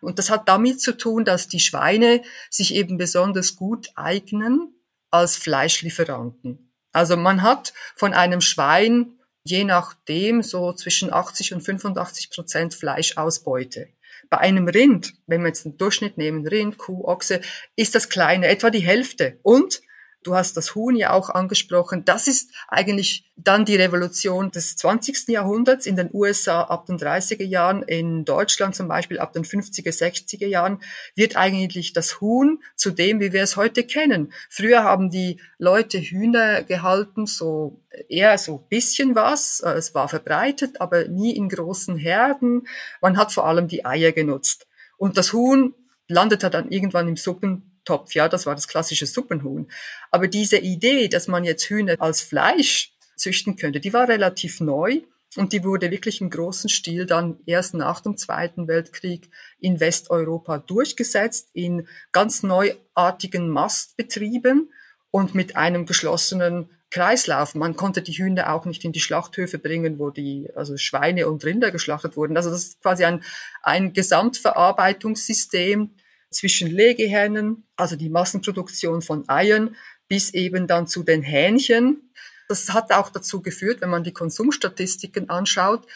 Und 0.00 0.18
das 0.18 0.30
hat 0.30 0.48
damit 0.48 0.80
zu 0.80 0.96
tun, 0.96 1.24
dass 1.26 1.46
die 1.46 1.60
Schweine 1.60 2.22
sich 2.48 2.74
eben 2.74 2.96
besonders 2.96 3.54
gut 3.54 3.90
eignen 3.94 4.74
als 5.10 5.36
Fleischlieferanten. 5.36 6.72
Also 6.92 7.16
man 7.16 7.42
hat 7.42 7.74
von 7.94 8.14
einem 8.14 8.40
Schwein 8.40 9.18
je 9.44 9.64
nachdem 9.64 10.42
so 10.42 10.72
zwischen 10.72 11.12
80 11.12 11.54
und 11.54 11.60
85 11.62 12.30
Prozent 12.30 12.74
Fleischausbeute. 12.74 13.88
Bei 14.30 14.38
einem 14.38 14.68
Rind, 14.68 15.14
wenn 15.26 15.42
wir 15.42 15.48
jetzt 15.48 15.66
einen 15.66 15.76
Durchschnitt 15.76 16.16
nehmen, 16.16 16.46
Rind, 16.46 16.78
Kuh, 16.78 17.04
Ochse, 17.04 17.40
ist 17.76 17.94
das 17.94 18.08
kleine, 18.08 18.46
etwa 18.48 18.70
die 18.70 18.80
Hälfte. 18.80 19.38
Und 19.42 19.82
Du 20.22 20.34
hast 20.36 20.56
das 20.56 20.74
Huhn 20.74 20.94
ja 20.94 21.12
auch 21.12 21.30
angesprochen. 21.30 22.04
Das 22.04 22.28
ist 22.28 22.50
eigentlich 22.68 23.30
dann 23.36 23.64
die 23.64 23.76
Revolution 23.76 24.50
des 24.50 24.76
20. 24.76 25.28
Jahrhunderts 25.28 25.86
in 25.86 25.96
den 25.96 26.10
USA 26.12 26.62
ab 26.62 26.86
den 26.86 26.98
30er 26.98 27.44
Jahren, 27.44 27.82
in 27.82 28.24
Deutschland 28.24 28.74
zum 28.76 28.88
Beispiel 28.88 29.18
ab 29.18 29.32
den 29.32 29.44
50er, 29.44 29.90
60er 29.90 30.46
Jahren, 30.46 30.80
wird 31.16 31.36
eigentlich 31.36 31.92
das 31.92 32.20
Huhn 32.20 32.62
zu 32.76 32.90
dem, 32.90 33.20
wie 33.20 33.32
wir 33.32 33.42
es 33.42 33.56
heute 33.56 33.84
kennen. 33.84 34.32
Früher 34.48 34.84
haben 34.84 35.10
die 35.10 35.40
Leute 35.58 35.98
Hühner 35.98 36.62
gehalten, 36.62 37.26
so 37.26 37.80
eher 38.08 38.38
so 38.38 38.58
bisschen 38.58 39.14
was. 39.14 39.60
Es 39.60 39.94
war 39.94 40.08
verbreitet, 40.08 40.80
aber 40.80 41.08
nie 41.08 41.34
in 41.34 41.48
großen 41.48 41.96
Herden. 41.96 42.68
Man 43.00 43.16
hat 43.16 43.32
vor 43.32 43.46
allem 43.46 43.66
die 43.66 43.84
Eier 43.84 44.12
genutzt. 44.12 44.66
Und 44.98 45.16
das 45.16 45.32
Huhn 45.32 45.74
landete 46.06 46.50
dann 46.50 46.70
irgendwann 46.70 47.08
im 47.08 47.16
Suppen 47.16 47.71
Topf, 47.84 48.14
ja, 48.14 48.28
das 48.28 48.46
war 48.46 48.54
das 48.54 48.68
klassische 48.68 49.06
Suppenhuhn. 49.06 49.70
Aber 50.10 50.28
diese 50.28 50.58
Idee, 50.58 51.08
dass 51.08 51.28
man 51.28 51.44
jetzt 51.44 51.64
Hühner 51.64 51.96
als 51.98 52.20
Fleisch 52.20 52.92
züchten 53.16 53.56
könnte, 53.56 53.80
die 53.80 53.92
war 53.92 54.08
relativ 54.08 54.60
neu 54.60 55.00
und 55.36 55.52
die 55.52 55.64
wurde 55.64 55.90
wirklich 55.90 56.20
im 56.20 56.30
großen 56.30 56.68
Stil 56.68 57.06
dann 57.06 57.38
erst 57.46 57.74
nach 57.74 58.00
dem 58.00 58.16
Zweiten 58.16 58.68
Weltkrieg 58.68 59.30
in 59.58 59.80
Westeuropa 59.80 60.58
durchgesetzt, 60.58 61.50
in 61.54 61.88
ganz 62.12 62.42
neuartigen 62.42 63.48
Mastbetrieben 63.48 64.70
und 65.10 65.34
mit 65.34 65.56
einem 65.56 65.86
geschlossenen 65.86 66.68
Kreislauf. 66.90 67.54
Man 67.54 67.74
konnte 67.74 68.02
die 68.02 68.12
Hühner 68.12 68.52
auch 68.52 68.66
nicht 68.66 68.84
in 68.84 68.92
die 68.92 69.00
Schlachthöfe 69.00 69.58
bringen, 69.58 69.98
wo 69.98 70.10
die 70.10 70.50
also 70.54 70.76
Schweine 70.76 71.26
und 71.26 71.42
Rinder 71.44 71.70
geschlachtet 71.70 72.16
wurden. 72.16 72.36
Also 72.36 72.50
das 72.50 72.64
ist 72.64 72.82
quasi 72.82 73.04
ein, 73.04 73.24
ein 73.62 73.94
Gesamtverarbeitungssystem, 73.94 75.90
zwischen 76.34 76.70
Legehennen, 76.70 77.64
also 77.76 77.96
die 77.96 78.08
Massenproduktion 78.08 79.02
von 79.02 79.28
Eiern, 79.28 79.76
bis 80.08 80.34
eben 80.34 80.66
dann 80.66 80.86
zu 80.86 81.02
den 81.02 81.22
Hähnchen. 81.22 82.12
Das 82.48 82.72
hat 82.72 82.92
auch 82.92 83.10
dazu 83.10 83.42
geführt, 83.42 83.80
wenn 83.80 83.90
man 83.90 84.04
die 84.04 84.12
Konsumstatistiken 84.12 85.30
anschaut, 85.30 85.86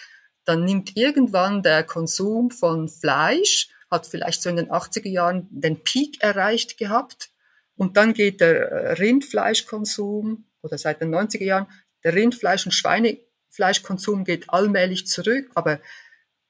dann 0.44 0.64
nimmt 0.64 0.96
irgendwann 0.96 1.62
der 1.62 1.83
Konsum 1.83 2.51
von 2.51 2.88
Fleisch, 2.88 3.68
hat 3.90 4.07
vielleicht 4.07 4.42
so 4.42 4.49
in 4.49 4.57
den 4.57 4.70
80er 4.70 5.09
Jahren 5.09 5.49
den 5.51 5.83
Peak 5.83 6.22
erreicht 6.22 6.79
gehabt. 6.79 7.31
Und 7.77 7.96
dann 7.96 8.14
geht 8.14 8.40
der 8.40 8.99
Rindfleischkonsum 8.99 10.46
oder 10.62 10.79
seit 10.79 11.01
den 11.01 11.14
90er 11.14 11.44
Jahren, 11.44 11.66
der 12.05 12.14
Rindfleisch- 12.14 12.64
und 12.64 12.72
Schweinefleischkonsum 12.72 14.25
geht 14.25 14.49
allmählich 14.49 15.07
zurück, 15.07 15.51
aber 15.55 15.81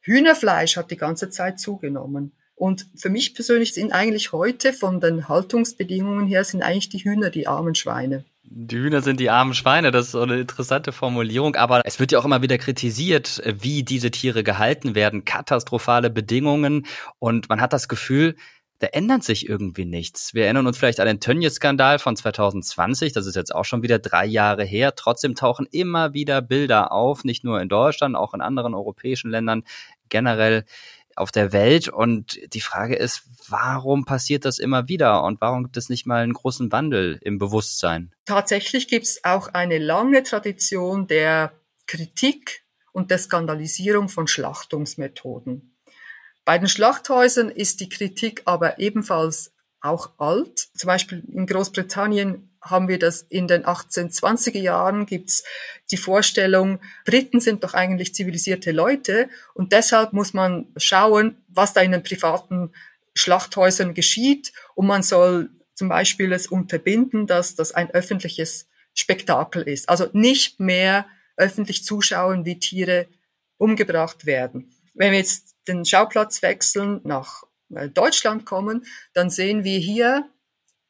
Hühnerfleisch 0.01 0.77
hat 0.77 0.91
die 0.91 0.97
ganze 0.97 1.31
Zeit 1.31 1.59
zugenommen. 1.59 2.37
Und 2.57 2.87
für 2.97 3.11
mich 3.11 3.35
persönlich 3.35 3.75
sind 3.75 3.93
eigentlich 3.93 4.33
heute 4.33 4.73
von 4.73 4.99
den 4.99 5.29
Haltungsbedingungen 5.29 6.27
her 6.27 6.43
sind 6.43 6.63
eigentlich 6.63 6.89
die 6.89 7.05
Hühner 7.05 7.29
die 7.29 7.47
armen 7.47 7.75
Schweine. 7.75 8.25
Die 8.49 8.77
Hühner 8.77 9.03
sind 9.03 9.21
die 9.21 9.29
armen 9.29 9.55
Schweine, 9.55 9.91
das 9.91 10.07
ist 10.07 10.13
so 10.13 10.23
eine 10.23 10.41
interessante 10.41 10.93
Formulierung, 10.93 11.57
aber 11.57 11.83
es 11.85 12.01
wird 12.01 12.13
ja 12.13 12.19
auch 12.19 12.25
immer 12.25 12.43
wieder 12.43 12.59
kritisiert, 12.59 13.43
wie 13.45 13.83
diese 13.83 14.11
Tiere 14.11 14.43
gehalten 14.45 14.95
werden, 14.95 15.25
katastrophale 15.25 16.11
Bedingungen 16.11 16.87
und 17.19 17.49
man 17.49 17.61
hat 17.61 17.73
das 17.73 17.89
Gefühl, 17.89 18.37
da 18.79 18.89
ändert 18.89 19.25
sich 19.25 19.49
irgendwie 19.49 19.85
nichts. 19.85 20.35
Wir 20.35 20.45
erinnern 20.45 20.67
uns 20.67 20.79
vielleicht 20.79 21.01
an 21.01 21.07
den 21.07 21.19
Tönnies-Skandal 21.19 21.99
von 21.99 22.15
2020, 22.15 23.13
das 23.13 23.27
ist 23.27 23.35
jetzt 23.35 23.55
auch 23.55 23.65
schon 23.65 23.83
wieder 23.83 23.99
drei 23.99 24.27
Jahre 24.27 24.65
her. 24.65 24.95
Trotzdem 24.95 25.35
tauchen 25.35 25.67
immer 25.71 26.13
wieder 26.13 26.41
Bilder 26.41 26.93
auf, 26.93 27.25
nicht 27.25 27.43
nur 27.43 27.61
in 27.61 27.69
Deutschland, 27.69 28.17
auch 28.17 28.33
in 28.33 28.41
anderen 28.41 28.75
europäischen 28.75 29.31
Ländern 29.31 29.65
generell 30.09 30.65
auf 31.17 31.33
der 31.33 31.53
Welt. 31.53 31.89
Und 31.89 32.39
die 32.55 32.61
Frage 32.61 32.95
ist, 32.95 33.23
warum 33.49 34.05
passiert 34.05 34.45
das 34.45 34.59
immer 34.59 34.89
wieder 34.89 35.25
und 35.25 35.41
warum 35.41 35.65
gibt 35.65 35.77
es 35.77 35.89
nicht 35.89 36.07
mal 36.07 36.23
einen 36.23 36.35
großen 36.35 36.71
Wandel 36.71 37.19
im 37.23 37.39
Bewusstsein? 37.39 38.13
Tatsächlich 38.27 38.87
gibt 38.87 39.07
es 39.07 39.25
auch 39.25 39.49
eine 39.49 39.79
lange 39.79 40.23
Tradition 40.23 41.07
der 41.07 41.53
Kritik 41.87 42.65
und 42.93 43.11
der 43.11 43.19
Skandalisierung 43.19 44.09
von 44.09 44.27
Schlachtungsmethoden. 44.27 45.77
Bei 46.45 46.59
den 46.59 46.69
Schlachthäusern 46.69 47.49
ist 47.49 47.81
die 47.81 47.89
Kritik 47.89 48.43
aber 48.45 48.79
ebenfalls 48.79 49.53
auch 49.81 50.13
alt. 50.19 50.69
Zum 50.75 50.89
Beispiel 50.89 51.25
in 51.33 51.47
Großbritannien 51.47 52.56
haben 52.71 52.89
wir 52.89 52.99
das 52.99 53.23
in 53.23 53.49
den 53.49 53.65
1820er 53.65 54.59
Jahren, 54.59 55.07
gibt's 55.07 55.45
die 55.91 55.97
Vorstellung, 55.97 56.81
Briten 57.05 57.41
sind 57.41 57.65
doch 57.65 57.75
eigentlich 57.75 58.15
zivilisierte 58.15 58.73
Leute 58.73 59.29
und 59.55 59.73
deshalb 59.73 60.13
muss 60.13 60.35
man 60.35 60.67
schauen, 60.77 61.37
was 61.49 61.73
da 61.73 61.81
in 61.81 61.93
den 61.93 62.03
privaten 62.03 62.73
Schlachthäusern 63.15 63.95
geschieht 63.95 64.53
und 64.75 64.87
man 64.87 65.03
soll 65.03 65.51
zum 65.75 65.89
Beispiel 65.89 66.33
es 66.33 66.47
unterbinden, 66.47 67.27
dass 67.27 67.55
das 67.55 67.73
ein 67.73 67.91
öffentliches 67.91 68.67
Spektakel 68.95 69.63
ist. 69.63 69.89
Also 69.89 70.09
nicht 70.13 70.59
mehr 70.59 71.07
öffentlich 71.37 71.85
zuschauen, 71.85 72.45
wie 72.45 72.59
Tiere 72.59 73.07
umgebracht 73.59 74.27
werden. 74.27 74.73
Wenn 74.95 75.13
wir 75.13 75.19
jetzt 75.19 75.55
den 75.69 75.85
Schauplatz 75.85 76.43
wechseln, 76.43 77.01
nach 77.05 77.45
äh, 77.75 77.89
Deutschland 77.89 78.47
kommen, 78.47 78.87
dann 79.13 79.31
sehen 79.31 79.65
wir 79.65 79.79
hier 79.79 80.29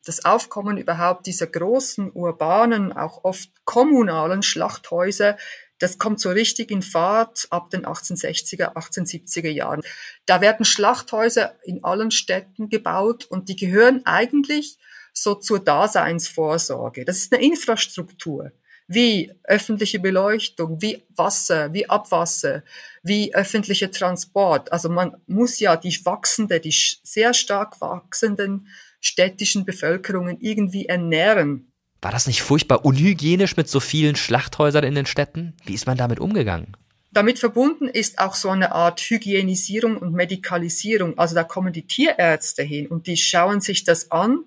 das 0.06 0.24
Aufkommen 0.24 0.78
überhaupt 0.78 1.26
dieser 1.26 1.46
großen 1.46 2.10
urbanen, 2.12 2.92
auch 2.92 3.24
oft 3.24 3.50
kommunalen 3.64 4.42
Schlachthäuser, 4.42 5.36
das 5.78 5.98
kommt 5.98 6.20
so 6.20 6.30
richtig 6.30 6.70
in 6.70 6.80
Fahrt 6.80 7.46
ab 7.50 7.70
den 7.70 7.84
1860er, 7.84 8.74
1870er 8.76 9.50
Jahren. 9.50 9.82
Da 10.24 10.40
werden 10.40 10.64
Schlachthäuser 10.64 11.54
in 11.64 11.84
allen 11.84 12.10
Städten 12.10 12.70
gebaut 12.70 13.26
und 13.26 13.48
die 13.48 13.56
gehören 13.56 14.00
eigentlich 14.06 14.78
so 15.12 15.34
zur 15.34 15.60
Daseinsvorsorge. 15.60 17.04
Das 17.04 17.18
ist 17.18 17.32
eine 17.32 17.44
Infrastruktur 17.44 18.52
wie 18.88 19.32
öffentliche 19.42 19.98
Beleuchtung, 19.98 20.80
wie 20.80 21.02
Wasser, 21.16 21.72
wie 21.72 21.88
Abwasser, 21.88 22.62
wie 23.02 23.34
öffentlicher 23.34 23.90
Transport. 23.90 24.72
Also 24.72 24.88
man 24.88 25.16
muss 25.26 25.58
ja 25.58 25.76
die 25.76 25.98
wachsende, 26.04 26.60
die 26.60 26.74
sehr 27.02 27.34
stark 27.34 27.80
wachsenden 27.80 28.68
städtischen 29.06 29.64
Bevölkerungen 29.64 30.38
irgendwie 30.40 30.86
ernähren. 30.86 31.72
War 32.02 32.10
das 32.10 32.26
nicht 32.26 32.42
furchtbar 32.42 32.84
unhygienisch 32.84 33.56
mit 33.56 33.68
so 33.68 33.80
vielen 33.80 34.16
Schlachthäusern 34.16 34.84
in 34.84 34.94
den 34.94 35.06
Städten? 35.06 35.54
Wie 35.64 35.74
ist 35.74 35.86
man 35.86 35.96
damit 35.96 36.20
umgegangen? 36.20 36.76
Damit 37.12 37.38
verbunden 37.38 37.88
ist 37.88 38.18
auch 38.18 38.34
so 38.34 38.50
eine 38.50 38.72
Art 38.72 39.00
Hygienisierung 39.00 39.96
und 39.96 40.12
Medikalisierung. 40.12 41.18
Also 41.18 41.34
da 41.34 41.44
kommen 41.44 41.72
die 41.72 41.86
Tierärzte 41.86 42.62
hin 42.62 42.88
und 42.88 43.06
die 43.06 43.16
schauen 43.16 43.60
sich 43.60 43.84
das 43.84 44.10
an, 44.10 44.44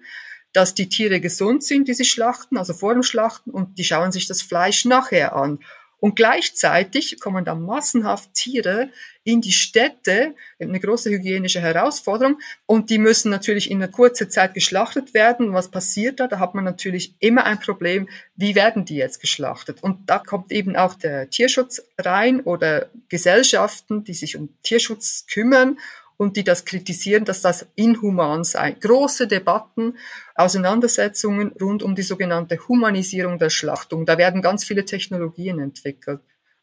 dass 0.54 0.76
die 0.76 0.90
Tiere 0.90 1.20
gesund 1.20 1.64
sind, 1.64 1.88
die 1.88 1.94
sie 1.94 2.06
schlachten, 2.06 2.58
also 2.58 2.74
vor 2.74 2.94
dem 2.94 3.04
Schlachten, 3.04 3.52
und 3.52 3.78
die 3.78 3.84
schauen 3.84 4.12
sich 4.12 4.28
das 4.28 4.42
Fleisch 4.42 4.86
nachher 4.86 5.36
an. 5.36 5.60
Und 6.00 6.16
gleichzeitig 6.16 7.20
kommen 7.20 7.46
dann 7.46 7.62
massenhaft 7.62 8.34
Tiere 8.34 8.90
in 9.24 9.42
die 9.42 9.52
Städte, 9.52 10.34
eine 10.60 10.80
große 10.80 11.10
hygienische 11.10 11.60
Herausforderung. 11.60 12.40
Und 12.66 12.90
die 12.90 12.98
müssen 12.98 13.30
natürlich 13.30 13.70
in 13.70 13.82
einer 13.82 13.92
kurzen 13.92 14.30
Zeit 14.30 14.54
geschlachtet 14.54 15.14
werden. 15.14 15.54
Was 15.54 15.70
passiert 15.70 16.20
da? 16.20 16.28
Da 16.28 16.40
hat 16.40 16.56
man 16.56 16.64
natürlich 16.64 17.16
immer 17.20 17.46
ein 17.46 17.60
Problem. 17.60 18.10
Wie 18.36 18.56
werden 18.56 18.86
die 18.86 18.96
jetzt 18.96 19.20
geschlachtet? 19.20 19.84
Und 19.84 20.10
da 20.10 20.20
kommt 20.20 20.52
eben 20.52 20.76
auch 20.76 20.96
der 20.96 21.30
Tierschutz 21.30 21.84
rein 21.98 22.42
oder 22.42 22.90
Gesellschaften, 23.10 24.04
die 24.04 24.14
sich 24.14 24.36
um 24.36 24.50
Tierschutz 24.64 25.26
kümmern 25.32 25.78
und 26.20 26.36
die 26.36 26.44
das 26.44 26.66
kritisieren, 26.66 27.24
dass 27.24 27.42
das 27.42 27.66
inhuman 27.76 28.44
sei. 28.44 28.74
Große 28.74 29.26
Debatten, 29.26 29.98
Auseinandersetzungen 30.36 31.54
rund 31.62 31.82
um 31.82 31.96
die 31.96 32.02
sogenannte 32.02 32.60
Humanisierung 32.68 33.40
der 33.40 33.50
Schlachtung. 33.50 34.06
Da 34.06 34.18
werden 34.18 34.42
ganz 34.42 34.66
viele 34.66 34.84
Technologien 34.84 35.60
entwickelt. 35.60 36.20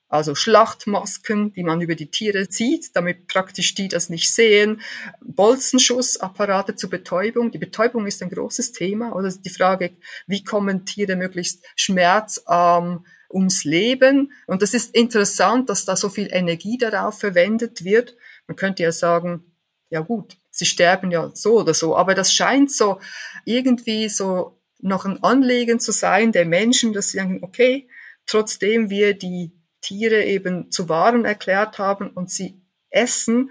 Also 0.08 0.34
Schlachtmasken, 0.34 1.54
die 1.54 1.64
man 1.64 1.80
über 1.80 1.94
die 1.94 2.10
Tiere 2.10 2.50
zieht, 2.50 2.94
damit 2.94 3.28
praktisch 3.28 3.74
die 3.74 3.88
das 3.88 4.10
nicht 4.10 4.30
sehen. 4.30 4.82
Bolzenschussapparate 5.22 6.76
zur 6.76 6.90
Betäubung. 6.90 7.50
Die 7.50 7.58
Betäubung 7.58 8.06
ist 8.06 8.22
ein 8.22 8.28
großes 8.28 8.72
Thema. 8.72 9.16
Oder 9.16 9.32
die 9.32 9.48
Frage, 9.48 9.92
wie 10.26 10.44
kommen 10.44 10.84
Tiere 10.84 11.16
möglichst 11.16 11.64
schmerzarm 11.76 13.06
ums 13.32 13.64
Leben? 13.64 14.32
Und 14.46 14.60
das 14.60 14.74
ist 14.74 14.94
interessant, 14.94 15.70
dass 15.70 15.86
da 15.86 15.96
so 15.96 16.10
viel 16.10 16.28
Energie 16.30 16.76
darauf 16.76 17.18
verwendet 17.18 17.84
wird. 17.84 18.16
Man 18.46 18.56
könnte 18.56 18.82
ja 18.82 18.92
sagen, 18.92 19.44
ja 19.90 20.00
gut, 20.00 20.36
sie 20.50 20.66
sterben 20.66 21.10
ja 21.10 21.30
so 21.34 21.60
oder 21.60 21.74
so, 21.74 21.96
aber 21.96 22.14
das 22.14 22.32
scheint 22.32 22.72
so 22.72 23.00
irgendwie 23.44 24.08
so 24.08 24.58
noch 24.80 25.04
ein 25.04 25.22
Anliegen 25.22 25.80
zu 25.80 25.92
sein 25.92 26.32
der 26.32 26.46
Menschen, 26.46 26.92
dass 26.92 27.10
sie 27.10 27.18
denken, 27.18 27.42
okay, 27.42 27.88
trotzdem 28.26 28.90
wir 28.90 29.14
die 29.14 29.52
Tiere 29.80 30.24
eben 30.24 30.70
zu 30.70 30.88
Waren 30.88 31.24
erklärt 31.24 31.78
haben 31.78 32.10
und 32.10 32.30
sie 32.30 32.60
essen, 32.90 33.50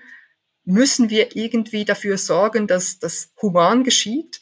müssen 0.63 1.09
wir 1.09 1.35
irgendwie 1.35 1.85
dafür 1.85 2.17
sorgen, 2.17 2.67
dass 2.67 2.99
das 2.99 3.31
human 3.41 3.83
geschieht. 3.83 4.41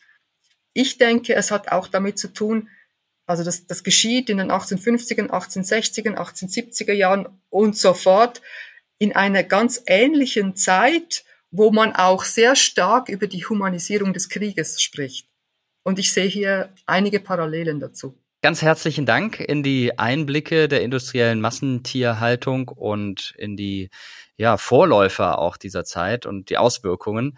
Ich 0.74 0.98
denke, 0.98 1.36
es 1.36 1.52
hat 1.52 1.72
auch 1.72 1.88
damit 1.88 2.18
zu 2.18 2.30
tun, 2.30 2.70
also 3.26 3.44
das, 3.44 3.68
das 3.68 3.84
geschieht 3.84 4.30
in 4.30 4.38
den 4.38 4.52
1850er, 4.52 5.30
1860er, 5.30 6.16
1870er 6.16 6.94
Jahren 6.94 7.28
und 7.50 7.78
so 7.78 7.94
fort 7.94 8.42
in 9.04 9.14
einer 9.14 9.44
ganz 9.44 9.84
ähnlichen 9.86 10.56
Zeit, 10.56 11.26
wo 11.52 11.72
man 11.72 11.94
auch 11.94 12.24
sehr 12.24 12.56
stark 12.56 13.10
über 13.10 13.28
die 13.28 13.44
Humanisierung 13.46 14.14
des 14.14 14.30
Krieges 14.30 14.82
spricht. 14.82 15.28
Und 15.84 16.00
ich 16.00 16.14
sehe 16.14 16.28
hier 16.28 16.70
einige 16.86 17.20
Parallelen 17.20 17.82
dazu. 17.82 18.18
Ganz 18.42 18.62
herzlichen 18.62 19.06
Dank 19.06 19.42
in 19.42 19.62
die 19.62 20.00
Einblicke 20.00 20.70
der 20.70 20.84
industriellen 20.84 21.42
Massentierhaltung 21.42 22.70
und 22.70 23.34
in 23.38 23.58
die 23.58 23.90
ja, 24.38 24.56
Vorläufer 24.56 25.38
auch 25.38 25.58
dieser 25.58 25.84
Zeit 25.84 26.26
und 26.26 26.50
die 26.50 26.58
Auswirkungen. 26.58 27.38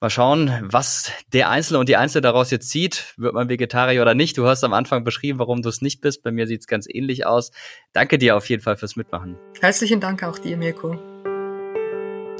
Mal 0.00 0.10
schauen, 0.10 0.52
was 0.62 1.10
der 1.32 1.50
Einzelne 1.50 1.80
und 1.80 1.88
die 1.88 1.96
Einzelne 1.96 2.22
daraus 2.22 2.52
jetzt 2.52 2.70
zieht. 2.70 3.14
Wird 3.16 3.34
man 3.34 3.48
Vegetarier 3.48 4.00
oder 4.00 4.14
nicht? 4.14 4.38
Du 4.38 4.46
hast 4.46 4.62
am 4.62 4.72
Anfang 4.72 5.02
beschrieben, 5.02 5.40
warum 5.40 5.60
du 5.60 5.68
es 5.68 5.82
nicht 5.82 6.00
bist. 6.00 6.22
Bei 6.22 6.30
mir 6.30 6.46
sieht 6.46 6.60
es 6.60 6.66
ganz 6.68 6.86
ähnlich 6.88 7.26
aus. 7.26 7.50
Danke 7.92 8.16
dir 8.16 8.36
auf 8.36 8.48
jeden 8.48 8.62
Fall 8.62 8.76
fürs 8.76 8.94
Mitmachen. 8.94 9.36
Herzlichen 9.60 9.98
Dank 10.00 10.22
auch 10.22 10.38
dir, 10.38 10.56
Mirko. 10.56 10.96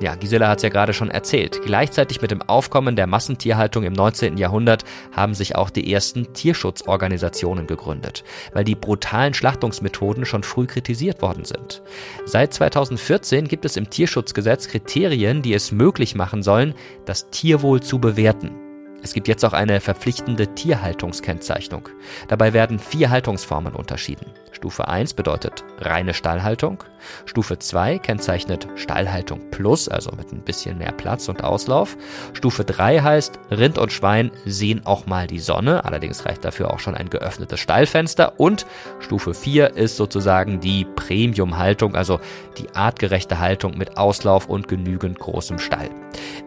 Ja, 0.01 0.15
Gisela 0.15 0.49
hat 0.49 0.59
es 0.59 0.63
ja 0.63 0.69
gerade 0.69 0.93
schon 0.93 1.11
erzählt. 1.11 1.61
Gleichzeitig 1.65 2.23
mit 2.23 2.31
dem 2.31 2.43
Aufkommen 2.43 2.95
der 2.95 3.09
Massentierhaltung 3.09 3.83
im 3.83 3.93
19. 3.93 4.37
Jahrhundert 4.37 4.85
haben 5.11 5.35
sich 5.35 5.57
auch 5.57 5.71
die 5.71 5.93
ersten 5.93 6.33
Tierschutzorganisationen 6.33 7.67
gegründet, 7.67 8.23
weil 8.53 8.63
die 8.63 8.77
brutalen 8.77 9.35
Schlachtungsmethoden 9.35 10.25
schon 10.25 10.45
früh 10.45 10.67
kritisiert 10.67 11.21
worden 11.21 11.45
sind. 11.45 11.83
Seit 12.27 12.55
2014 12.55 13.49
gibt 13.49 13.65
es 13.65 13.77
im 13.77 13.91
Tierschutzgesetz 13.91 14.69
Kriterien, 14.69 15.43
die 15.43 15.55
es 15.55 15.73
möglich 15.73 16.15
machen 16.15 16.45
sollen, 16.45 16.75
das 17.05 17.31
Tierwohl 17.31 17.83
zu 17.83 17.99
bewerten. 17.99 18.68
Es 19.03 19.13
gibt 19.13 19.29
jetzt 19.29 19.45
auch 19.45 19.53
eine 19.53 19.81
verpflichtende 19.81 20.55
Tierhaltungskennzeichnung. 20.55 21.89
Dabei 22.27 22.53
werden 22.53 22.79
vier 22.79 23.11
Haltungsformen 23.11 23.75
unterschieden. 23.75 24.27
Stufe 24.51 24.89
1 24.89 25.15
bedeutet 25.15 25.63
reine 25.79 26.15
Stallhaltung. 26.15 26.83
Stufe 27.25 27.61
2 27.61 27.99
kennzeichnet 27.99 28.67
Stallhaltung 28.75 29.51
plus, 29.53 29.89
also 29.89 30.11
mit 30.17 30.33
ein 30.33 30.43
bisschen 30.43 30.79
mehr 30.79 30.91
Platz 30.91 31.29
und 31.29 31.45
Auslauf. 31.45 31.97
Stufe 32.33 32.65
3 32.65 33.01
heißt, 33.01 33.39
Rind 33.53 33.79
und 33.79 33.93
Schwein 33.93 34.33
sehen 34.45 34.85
auch 34.85 35.07
mal 35.07 35.29
die 35.29 35.39
Sonne, 35.39 35.85
allerdings 35.85 36.27
reicht 36.27 36.45
dafür 36.45 36.73
auch 36.73 36.81
schon 36.81 36.97
ein 36.97 37.09
geöffnetes 37.09 37.61
Stallfenster. 37.61 38.41
Und 38.41 38.67
Stufe 38.99 39.33
4 39.33 39.77
ist 39.77 39.97
sozusagen 39.97 40.59
die 40.59 40.85
Premium-Haltung, 40.85 41.95
also 41.95 42.19
die 42.59 42.69
artgerechte 42.75 43.39
Haltung 43.39 43.79
mit 43.79 43.97
Auslauf 43.97 44.49
und 44.49 44.67
genügend 44.67 45.21
großem 45.21 45.61
Stall. 45.61 45.89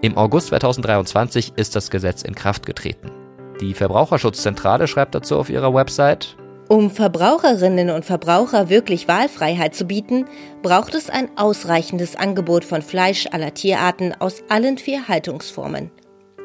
Im 0.01 0.17
August 0.17 0.47
2023 0.47 1.53
ist 1.55 1.75
das 1.75 1.89
Gesetz 1.89 2.21
in 2.21 2.35
Kraft 2.35 2.65
getreten. 2.65 3.11
Die 3.59 3.73
Verbraucherschutzzentrale 3.73 4.87
schreibt 4.87 5.15
dazu 5.15 5.37
auf 5.37 5.49
ihrer 5.49 5.73
Website, 5.73 6.35
um 6.71 6.89
Verbraucherinnen 6.89 7.89
und 7.89 8.05
Verbraucher 8.05 8.69
wirklich 8.69 9.09
Wahlfreiheit 9.09 9.75
zu 9.75 9.83
bieten, 9.83 10.23
braucht 10.61 10.95
es 10.95 11.09
ein 11.09 11.27
ausreichendes 11.35 12.15
Angebot 12.15 12.63
von 12.63 12.81
Fleisch 12.81 13.27
aller 13.29 13.53
Tierarten 13.53 14.15
aus 14.17 14.41
allen 14.47 14.77
vier 14.77 15.09
Haltungsformen. 15.09 15.91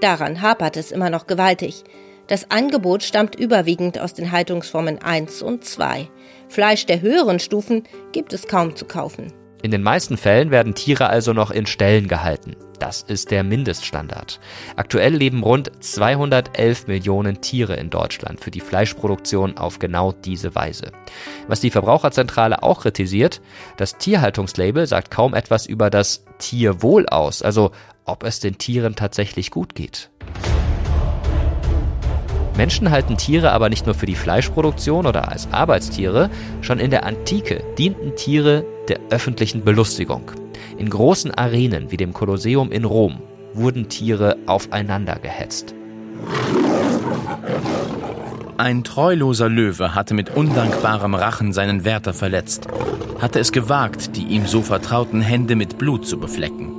Daran 0.01 0.43
hapert 0.43 0.77
es 0.77 0.91
immer 0.91 1.11
noch 1.11 1.29
gewaltig. 1.29 1.85
Das 2.27 2.51
Angebot 2.51 3.05
stammt 3.05 3.37
überwiegend 3.37 4.01
aus 4.01 4.15
den 4.15 4.33
Haltungsformen 4.33 5.01
1 5.01 5.43
und 5.43 5.65
2. 5.65 6.09
Fleisch 6.49 6.87
der 6.87 7.03
höheren 7.03 7.39
Stufen 7.39 7.85
gibt 8.11 8.33
es 8.33 8.49
kaum 8.49 8.75
zu 8.75 8.85
kaufen. 8.85 9.33
In 9.63 9.71
den 9.71 9.85
meisten 9.85 10.17
Fällen 10.17 10.51
werden 10.51 10.75
Tiere 10.75 11.09
also 11.09 11.35
noch 11.35 11.53
in 11.53 11.67
Ställen 11.67 12.09
gehalten. 12.09 12.57
Das 12.79 13.03
ist 13.03 13.31
der 13.31 13.43
Mindeststandard. 13.43 14.41
Aktuell 14.77 15.15
leben 15.15 15.43
rund 15.43 15.71
211 15.81 16.87
Millionen 16.87 17.41
Tiere 17.41 17.75
in 17.77 17.91
Deutschland 17.91 18.41
für 18.41 18.51
die 18.51 18.61
Fleischproduktion 18.61 19.57
auf 19.57 19.79
genau 19.79 20.13
diese 20.13 20.55
Weise. 20.55 20.93
Was 21.49 21.61
die 21.61 21.71
Verbraucherzentrale 21.71 22.63
auch 22.63 22.83
kritisiert, 22.83 23.41
das 23.77 23.97
Tierhaltungslabel 23.97 24.87
sagt 24.87 25.11
kaum 25.11 25.35
etwas 25.35 25.67
über 25.67 25.91
das 25.91 26.25
Tierwohl 26.39 27.07
aus, 27.09 27.43
also 27.43 27.71
ob 28.05 28.25
es 28.25 28.41
den 28.41 28.59
Tieren 28.59 28.95
tatsächlich 28.95 29.51
gut 29.51 29.75
geht. 29.75 30.11
Menschen 32.57 32.91
halten 32.91 33.19
Tiere 33.19 33.53
aber 33.53 33.69
nicht 33.69 33.85
nur 33.85 33.95
für 33.95 34.07
die 34.07 34.15
Fleischproduktion 34.15 35.07
oder 35.07 35.31
als 35.31 35.53
Arbeitstiere, 35.53 36.31
schon 36.63 36.79
in 36.79 36.91
der 36.91 37.05
Antike 37.05 37.63
dienten 37.79 38.17
Tiere 38.17 38.65
der 38.89 38.99
öffentlichen 39.11 39.63
Belustigung. 39.63 40.31
In 40.79 40.91
großen 40.91 41.33
Arenen 41.33 41.91
wie 41.91 41.97
dem 41.97 42.13
Kolosseum 42.13 42.71
in 42.71 42.85
Rom 42.85 43.19
wurden 43.55 43.89
Tiere 43.89 44.37
aufeinander 44.47 45.17
gehetzt. 45.17 45.75
Ein 48.59 48.85
treuloser 48.85 49.49
Löwe 49.49 49.95
hatte 49.95 50.15
mit 50.15 50.35
undankbarem 50.35 51.15
Rachen 51.15 51.53
seinen 51.53 51.85
Wärter 51.85 52.15
verletzt, 52.15 52.67
hatte 53.21 53.39
es 53.39 53.53
gewagt, 53.53 54.17
die 54.17 54.25
ihm 54.25 54.47
so 54.47 54.63
vertrauten 54.63 55.21
Hände 55.21 55.57
mit 55.57 55.77
Blut 55.77 56.07
zu 56.07 56.19
beflecken. 56.19 56.73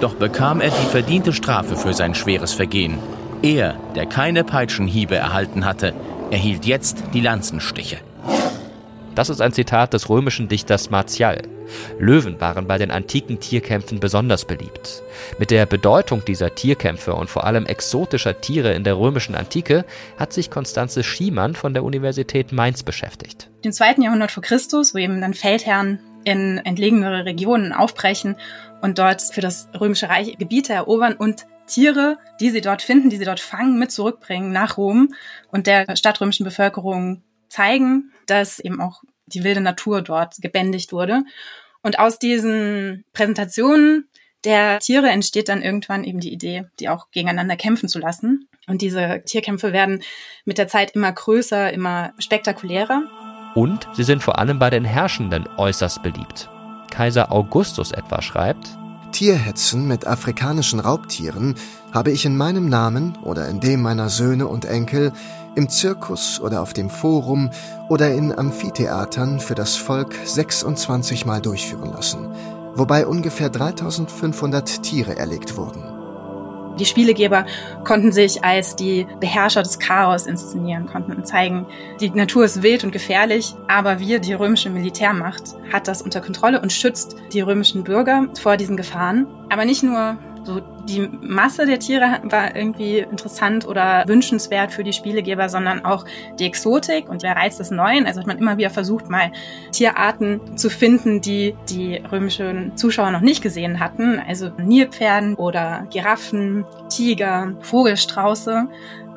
Doch 0.00 0.14
bekam 0.14 0.60
er 0.60 0.70
die 0.70 0.90
verdiente 0.90 1.32
Strafe 1.32 1.76
für 1.76 1.92
sein 1.92 2.14
schweres 2.14 2.52
Vergehen. 2.52 2.98
Er, 3.42 3.76
der 3.94 4.06
keine 4.06 4.44
Peitschenhiebe 4.44 5.14
erhalten 5.14 5.64
hatte, 5.64 5.94
erhielt 6.30 6.64
jetzt 6.64 7.02
die 7.12 7.20
Lanzenstiche. 7.20 7.98
Das 9.16 9.30
ist 9.30 9.40
ein 9.40 9.54
Zitat 9.54 9.94
des 9.94 10.10
römischen 10.10 10.46
Dichters 10.46 10.90
Martial. 10.90 11.40
Löwen 11.98 12.38
waren 12.38 12.66
bei 12.66 12.76
den 12.76 12.90
antiken 12.90 13.40
Tierkämpfen 13.40 13.98
besonders 13.98 14.44
beliebt. 14.44 15.02
Mit 15.38 15.50
der 15.50 15.64
Bedeutung 15.64 16.22
dieser 16.22 16.54
Tierkämpfe 16.54 17.14
und 17.14 17.30
vor 17.30 17.44
allem 17.44 17.64
exotischer 17.64 18.42
Tiere 18.42 18.74
in 18.74 18.84
der 18.84 18.98
römischen 18.98 19.34
Antike 19.34 19.86
hat 20.18 20.34
sich 20.34 20.50
Konstanze 20.50 21.02
Schiemann 21.02 21.54
von 21.54 21.72
der 21.72 21.82
Universität 21.82 22.52
Mainz 22.52 22.82
beschäftigt. 22.82 23.48
Im 23.62 23.72
zweiten 23.72 24.02
Jahrhundert 24.02 24.32
vor 24.32 24.42
Christus, 24.42 24.94
wo 24.94 24.98
eben 24.98 25.22
dann 25.22 25.32
Feldherren 25.32 25.98
in 26.24 26.58
entlegenere 26.58 27.24
Regionen 27.24 27.72
aufbrechen 27.72 28.36
und 28.82 28.98
dort 28.98 29.22
für 29.22 29.40
das 29.40 29.68
römische 29.80 30.10
Reich 30.10 30.36
Gebiete 30.36 30.74
erobern 30.74 31.14
und 31.14 31.46
Tiere, 31.66 32.18
die 32.38 32.50
sie 32.50 32.60
dort 32.60 32.82
finden, 32.82 33.08
die 33.08 33.16
sie 33.16 33.24
dort 33.24 33.40
fangen, 33.40 33.78
mit 33.78 33.90
zurückbringen 33.90 34.52
nach 34.52 34.76
Rom 34.76 35.14
und 35.50 35.66
der 35.66 35.96
stadtrömischen 35.96 36.44
Bevölkerung 36.44 37.22
zeigen, 37.48 38.12
dass 38.26 38.58
eben 38.58 38.80
auch 38.80 39.02
die 39.26 39.44
wilde 39.44 39.60
Natur 39.60 40.02
dort 40.02 40.36
gebändigt 40.40 40.92
wurde. 40.92 41.24
Und 41.82 41.98
aus 41.98 42.18
diesen 42.18 43.04
Präsentationen 43.12 44.08
der 44.44 44.78
Tiere 44.78 45.08
entsteht 45.08 45.48
dann 45.48 45.62
irgendwann 45.62 46.04
eben 46.04 46.20
die 46.20 46.32
Idee, 46.32 46.66
die 46.78 46.88
auch 46.88 47.10
gegeneinander 47.10 47.56
kämpfen 47.56 47.88
zu 47.88 47.98
lassen. 47.98 48.48
Und 48.68 48.82
diese 48.82 49.22
Tierkämpfe 49.24 49.72
werden 49.72 50.02
mit 50.44 50.58
der 50.58 50.68
Zeit 50.68 50.92
immer 50.92 51.12
größer, 51.12 51.72
immer 51.72 52.12
spektakulärer. 52.18 53.02
Und 53.54 53.88
sie 53.94 54.04
sind 54.04 54.22
vor 54.22 54.38
allem 54.38 54.58
bei 54.58 54.70
den 54.70 54.84
Herrschenden 54.84 55.48
äußerst 55.56 56.02
beliebt. 56.02 56.48
Kaiser 56.90 57.32
Augustus 57.32 57.92
etwa 57.92 58.22
schreibt, 58.22 58.76
Tierhetzen 59.12 59.88
mit 59.88 60.06
afrikanischen 60.06 60.78
Raubtieren 60.78 61.54
habe 61.92 62.10
ich 62.10 62.24
in 62.26 62.36
meinem 62.36 62.68
Namen 62.68 63.16
oder 63.22 63.48
in 63.48 63.60
dem 63.60 63.80
meiner 63.80 64.10
Söhne 64.10 64.46
und 64.46 64.64
Enkel 64.64 65.12
im 65.56 65.68
Zirkus 65.68 66.40
oder 66.40 66.62
auf 66.62 66.72
dem 66.72 66.90
Forum 66.90 67.50
oder 67.88 68.12
in 68.12 68.36
Amphitheatern 68.36 69.40
für 69.40 69.54
das 69.54 69.74
Volk 69.76 70.14
26 70.24 71.26
Mal 71.26 71.40
durchführen 71.40 71.92
lassen, 71.92 72.28
wobei 72.74 73.06
ungefähr 73.06 73.48
3500 73.48 74.82
Tiere 74.82 75.16
erlegt 75.16 75.56
wurden. 75.56 75.96
Die 76.78 76.84
Spielegeber 76.84 77.46
konnten 77.84 78.12
sich 78.12 78.44
als 78.44 78.76
die 78.76 79.06
Beherrscher 79.18 79.62
des 79.62 79.78
Chaos 79.78 80.26
inszenieren, 80.26 80.86
konnten 80.86 81.24
zeigen, 81.24 81.66
die 82.00 82.10
Natur 82.10 82.44
ist 82.44 82.62
wild 82.62 82.84
und 82.84 82.92
gefährlich, 82.92 83.54
aber 83.66 83.98
wir, 83.98 84.18
die 84.18 84.34
römische 84.34 84.68
Militärmacht, 84.68 85.54
hat 85.72 85.88
das 85.88 86.02
unter 86.02 86.20
Kontrolle 86.20 86.60
und 86.60 86.72
schützt 86.72 87.16
die 87.32 87.40
römischen 87.40 87.82
Bürger 87.82 88.28
vor 88.38 88.58
diesen 88.58 88.76
Gefahren. 88.76 89.26
Aber 89.48 89.64
nicht 89.64 89.82
nur 89.82 90.18
so 90.46 90.60
die 90.88 91.08
Masse 91.20 91.66
der 91.66 91.80
Tiere 91.80 92.20
war 92.22 92.54
irgendwie 92.54 92.98
interessant 92.98 93.66
oder 93.66 94.04
wünschenswert 94.06 94.72
für 94.72 94.84
die 94.84 94.92
Spielegeber, 94.92 95.48
sondern 95.48 95.84
auch 95.84 96.04
die 96.38 96.46
Exotik 96.46 97.08
und 97.08 97.24
der 97.24 97.34
Reiz 97.34 97.56
des 97.58 97.72
Neuen. 97.72 98.06
Also 98.06 98.20
hat 98.20 98.28
man 98.28 98.38
immer 98.38 98.56
wieder 98.56 98.70
versucht, 98.70 99.10
mal 99.10 99.32
Tierarten 99.72 100.56
zu 100.56 100.70
finden, 100.70 101.20
die 101.20 101.56
die 101.68 102.00
römischen 102.10 102.76
Zuschauer 102.76 103.10
noch 103.10 103.20
nicht 103.20 103.42
gesehen 103.42 103.80
hatten. 103.80 104.20
Also 104.20 104.50
Nilpferden 104.56 105.34
oder 105.34 105.86
Giraffen, 105.90 106.64
Tiger, 106.88 107.54
Vogelstrauße, 107.60 108.68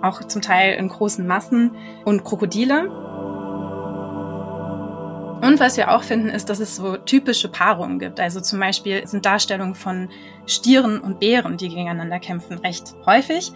auch 0.02 0.24
zum 0.24 0.42
Teil 0.42 0.76
in 0.76 0.88
großen 0.88 1.28
Massen 1.28 1.76
und 2.06 2.24
Krokodile. 2.24 3.09
Und 5.42 5.60
was 5.60 5.78
wir 5.78 5.92
auch 5.92 6.04
finden, 6.04 6.30
ist, 6.30 6.50
dass 6.50 6.60
es 6.60 6.76
so 6.76 6.98
typische 6.98 7.48
Paarungen 7.48 8.00
gibt. 8.00 8.20
Also 8.20 8.42
zum 8.42 8.60
Beispiel 8.60 9.08
sind 9.08 9.26
Darstellungen 9.26 9.74
von 9.74 10.10
Stieren 10.46 11.00
und 11.00 11.20
Bären, 11.20 11.58
die 11.58 11.70
gegeneinander 11.70 12.20
kämpfen, 12.20 12.58
recht 12.60 12.94
häufig. 13.06 13.54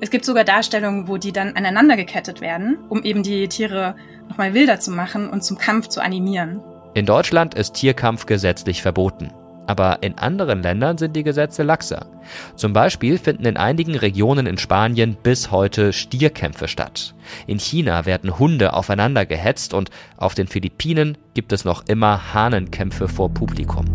Es 0.00 0.10
gibt 0.10 0.24
sogar 0.24 0.44
Darstellungen, 0.44 1.08
wo 1.08 1.16
die 1.16 1.32
dann 1.32 1.54
aneinander 1.54 1.96
gekettet 1.96 2.40
werden, 2.40 2.78
um 2.88 3.02
eben 3.02 3.22
die 3.22 3.48
Tiere 3.48 3.96
nochmal 4.28 4.54
wilder 4.54 4.80
zu 4.80 4.90
machen 4.90 5.28
und 5.28 5.42
zum 5.42 5.58
Kampf 5.58 5.88
zu 5.88 6.02
animieren. 6.02 6.60
In 6.94 7.06
Deutschland 7.06 7.54
ist 7.54 7.74
Tierkampf 7.74 8.26
gesetzlich 8.26 8.82
verboten. 8.82 9.30
Aber 9.66 10.02
in 10.02 10.16
anderen 10.16 10.62
Ländern 10.62 10.96
sind 10.96 11.16
die 11.16 11.24
Gesetze 11.24 11.62
laxer. 11.62 12.06
Zum 12.54 12.72
Beispiel 12.72 13.18
finden 13.18 13.44
in 13.46 13.56
einigen 13.56 13.96
Regionen 13.96 14.46
in 14.46 14.58
Spanien 14.58 15.16
bis 15.22 15.50
heute 15.50 15.92
Stierkämpfe 15.92 16.68
statt. 16.68 17.14
In 17.46 17.58
China 17.58 18.06
werden 18.06 18.38
Hunde 18.38 18.74
aufeinander 18.74 19.26
gehetzt 19.26 19.74
und 19.74 19.90
auf 20.16 20.34
den 20.34 20.46
Philippinen 20.46 21.18
gibt 21.34 21.52
es 21.52 21.64
noch 21.64 21.84
immer 21.88 22.32
Hahnenkämpfe 22.34 23.08
vor 23.08 23.30
Publikum. 23.30 23.86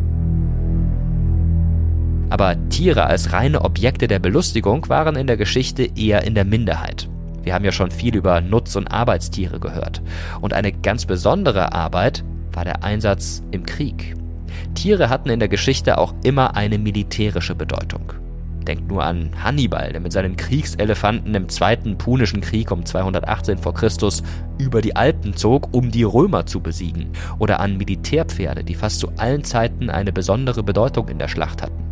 Aber 2.29 2.55
Tiere 2.69 3.05
als 3.05 3.33
reine 3.33 3.61
Objekte 3.61 4.07
der 4.07 4.19
Belustigung 4.19 4.87
waren 4.87 5.17
in 5.17 5.27
der 5.27 5.35
Geschichte 5.35 5.83
eher 5.97 6.23
in 6.23 6.33
der 6.33 6.45
Minderheit. 6.45 7.09
Wir 7.43 7.53
haben 7.53 7.65
ja 7.65 7.71
schon 7.71 7.91
viel 7.91 8.15
über 8.15 8.39
Nutz- 8.39 8.75
und 8.75 8.87
Arbeitstiere 8.87 9.59
gehört. 9.59 10.01
Und 10.39 10.53
eine 10.53 10.71
ganz 10.71 11.05
besondere 11.05 11.73
Arbeit 11.73 12.23
war 12.53 12.63
der 12.63 12.83
Einsatz 12.83 13.41
im 13.51 13.65
Krieg. 13.65 14.15
Tiere 14.75 15.09
hatten 15.09 15.29
in 15.29 15.39
der 15.39 15.49
Geschichte 15.49 15.97
auch 15.97 16.13
immer 16.23 16.55
eine 16.55 16.77
militärische 16.77 17.55
Bedeutung. 17.55 18.13
Denkt 18.67 18.87
nur 18.87 19.03
an 19.03 19.31
Hannibal, 19.43 19.91
der 19.91 20.01
mit 20.01 20.11
seinen 20.11 20.37
Kriegselefanten 20.37 21.33
im 21.33 21.49
Zweiten 21.49 21.97
Punischen 21.97 22.41
Krieg 22.41 22.71
um 22.71 22.85
218 22.85 23.57
v. 23.57 23.71
Chr. 23.71 23.89
über 24.59 24.81
die 24.81 24.95
Alpen 24.95 25.35
zog, 25.35 25.73
um 25.73 25.89
die 25.89 26.03
Römer 26.03 26.45
zu 26.45 26.59
besiegen. 26.59 27.09
Oder 27.39 27.59
an 27.59 27.77
Militärpferde, 27.77 28.63
die 28.63 28.75
fast 28.75 28.99
zu 28.99 29.09
allen 29.17 29.43
Zeiten 29.43 29.89
eine 29.89 30.13
besondere 30.13 30.61
Bedeutung 30.61 31.09
in 31.09 31.17
der 31.17 31.27
Schlacht 31.27 31.63
hatten. 31.63 31.83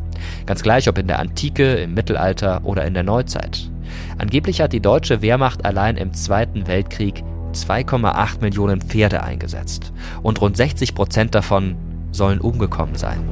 Ganz 0.45 0.61
gleich 0.61 0.87
ob 0.87 0.97
in 0.97 1.07
der 1.07 1.19
Antike, 1.19 1.73
im 1.75 1.95
Mittelalter 1.95 2.61
oder 2.63 2.85
in 2.85 2.93
der 2.93 3.03
Neuzeit. 3.03 3.71
Angeblich 4.19 4.61
hat 4.61 4.73
die 4.73 4.81
deutsche 4.81 5.21
Wehrmacht 5.21 5.65
allein 5.65 5.97
im 5.97 6.13
Zweiten 6.13 6.67
Weltkrieg 6.67 7.23
2,8 7.53 8.41
Millionen 8.41 8.81
Pferde 8.81 9.23
eingesetzt. 9.23 9.91
Und 10.21 10.39
rund 10.41 10.55
60 10.55 10.93
Prozent 10.93 11.33
davon 11.33 11.75
sollen 12.11 12.39
umgekommen 12.39 12.95
sein. 12.95 13.27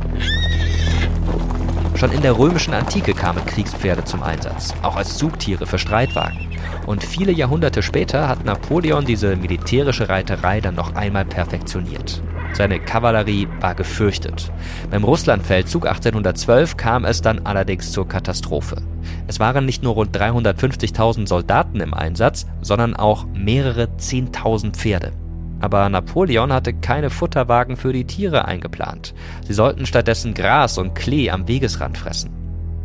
Schon 1.96 2.12
in 2.12 2.22
der 2.22 2.38
römischen 2.38 2.76
Antike 2.76 3.14
kamen 3.14 3.44
Kriegspferde 3.46 4.04
zum 4.04 4.22
Einsatz, 4.22 4.76
auch 4.84 4.96
als 4.96 5.18
Zugtiere 5.18 5.66
für 5.66 5.80
Streitwagen. 5.80 6.48
Und 6.86 7.04
viele 7.04 7.32
Jahrhunderte 7.32 7.82
später 7.82 8.30
hat 8.30 8.46
Napoleon 8.46 9.04
diese 9.04 9.36
militärische 9.36 10.08
Reiterei 10.08 10.62
dann 10.62 10.76
noch 10.76 10.96
einmal 10.96 11.26
perfektioniert. 11.26 12.22
Seine 12.54 12.80
Kavallerie 12.80 13.48
war 13.60 13.76
gefürchtet. 13.76 14.52
Beim 14.90 15.04
Russlandfeldzug 15.04 15.86
1812 15.86 16.78
kam 16.78 17.04
es 17.04 17.22
dann 17.22 17.46
allerdings 17.46 17.92
zur 17.92 18.08
Katastrophe. 18.08 18.78
Es 19.28 19.40
waren 19.40 19.66
nicht 19.66 19.84
nur 19.84 19.96
rund 19.96 20.16
350.000 20.16 21.28
Soldaten 21.28 21.82
im 21.82 21.94
Einsatz, 21.94 22.46
sondern 22.62 22.96
auch 22.96 23.26
mehrere 23.34 23.90
10.000 23.98 24.72
Pferde. 24.72 25.12
Aber 25.60 25.90
Napoleon 25.90 26.54
hatte 26.54 26.74
keine 26.74 27.10
Futterwagen 27.10 27.78
für 27.78 27.94
die 27.94 28.06
Tiere 28.06 28.46
eingeplant. 28.46 29.14
Sie 29.46 29.54
sollten 29.54 29.86
stattdessen 29.86 30.34
Gras 30.34 30.78
und 30.78 30.94
Klee 30.94 31.30
am 31.30 31.48
Wegesrand 31.48 31.98
fressen. 31.98 32.32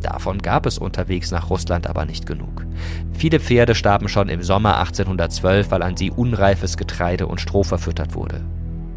Davon 0.02 0.38
gab 0.38 0.66
es 0.66 0.78
unterwegs 0.78 1.30
nach 1.30 1.48
Russland 1.48 1.86
aber 1.86 2.04
nicht 2.04 2.26
genug. 2.26 2.66
Viele 3.12 3.38
Pferde 3.38 3.74
starben 3.74 4.08
schon 4.08 4.28
im 4.28 4.42
Sommer 4.42 4.78
1812, 4.78 5.70
weil 5.70 5.82
an 5.82 5.96
sie 5.96 6.10
unreifes 6.10 6.76
Getreide 6.76 7.26
und 7.26 7.40
Stroh 7.40 7.62
verfüttert 7.62 8.14
wurde. 8.14 8.40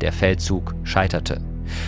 Der 0.01 0.11
Feldzug 0.11 0.73
scheiterte. 0.83 1.41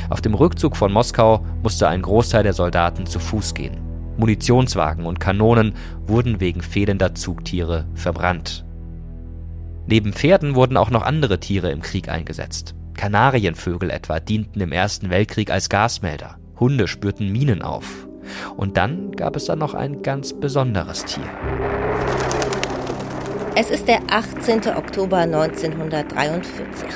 Auf 0.10 0.22
dem 0.22 0.34
Rückzug 0.34 0.76
von 0.76 0.92
Moskau 0.92 1.46
musste 1.64 1.88
ein 1.88 2.02
Großteil 2.02 2.44
der 2.44 2.54
Soldaten 2.54 3.06
zu 3.06 3.20
Fuß 3.20 3.54
gehen. 3.54 3.78
Munitionswagen 4.18 5.06
und 5.06 5.20
Kanonen 5.20 5.74
wurden 6.06 6.40
wegen 6.40 6.62
fehlender 6.62 7.14
Zugtiere 7.16 7.86
verbrannt. 7.94 8.67
Neben 9.90 10.12
Pferden 10.12 10.56
wurden 10.56 10.76
auch 10.76 10.90
noch 10.90 11.04
andere 11.04 11.40
Tiere 11.40 11.72
im 11.72 11.82
Krieg 11.82 12.10
eingesetzt. 12.10 12.76
Kanarienvögel 12.98 13.90
etwa 13.90 14.20
dienten 14.20 14.60
im 14.60 14.74
Ersten 14.74 15.10
Weltkrieg 15.10 15.50
als 15.50 15.70
Gasmelder. 15.70 16.38
Hunde 16.60 16.90
spürten 16.90 17.32
Minen 17.32 17.62
auf. 17.62 18.08
Und 18.58 18.76
dann 18.76 19.12
gab 19.14 19.38
es 19.38 19.46
dann 19.46 19.60
noch 19.60 19.74
ein 19.74 20.02
ganz 20.02 20.34
besonderes 20.34 21.06
Tier. 21.06 21.24
Es 23.56 23.70
ist 23.70 23.88
der 23.88 24.02
18. 24.10 24.76
Oktober 24.76 25.20
1943. 25.20 26.90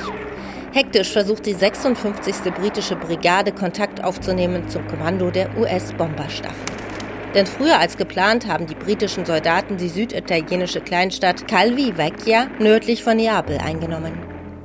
Hektisch 0.72 1.10
versucht 1.10 1.46
die 1.46 1.54
56. 1.54 2.52
britische 2.52 2.96
Brigade 2.96 3.52
Kontakt 3.52 4.04
aufzunehmen 4.04 4.68
zum 4.68 4.86
Kommando 4.86 5.30
der 5.30 5.56
US-Bomberstaffel. 5.56 6.91
Denn 7.34 7.46
früher 7.46 7.78
als 7.78 7.96
geplant 7.96 8.46
haben 8.46 8.66
die 8.66 8.74
britischen 8.74 9.24
Soldaten 9.24 9.78
die 9.78 9.88
süditalienische 9.88 10.80
Kleinstadt 10.80 11.48
Calvi 11.48 11.96
Vecchia 11.96 12.48
nördlich 12.58 13.02
von 13.02 13.16
Neapel 13.16 13.58
eingenommen. 13.58 14.12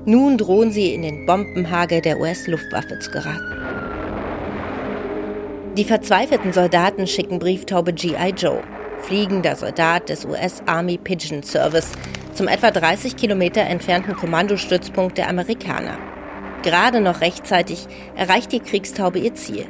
Nun 0.06 0.38
drohen 0.38 0.72
sie 0.72 0.94
in 0.94 1.02
den 1.02 1.26
Bombenhagel 1.26 2.02
der 2.02 2.20
US-Luftwaffe 2.20 3.00
zu 3.00 3.12
geraten. 3.12 3.58
Die 5.78 5.86
verzweifelten 5.86 6.54
Soldaten 6.54 7.08
schicken 7.08 7.40
Brieftaube 7.40 7.94
G.I. 7.94 8.34
Joe, 8.36 8.64
fliegender 9.00 9.56
Soldat 9.56 10.10
des 10.10 10.26
US 10.26 10.64
Army 10.66 10.98
Pigeon 10.98 11.44
Service, 11.44 11.92
zum 12.34 12.48
etwa 12.48 12.72
30 12.72 13.16
Kilometer 13.16 13.62
entfernten 13.62 14.16
Kommandostützpunkt 14.16 15.18
der 15.18 15.30
Amerikaner. 15.30 15.98
Gerade 16.64 17.00
noch 17.00 17.22
rechtzeitig 17.22 17.88
erreicht 18.16 18.52
die 18.52 18.60
Kriegstaube 18.60 19.20
ihr 19.20 19.36
Ziel. 19.36 19.66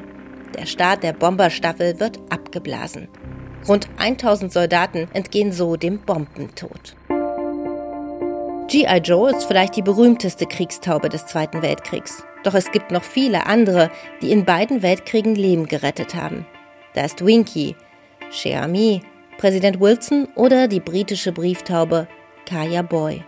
Der 0.56 0.66
Start 0.66 1.04
der 1.04 1.14
Bomberstaffel 1.14 2.00
wird 2.00 2.20
abgeblasen. 2.30 3.08
Rund 3.68 3.88
1000 3.98 4.52
Soldaten 4.52 5.08
entgehen 5.14 5.52
so 5.52 5.76
dem 5.76 6.00
Bombentod. 6.00 6.96
G.I. 8.70 8.98
Joe 8.98 9.32
ist 9.32 9.46
vielleicht 9.46 9.76
die 9.76 9.82
berühmteste 9.82 10.46
Kriegstaube 10.46 11.10
des 11.10 11.26
Zweiten 11.26 11.62
Weltkriegs. 11.62 12.24
Doch 12.44 12.54
es 12.54 12.72
gibt 12.72 12.92
noch 12.92 13.04
viele 13.04 13.46
andere, 13.46 13.90
die 14.22 14.32
in 14.32 14.46
beiden 14.46 14.82
Weltkriegen 14.82 15.36
Leben 15.36 15.68
gerettet 15.68 16.16
haben. 16.16 16.46
Da 16.94 17.06
ist 17.06 17.26
Winky, 17.26 17.76
Ami, 18.56 19.02
Präsident 19.38 19.80
Wilson 19.80 20.28
oder 20.36 20.68
die 20.68 20.80
britische 20.80 21.32
Brieftaube 21.32 22.08
Kaya 22.46 22.82
Boy. 22.82 23.24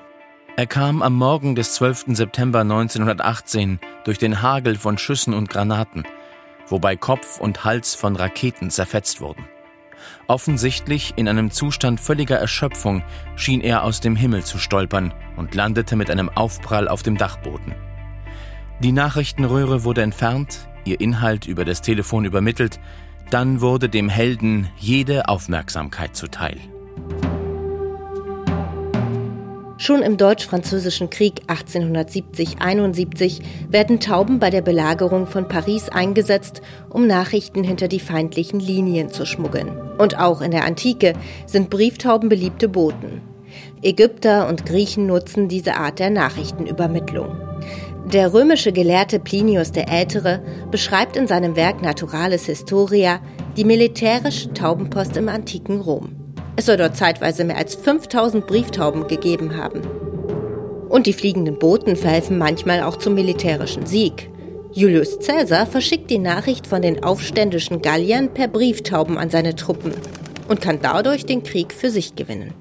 Er 0.57 0.67
kam 0.67 1.01
am 1.01 1.15
Morgen 1.15 1.55
des 1.55 1.75
12. 1.75 2.15
September 2.17 2.59
1918 2.61 3.79
durch 4.03 4.17
den 4.17 4.41
Hagel 4.41 4.75
von 4.75 4.97
Schüssen 4.97 5.33
und 5.33 5.49
Granaten 5.49 6.03
wobei 6.69 6.95
Kopf 6.95 7.39
und 7.39 7.63
Hals 7.63 7.95
von 7.95 8.15
Raketen 8.15 8.69
zerfetzt 8.69 9.21
wurden. 9.21 9.45
Offensichtlich 10.27 11.13
in 11.17 11.27
einem 11.27 11.51
Zustand 11.51 11.99
völliger 11.99 12.37
Erschöpfung 12.37 13.03
schien 13.35 13.61
er 13.61 13.83
aus 13.83 13.99
dem 13.99 14.15
Himmel 14.15 14.43
zu 14.43 14.57
stolpern 14.57 15.13
und 15.37 15.55
landete 15.55 15.95
mit 15.95 16.09
einem 16.09 16.29
Aufprall 16.29 16.87
auf 16.87 17.03
dem 17.03 17.17
Dachboden. 17.17 17.75
Die 18.81 18.91
Nachrichtenröhre 18.91 19.83
wurde 19.83 20.01
entfernt, 20.01 20.69
ihr 20.85 21.01
Inhalt 21.01 21.47
über 21.47 21.65
das 21.65 21.81
Telefon 21.81 22.25
übermittelt, 22.25 22.79
dann 23.29 23.61
wurde 23.61 23.89
dem 23.89 24.09
Helden 24.09 24.69
jede 24.77 25.27
Aufmerksamkeit 25.27 26.15
zuteil. 26.15 26.57
Schon 29.81 30.01
im 30.01 30.17
Deutsch-Französischen 30.17 31.09
Krieg 31.09 31.43
1870-71 31.47 33.39
werden 33.69 34.01
Tauben 34.01 34.37
bei 34.37 34.49
der 34.49 34.61
Belagerung 34.61 35.25
von 35.25 35.47
Paris 35.47 35.87
eingesetzt, 35.87 36.61
um 36.89 37.07
Nachrichten 37.07 37.63
hinter 37.63 37.87
die 37.87 38.01
feindlichen 38.01 38.59
Linien 38.59 39.09
zu 39.09 39.25
schmuggeln. 39.25 39.69
Und 39.97 40.19
auch 40.19 40.41
in 40.41 40.51
der 40.51 40.65
Antike 40.65 41.13
sind 41.45 41.69
Brieftauben 41.69 42.27
beliebte 42.27 42.67
Boten. 42.67 43.21
Ägypter 43.81 44.49
und 44.49 44.65
Griechen 44.65 45.07
nutzen 45.07 45.47
diese 45.47 45.77
Art 45.77 45.99
der 45.99 46.09
Nachrichtenübermittlung. 46.09 47.37
Der 48.11 48.33
römische 48.33 48.73
Gelehrte 48.73 49.17
Plinius 49.17 49.71
der 49.71 49.89
Ältere 49.89 50.41
beschreibt 50.71 51.15
in 51.15 51.25
seinem 51.25 51.55
Werk 51.55 51.81
Naturalis 51.81 52.47
Historia 52.47 53.21
die 53.55 53.63
militärische 53.63 54.51
Taubenpost 54.53 55.15
im 55.15 55.29
antiken 55.29 55.79
Rom. 55.79 56.18
Es 56.59 56.65
soll 56.65 56.75
dort 56.75 56.97
zeitweise 56.97 57.45
mehr 57.45 57.55
als 57.55 57.75
5000 57.75 58.45
Brieftauben 58.45 59.07
gegeben 59.07 59.55
haben. 59.55 59.79
Und 60.89 61.07
die 61.07 61.13
fliegenden 61.13 61.57
Boten 61.57 61.95
verhelfen 61.95 62.37
manchmal 62.37 62.83
auch 62.83 62.97
zum 62.97 63.13
militärischen 63.13 63.85
Sieg. 63.85 64.29
Julius 64.73 65.19
Caesar 65.25 65.65
verschickt 65.65 66.09
die 66.09 66.17
Nachricht 66.17 66.67
von 66.67 66.81
den 66.81 67.01
aufständischen 67.01 67.81
Galliern 67.81 68.33
per 68.33 68.49
Brieftauben 68.49 69.17
an 69.17 69.29
seine 69.29 69.55
Truppen 69.55 69.93
und 70.49 70.59
kann 70.59 70.79
dadurch 70.81 71.25
den 71.25 71.43
Krieg 71.43 71.71
für 71.71 71.91
sich 71.91 72.15
gewinnen. 72.15 72.53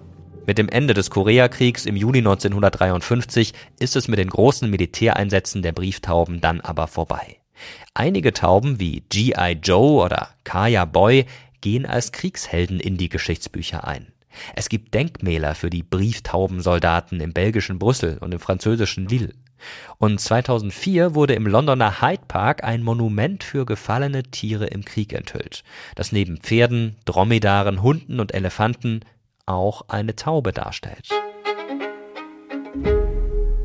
Mit 0.47 0.59
dem 0.59 0.69
Ende 0.69 0.95
des 0.95 1.11
Koreakriegs 1.11 1.85
im 1.85 1.97
Juni 1.97 2.19
1953 2.19 3.53
ist 3.81 3.97
es 3.97 4.07
mit 4.07 4.21
den 4.21 4.31
großen 4.31 4.71
Militäreinsätzen 4.71 5.63
der 5.63 5.73
Brieftauben 5.73 6.41
dann 6.41 6.61
aber 6.61 6.87
vorbei. 6.87 7.39
Einige 7.95 8.33
Tauben 8.33 8.79
wie 8.79 9.03
G.I. 9.09 9.59
Joe 9.61 10.05
oder 10.05 10.29
Kaya 10.45 10.85
Boy 10.85 11.27
gehen 11.61 11.87
als 11.87 12.13
Kriegshelden 12.13 12.81
in 12.81 12.97
die 12.97 13.09
Geschichtsbücher 13.09 13.87
ein. 13.87 14.13
Es 14.55 14.69
gibt 14.69 14.95
Denkmäler 14.95 15.55
für 15.55 15.71
die 15.71 15.83
Brieftaubensoldaten 15.83 17.21
im 17.21 17.33
belgischen 17.33 17.79
Brüssel 17.79 18.19
und 18.19 18.33
im 18.33 18.41
französischen 18.41 19.09
Lille. 19.09 19.35
Und 19.99 20.21
2004 20.21 21.15
wurde 21.15 21.35
im 21.35 21.47
Londoner 21.47 22.01
Hyde 22.01 22.23
Park 22.29 22.63
ein 22.63 22.83
Monument 22.83 23.43
für 23.43 23.67
gefallene 23.67 24.23
Tiere 24.23 24.67
im 24.67 24.85
Krieg 24.85 25.13
enthüllt, 25.13 25.65
das 25.97 26.13
neben 26.13 26.39
Pferden, 26.39 26.97
Dromedaren, 27.05 27.83
Hunden 27.83 28.21
und 28.21 28.35
Elefanten 28.35 29.01
auch 29.47 29.89
eine 29.89 30.15
Taube 30.15 30.53
darstellt. 30.53 31.09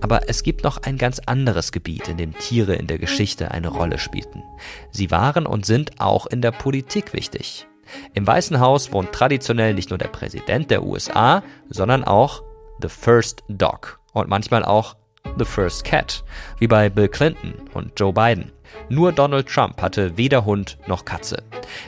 Aber 0.01 0.27
es 0.29 0.43
gibt 0.43 0.63
noch 0.63 0.79
ein 0.83 0.97
ganz 0.97 1.19
anderes 1.19 1.71
Gebiet, 1.71 2.07
in 2.07 2.17
dem 2.17 2.37
Tiere 2.37 2.75
in 2.75 2.87
der 2.87 2.97
Geschichte 2.97 3.51
eine 3.51 3.69
Rolle 3.69 3.99
spielten. 3.99 4.43
Sie 4.91 5.11
waren 5.11 5.45
und 5.45 5.65
sind 5.65 6.01
auch 6.01 6.25
in 6.25 6.41
der 6.41 6.51
Politik 6.51 7.13
wichtig. 7.13 7.67
Im 8.13 8.25
Weißen 8.25 8.59
Haus 8.59 8.91
wohnt 8.91 9.11
traditionell 9.11 9.73
nicht 9.73 9.89
nur 9.89 9.99
der 9.99 10.07
Präsident 10.07 10.71
der 10.71 10.83
USA, 10.83 11.43
sondern 11.69 12.03
auch 12.03 12.43
The 12.81 12.89
First 12.89 13.43
Dog 13.47 13.99
und 14.13 14.29
manchmal 14.29 14.63
auch 14.63 14.95
The 15.37 15.45
First 15.45 15.83
Cat, 15.83 16.23
wie 16.59 16.67
bei 16.67 16.89
Bill 16.89 17.07
Clinton 17.07 17.53
und 17.73 17.99
Joe 17.99 18.13
Biden. 18.13 18.51
Nur 18.89 19.11
Donald 19.11 19.47
Trump 19.47 19.81
hatte 19.81 20.17
weder 20.17 20.45
Hund 20.45 20.77
noch 20.87 21.05
Katze. 21.05 21.43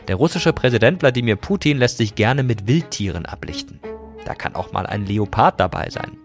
Der 0.07 0.15
russische 0.15 0.53
Präsident 0.53 1.01
Wladimir 1.01 1.35
Putin 1.35 1.77
lässt 1.77 1.97
sich 1.97 2.15
gerne 2.15 2.43
mit 2.43 2.67
Wildtieren 2.67 3.25
ablichten. 3.25 3.79
Da 4.25 4.33
kann 4.33 4.55
auch 4.55 4.71
mal 4.71 4.87
ein 4.87 5.05
Leopard 5.05 5.59
dabei 5.59 5.89
sein. 5.89 6.17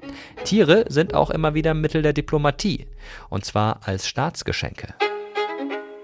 Tiere 0.44 0.86
sind 0.88 1.14
auch 1.14 1.30
immer 1.30 1.54
wieder 1.54 1.74
Mittel 1.74 2.02
der 2.02 2.14
Diplomatie. 2.14 2.86
Und 3.28 3.44
zwar 3.44 3.80
als 3.84 4.08
Staatsgeschenke. 4.08 4.94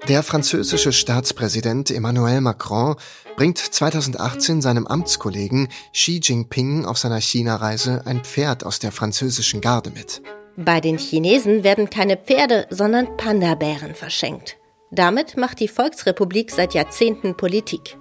Der 0.08 0.22
französische 0.22 0.92
Staatspräsident 0.92 1.90
Emmanuel 1.90 2.40
Macron 2.40 2.94
bringt 3.36 3.58
2018 3.58 4.62
seinem 4.62 4.86
Amtskollegen 4.86 5.68
Xi 5.92 6.20
Jinping 6.22 6.84
auf 6.84 6.96
seiner 6.96 7.20
China-Reise 7.20 8.02
ein 8.04 8.22
Pferd 8.22 8.64
aus 8.64 8.78
der 8.78 8.92
französischen 8.92 9.60
Garde 9.60 9.90
mit. 9.90 10.22
Bei 10.56 10.80
den 10.80 10.96
Chinesen 10.96 11.64
werden 11.64 11.90
keine 11.90 12.16
Pferde, 12.16 12.68
sondern 12.70 13.16
Panda-Bären 13.16 13.96
verschenkt. 13.96 14.58
Damit 14.92 15.36
macht 15.36 15.58
die 15.58 15.66
Volksrepublik 15.68 16.52
seit 16.52 16.74
Jahrzehnten 16.74 17.36
Politik. 17.36 17.96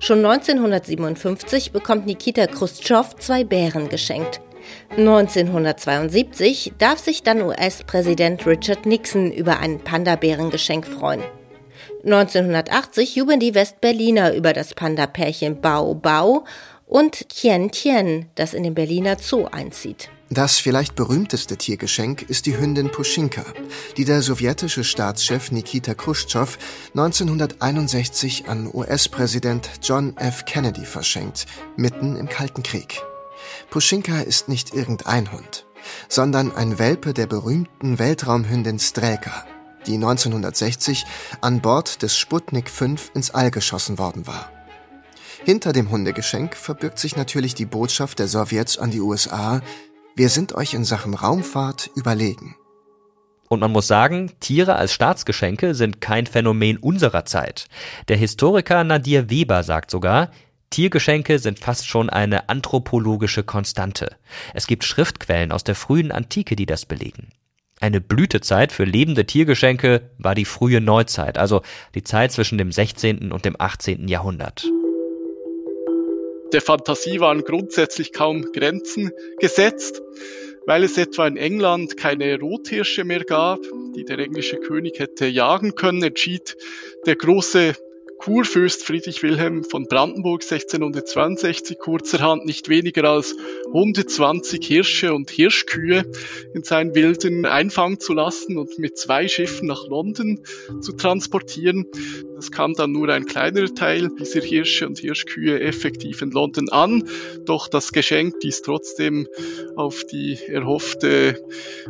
Schon 0.00 0.18
1957 0.18 1.72
bekommt 1.72 2.04
Nikita 2.04 2.46
Khrushchev 2.46 3.16
zwei 3.18 3.44
Bären 3.44 3.88
geschenkt. 3.88 4.42
1972 4.90 6.74
darf 6.76 6.98
sich 6.98 7.22
dann 7.22 7.40
US-Präsident 7.40 8.46
Richard 8.46 8.84
Nixon 8.84 9.32
über 9.32 9.60
ein 9.60 9.78
Panda-Bärengeschenk 9.80 10.86
freuen. 10.86 11.22
1980 12.04 13.16
jubeln 13.16 13.40
die 13.40 13.54
Westberliner 13.54 14.34
über 14.34 14.52
das 14.52 14.74
Panda-Pärchen 14.74 15.60
Bao 15.60 15.94
Bao 15.94 16.44
und 16.86 17.28
Tien 17.28 17.70
Tien, 17.70 18.26
das 18.34 18.54
in 18.54 18.62
den 18.62 18.74
Berliner 18.74 19.16
Zoo 19.20 19.46
einzieht. 19.46 20.10
Das 20.30 20.58
vielleicht 20.58 20.94
berühmteste 20.94 21.56
Tiergeschenk 21.56 22.22
ist 22.22 22.44
die 22.44 22.58
Hündin 22.58 22.90
Puschinka, 22.90 23.44
die 23.96 24.04
der 24.04 24.20
sowjetische 24.20 24.84
Staatschef 24.84 25.50
Nikita 25.50 25.94
Khrushchev 25.94 26.58
1961 26.94 28.46
an 28.46 28.70
US-Präsident 28.72 29.70
John 29.82 30.14
F. 30.18 30.44
Kennedy 30.44 30.84
verschenkt, 30.84 31.46
mitten 31.76 32.16
im 32.16 32.28
Kalten 32.28 32.62
Krieg. 32.62 33.00
Puschinka 33.70 34.20
ist 34.20 34.48
nicht 34.48 34.74
irgendein 34.74 35.32
Hund, 35.32 35.66
sondern 36.10 36.54
ein 36.54 36.78
Welpe 36.78 37.14
der 37.14 37.26
berühmten 37.26 37.98
Weltraumhündin 37.98 38.78
Strelka, 38.78 39.46
die 39.86 39.94
1960 39.94 41.04
an 41.40 41.60
Bord 41.60 42.02
des 42.02 42.16
Sputnik 42.16 42.68
5 42.68 43.12
ins 43.14 43.30
All 43.30 43.50
geschossen 43.50 43.98
worden 43.98 44.26
war. 44.26 44.50
Hinter 45.44 45.72
dem 45.72 45.90
Hundegeschenk 45.90 46.56
verbirgt 46.56 46.98
sich 46.98 47.16
natürlich 47.16 47.54
die 47.54 47.66
Botschaft 47.66 48.18
der 48.18 48.28
Sowjets 48.28 48.78
an 48.78 48.90
die 48.90 49.00
USA, 49.00 49.62
wir 50.16 50.28
sind 50.28 50.52
euch 50.54 50.74
in 50.74 50.84
Sachen 50.84 51.14
Raumfahrt 51.14 51.90
überlegen. 51.94 52.56
Und 53.48 53.60
man 53.60 53.72
muss 53.72 53.86
sagen, 53.86 54.32
Tiere 54.40 54.74
als 54.74 54.92
Staatsgeschenke 54.92 55.74
sind 55.74 56.00
kein 56.00 56.26
Phänomen 56.26 56.76
unserer 56.76 57.24
Zeit. 57.24 57.66
Der 58.08 58.16
Historiker 58.16 58.84
Nadir 58.84 59.30
Weber 59.30 59.62
sagt 59.62 59.90
sogar, 59.90 60.30
Tiergeschenke 60.70 61.38
sind 61.38 61.58
fast 61.58 61.86
schon 61.86 62.10
eine 62.10 62.48
anthropologische 62.48 63.42
Konstante. 63.42 64.16
Es 64.52 64.66
gibt 64.66 64.84
Schriftquellen 64.84 65.52
aus 65.52 65.64
der 65.64 65.74
frühen 65.74 66.12
Antike, 66.12 66.56
die 66.56 66.66
das 66.66 66.84
belegen. 66.84 67.30
Eine 67.80 68.00
Blütezeit 68.00 68.72
für 68.72 68.84
lebende 68.84 69.24
Tiergeschenke 69.24 70.02
war 70.18 70.34
die 70.34 70.44
frühe 70.44 70.80
Neuzeit, 70.80 71.38
also 71.38 71.62
die 71.94 72.02
Zeit 72.02 72.32
zwischen 72.32 72.58
dem 72.58 72.72
16. 72.72 73.30
und 73.30 73.44
dem 73.44 73.54
18. 73.58 74.08
Jahrhundert. 74.08 74.64
Der 76.52 76.60
Fantasie 76.60 77.20
waren 77.20 77.42
grundsätzlich 77.44 78.12
kaum 78.12 78.50
Grenzen 78.52 79.12
gesetzt, 79.38 80.02
weil 80.66 80.82
es 80.82 80.98
etwa 80.98 81.26
in 81.26 81.36
England 81.36 81.96
keine 81.96 82.38
Rothirsche 82.40 83.04
mehr 83.04 83.22
gab, 83.22 83.60
die 83.94 84.04
der 84.04 84.18
englische 84.18 84.56
König 84.56 84.98
hätte 84.98 85.26
jagen 85.26 85.74
können, 85.74 86.02
entschied 86.02 86.56
der 87.06 87.14
große 87.14 87.74
Kurfürst 88.18 88.84
Friedrich 88.84 89.22
Wilhelm 89.22 89.62
von 89.62 89.86
Brandenburg 89.86 90.42
1662 90.42 91.78
kurzerhand 91.78 92.46
nicht 92.46 92.68
weniger 92.68 93.04
als 93.04 93.36
120 93.66 94.66
Hirsche 94.66 95.14
und 95.14 95.30
Hirschkühe 95.30 96.04
in 96.52 96.64
seinen 96.64 96.96
Wilden 96.96 97.46
einfangen 97.46 98.00
zu 98.00 98.14
lassen 98.14 98.58
und 98.58 98.78
mit 98.78 98.98
zwei 98.98 99.28
Schiffen 99.28 99.68
nach 99.68 99.86
London 99.88 100.40
zu 100.80 100.92
transportieren. 100.92 101.86
Es 102.36 102.50
kam 102.50 102.74
dann 102.74 102.92
nur 102.92 103.08
ein 103.08 103.24
kleinerer 103.24 103.72
Teil 103.74 104.10
dieser 104.18 104.40
Hirsche 104.40 104.86
und 104.86 104.98
Hirschkühe 104.98 105.60
effektiv 105.60 106.20
in 106.20 106.30
London 106.30 106.68
an, 106.70 107.08
doch 107.46 107.68
das 107.68 107.92
Geschenk 107.92 108.42
ließ 108.42 108.62
trotzdem 108.62 109.28
auf 109.76 110.04
die 110.04 110.38
erhoffte 110.48 111.40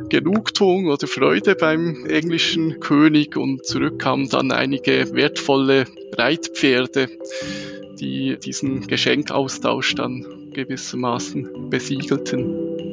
Genugtuung 0.08 0.88
oder 0.88 1.06
Freude 1.06 1.54
beim 1.54 2.04
englischen 2.06 2.80
König 2.80 3.36
und 3.36 3.64
zurück 3.64 3.98
kamen 3.98 4.28
dann 4.28 4.52
einige 4.52 5.14
wertvolle 5.14 5.86
Reitpferde, 6.18 7.08
die 8.00 8.36
diesen 8.38 8.86
Geschenkaustausch 8.86 9.94
dann 9.94 10.50
gewissermaßen 10.52 11.70
besiegelten. 11.70 12.87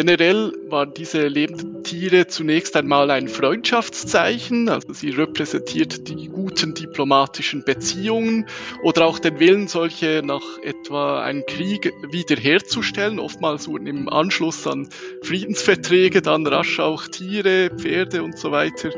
Generell 0.00 0.52
waren 0.68 0.94
diese 0.94 1.26
lebenden 1.26 1.82
Tiere 1.82 2.28
zunächst 2.28 2.76
einmal 2.76 3.10
ein 3.10 3.26
Freundschaftszeichen, 3.26 4.68
also 4.68 4.92
sie 4.92 5.10
repräsentiert 5.10 6.08
die 6.08 6.28
guten 6.28 6.72
diplomatischen 6.72 7.64
Beziehungen 7.64 8.46
oder 8.84 9.06
auch 9.06 9.18
den 9.18 9.40
Willen, 9.40 9.66
solche 9.66 10.22
nach 10.24 10.58
etwa 10.62 11.20
einem 11.20 11.44
Krieg 11.46 11.92
wiederherzustellen. 12.12 13.18
Oftmals 13.18 13.66
wurden 13.66 13.88
im 13.88 14.08
Anschluss 14.08 14.68
an 14.68 14.88
Friedensverträge 15.24 16.22
dann 16.22 16.46
rasch 16.46 16.78
auch 16.78 17.08
Tiere, 17.08 17.70
Pferde 17.76 18.22
und 18.22 18.38
so 18.38 18.52
weiter 18.52 18.90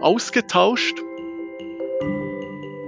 ausgetauscht. 0.00 0.96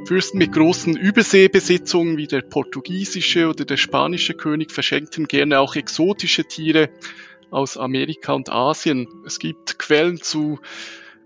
Fürsten 0.06 0.38
mit 0.38 0.52
großen 0.52 0.96
Überseebesitzungen 0.96 2.16
wie 2.16 2.28
der 2.28 2.40
portugiesische 2.40 3.46
oder 3.46 3.66
der 3.66 3.76
spanische 3.76 4.32
König 4.32 4.72
verschenkten 4.72 5.28
gerne 5.28 5.60
auch 5.60 5.76
exotische 5.76 6.44
Tiere 6.46 6.88
aus 7.50 7.76
Amerika 7.76 8.32
und 8.32 8.50
Asien. 8.50 9.08
Es 9.26 9.38
gibt 9.38 9.78
Quellen 9.78 10.20
zu 10.20 10.58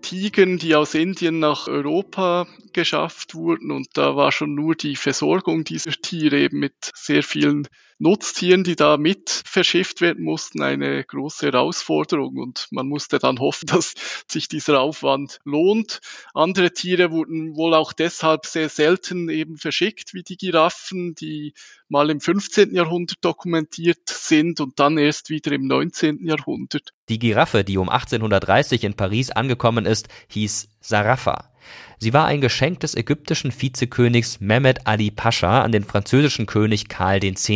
Tigern, 0.01 0.57
die 0.57 0.75
aus 0.75 0.93
Indien 0.93 1.39
nach 1.39 1.67
Europa 1.67 2.45
geschafft 2.73 3.35
wurden 3.35 3.71
und 3.71 3.87
da 3.93 4.15
war 4.15 4.31
schon 4.31 4.53
nur 4.53 4.75
die 4.75 4.95
Versorgung 4.97 5.63
dieser 5.63 5.91
Tiere 5.91 6.39
eben 6.39 6.59
mit 6.59 6.75
sehr 6.93 7.23
vielen 7.23 7.67
Nutztieren, 8.03 8.65
die 8.65 8.75
da 8.75 8.97
mit 8.97 9.43
verschifft 9.45 10.01
werden 10.01 10.25
mussten, 10.25 10.61
eine 10.61 11.05
große 11.05 11.45
Herausforderung 11.45 12.35
und 12.35 12.67
man 12.69 12.85
musste 12.85 13.17
dann 13.17 13.39
hoffen, 13.39 13.65
dass 13.67 13.93
sich 14.27 14.49
dieser 14.49 14.81
Aufwand 14.81 15.39
lohnt. 15.45 16.01
Andere 16.33 16.73
Tiere 16.73 17.11
wurden 17.11 17.55
wohl 17.55 17.73
auch 17.73 17.93
deshalb 17.93 18.45
sehr 18.45 18.67
selten 18.67 19.29
eben 19.29 19.55
verschickt, 19.55 20.13
wie 20.13 20.21
die 20.21 20.35
Giraffen, 20.35 21.15
die 21.15 21.53
mal 21.87 22.09
im 22.09 22.19
15. 22.19 22.75
Jahrhundert 22.75 23.23
dokumentiert 23.23 24.09
sind 24.09 24.59
und 24.59 24.81
dann 24.81 24.97
erst 24.97 25.29
wieder 25.29 25.53
im 25.53 25.65
19. 25.65 26.27
Jahrhundert. 26.27 26.93
Die 27.07 27.19
Giraffe, 27.19 27.63
die 27.63 27.77
um 27.77 27.87
1830 27.87 28.83
in 28.83 28.95
Paris 28.95 29.31
angekommen 29.31 29.85
ist, 29.85 30.09
hieß 30.27 30.67
Sarafa. 30.81 31.52
Sie 31.99 32.13
war 32.13 32.25
ein 32.25 32.41
Geschenk 32.41 32.81
des 32.81 32.95
ägyptischen 32.95 33.51
Vizekönigs 33.51 34.39
Mehmed 34.39 34.85
Ali 34.87 35.11
Pascha 35.11 35.61
an 35.61 35.71
den 35.71 35.83
französischen 35.83 36.45
König 36.45 36.89
Karl 36.89 37.23
X. 37.23 37.49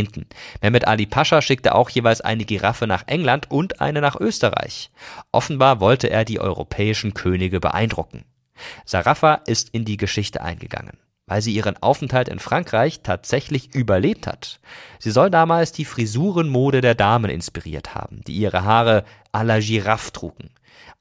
Mehmed 0.61 0.87
Ali 0.87 1.05
Pascha 1.05 1.41
schickte 1.41 1.75
auch 1.75 1.89
jeweils 1.89 2.21
eine 2.21 2.45
Giraffe 2.45 2.87
nach 2.87 3.03
England 3.07 3.51
und 3.51 3.81
eine 3.81 4.01
nach 4.01 4.15
Österreich. 4.15 4.91
Offenbar 5.31 5.79
wollte 5.79 6.09
er 6.09 6.25
die 6.25 6.39
europäischen 6.39 7.13
Könige 7.13 7.59
beeindrucken. 7.59 8.23
Sarafa 8.85 9.35
ist 9.45 9.69
in 9.69 9.85
die 9.85 9.97
Geschichte 9.97 10.41
eingegangen 10.41 10.97
weil 11.27 11.41
sie 11.41 11.53
ihren 11.53 11.75
Aufenthalt 11.83 12.29
in 12.29 12.39
Frankreich 12.39 13.01
tatsächlich 13.03 13.75
überlebt 13.75 14.25
hat. 14.25 14.59
Sie 14.97 15.11
soll 15.11 15.29
damals 15.29 15.73
die 15.73 15.85
Frisurenmode 15.85 16.81
der 16.81 16.95
Damen 16.95 17.29
inspiriert 17.29 17.93
haben, 17.93 18.21
die 18.25 18.37
ihre 18.37 18.63
Haare 18.63 19.03
à 19.33 19.43
la 19.43 19.59
Giraffe 19.59 20.13
trugen. 20.13 20.49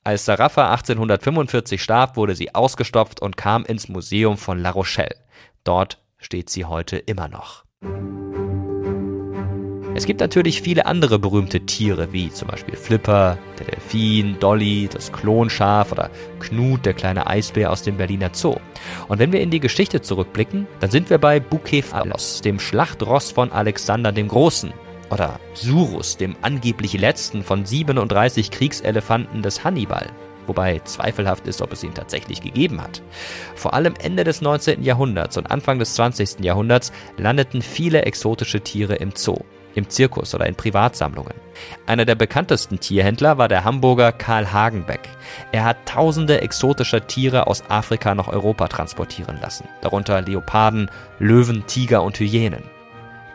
Als 0.06 0.24
Sarafa 0.24 0.70
1845 0.70 1.82
starb, 1.82 2.16
wurde 2.16 2.36
sie 2.36 2.54
ausgestopft 2.54 3.20
und 3.20 3.36
kam 3.36 3.64
ins 3.64 3.88
Museum 3.88 4.36
von 4.36 4.60
La 4.60 4.70
Rochelle. 4.70 5.16
Dort 5.64 5.98
steht 6.16 6.48
sie 6.48 6.64
heute 6.64 6.96
immer 6.96 7.26
noch. 7.26 7.64
Es 9.96 10.06
gibt 10.06 10.20
natürlich 10.20 10.62
viele 10.62 10.86
andere 10.86 11.18
berühmte 11.18 11.66
Tiere, 11.66 12.12
wie 12.12 12.30
zum 12.30 12.46
Beispiel 12.46 12.76
Flipper, 12.76 13.36
der 13.58 13.66
Delfin, 13.66 14.38
Dolly, 14.38 14.88
das 14.92 15.10
Klonschaf 15.10 15.90
oder 15.90 16.08
Knut, 16.38 16.86
der 16.86 16.94
kleine 16.94 17.26
Eisbär 17.26 17.72
aus 17.72 17.82
dem 17.82 17.96
Berliner 17.96 18.30
Zoo. 18.32 18.54
Und 19.08 19.18
wenn 19.18 19.32
wir 19.32 19.40
in 19.40 19.50
die 19.50 19.58
Geschichte 19.58 20.02
zurückblicken, 20.02 20.68
dann 20.78 20.92
sind 20.92 21.10
wir 21.10 21.18
bei 21.18 21.40
Bukephalos, 21.40 22.42
dem 22.42 22.60
Schlachtross 22.60 23.32
von 23.32 23.50
Alexander 23.50 24.12
dem 24.12 24.28
Großen, 24.28 24.72
oder 25.10 25.40
Surus, 25.54 26.16
dem 26.16 26.36
angeblich 26.42 26.92
letzten 26.94 27.42
von 27.42 27.64
37 27.64 28.50
Kriegselefanten 28.50 29.42
des 29.42 29.64
Hannibal 29.64 30.10
wobei 30.48 30.80
zweifelhaft 30.84 31.48
ist, 31.48 31.60
ob 31.60 31.72
es 31.72 31.82
ihn 31.82 31.94
tatsächlich 31.94 32.40
gegeben 32.40 32.80
hat. 32.80 33.02
Vor 33.54 33.74
allem 33.74 33.94
Ende 34.00 34.22
des 34.24 34.40
19. 34.40 34.82
Jahrhunderts 34.82 35.36
und 35.36 35.50
Anfang 35.50 35.78
des 35.80 35.94
20. 35.94 36.44
Jahrhunderts 36.44 36.92
landeten 37.16 37.62
viele 37.62 38.02
exotische 38.02 38.60
Tiere 38.60 38.94
im 38.94 39.10
Zoo 39.14 39.40
im 39.76 39.90
Zirkus 39.90 40.34
oder 40.34 40.46
in 40.46 40.54
Privatsammlungen. 40.54 41.34
Einer 41.86 42.06
der 42.06 42.14
bekanntesten 42.14 42.80
Tierhändler 42.80 43.36
war 43.36 43.48
der 43.48 43.64
Hamburger 43.64 44.10
Karl 44.10 44.50
Hagenbeck. 44.50 45.08
Er 45.52 45.64
hat 45.64 45.86
tausende 45.86 46.40
exotischer 46.40 47.06
Tiere 47.06 47.46
aus 47.46 47.62
Afrika 47.68 48.14
nach 48.14 48.28
Europa 48.28 48.68
transportieren 48.68 49.38
lassen, 49.40 49.68
darunter 49.82 50.22
Leoparden, 50.22 50.90
Löwen, 51.18 51.66
Tiger 51.66 52.02
und 52.02 52.18
Hyänen. 52.18 52.75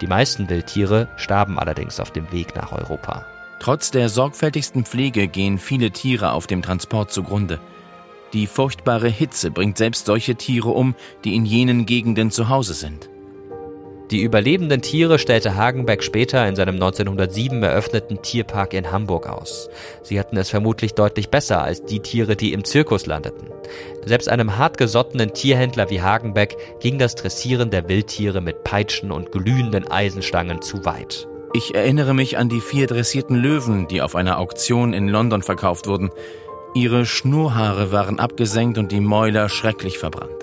Die 0.02 0.08
meisten 0.08 0.50
Wildtiere 0.50 1.08
starben 1.16 1.60
allerdings 1.60 2.00
auf 2.00 2.10
dem 2.10 2.32
Weg 2.32 2.56
nach 2.56 2.72
Europa. 2.72 3.26
Trotz 3.60 3.92
der 3.92 4.10
sorgfältigsten 4.10 4.84
Pflege 4.84 5.28
gehen 5.28 5.60
viele 5.60 5.92
Tiere 5.92 6.32
auf 6.32 6.48
dem 6.48 6.64
Transport 6.64 7.12
zugrunde. 7.12 7.60
Die 8.34 8.48
furchtbare 8.48 9.10
Hitze 9.10 9.52
bringt 9.52 9.78
selbst 9.78 10.08
solche 10.08 10.34
Tiere 10.34 10.70
um, 10.70 10.96
die 11.24 11.36
in 11.36 11.46
jenen 11.46 11.86
Gegenden 11.86 12.32
zu 12.32 12.50
Hause 12.50 12.74
sind. 12.74 13.11
Die 14.12 14.24
überlebenden 14.24 14.82
Tiere 14.82 15.18
stellte 15.18 15.56
Hagenbeck 15.56 16.04
später 16.04 16.46
in 16.46 16.58
seinem 16.58 16.76
1907 16.76 17.64
eröffneten 17.64 18.22
Tierpark 18.22 18.74
in 18.74 18.92
Hamburg 18.92 19.26
aus. 19.26 19.70
Sie 20.04 20.20
hatten 20.20 20.36
es 20.36 20.50
vermutlich 20.50 20.96
deutlich 20.96 21.30
besser 21.30 21.62
als 21.62 21.86
die 21.86 22.02
Tiere, 22.02 22.36
die 22.36 22.52
im 22.52 22.66
Zirkus 22.66 23.06
landeten. 23.06 23.48
Selbst 24.06 24.28
einem 24.28 24.58
hartgesottenen 24.58 25.34
Tierhändler 25.34 25.90
wie 25.90 26.02
Hagenbeck 26.02 26.58
ging 26.82 27.00
das 27.00 27.16
Dressieren 27.16 27.70
der 27.70 27.88
Wildtiere 27.88 28.42
mit 28.42 28.66
Peitschen 28.66 29.14
und 29.14 29.32
glühenden 29.32 29.90
Eisenstangen 29.90 30.62
zu 30.62 30.84
weit. 30.84 31.30
Ich 31.54 31.74
erinnere 31.74 32.14
mich 32.14 32.38
an 32.38 32.50
die 32.50 32.62
vier 32.62 32.88
dressierten 32.88 33.38
Löwen, 33.38 33.88
die 33.88 34.02
auf 34.02 34.18
einer 34.18 34.40
Auktion 34.40 34.94
in 34.94 35.08
London 35.08 35.42
verkauft 35.42 35.88
wurden. 35.88 36.10
Ihre 36.74 37.06
Schnurrhaare 37.06 37.94
waren 37.94 38.20
abgesenkt 38.20 38.78
und 38.78 38.92
die 38.92 39.00
Mäuler 39.00 39.48
schrecklich 39.48 40.00
verbrannt. 40.00 40.41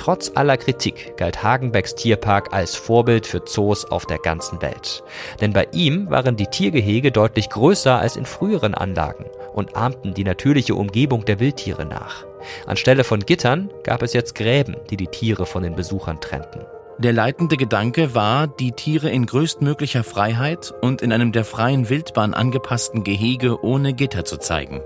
Trotz 0.00 0.32
aller 0.34 0.56
Kritik 0.56 1.18
galt 1.18 1.42
Hagenbecks 1.42 1.94
Tierpark 1.94 2.54
als 2.54 2.74
Vorbild 2.74 3.26
für 3.26 3.44
Zoos 3.44 3.84
auf 3.84 4.06
der 4.06 4.16
ganzen 4.16 4.62
Welt. 4.62 5.04
Denn 5.42 5.52
bei 5.52 5.68
ihm 5.72 6.08
waren 6.08 6.36
die 6.36 6.46
Tiergehege 6.46 7.12
deutlich 7.12 7.50
größer 7.50 7.98
als 7.98 8.16
in 8.16 8.24
früheren 8.24 8.74
Anlagen 8.74 9.26
und 9.52 9.76
ahmten 9.76 10.14
die 10.14 10.24
natürliche 10.24 10.74
Umgebung 10.74 11.26
der 11.26 11.38
Wildtiere 11.38 11.84
nach. 11.84 12.24
Anstelle 12.64 13.04
von 13.04 13.20
Gittern 13.20 13.68
gab 13.84 14.00
es 14.00 14.14
jetzt 14.14 14.34
Gräben, 14.34 14.74
die 14.88 14.96
die 14.96 15.08
Tiere 15.08 15.44
von 15.44 15.62
den 15.62 15.76
Besuchern 15.76 16.18
trennten. 16.18 16.62
Der 16.96 17.12
leitende 17.12 17.58
Gedanke 17.58 18.14
war, 18.14 18.46
die 18.46 18.72
Tiere 18.72 19.10
in 19.10 19.26
größtmöglicher 19.26 20.02
Freiheit 20.02 20.72
und 20.80 21.02
in 21.02 21.12
einem 21.12 21.32
der 21.32 21.44
freien 21.44 21.90
Wildbahn 21.90 22.32
angepassten 22.32 23.04
Gehege 23.04 23.62
ohne 23.62 23.92
Gitter 23.92 24.24
zu 24.24 24.38
zeigen. 24.38 24.80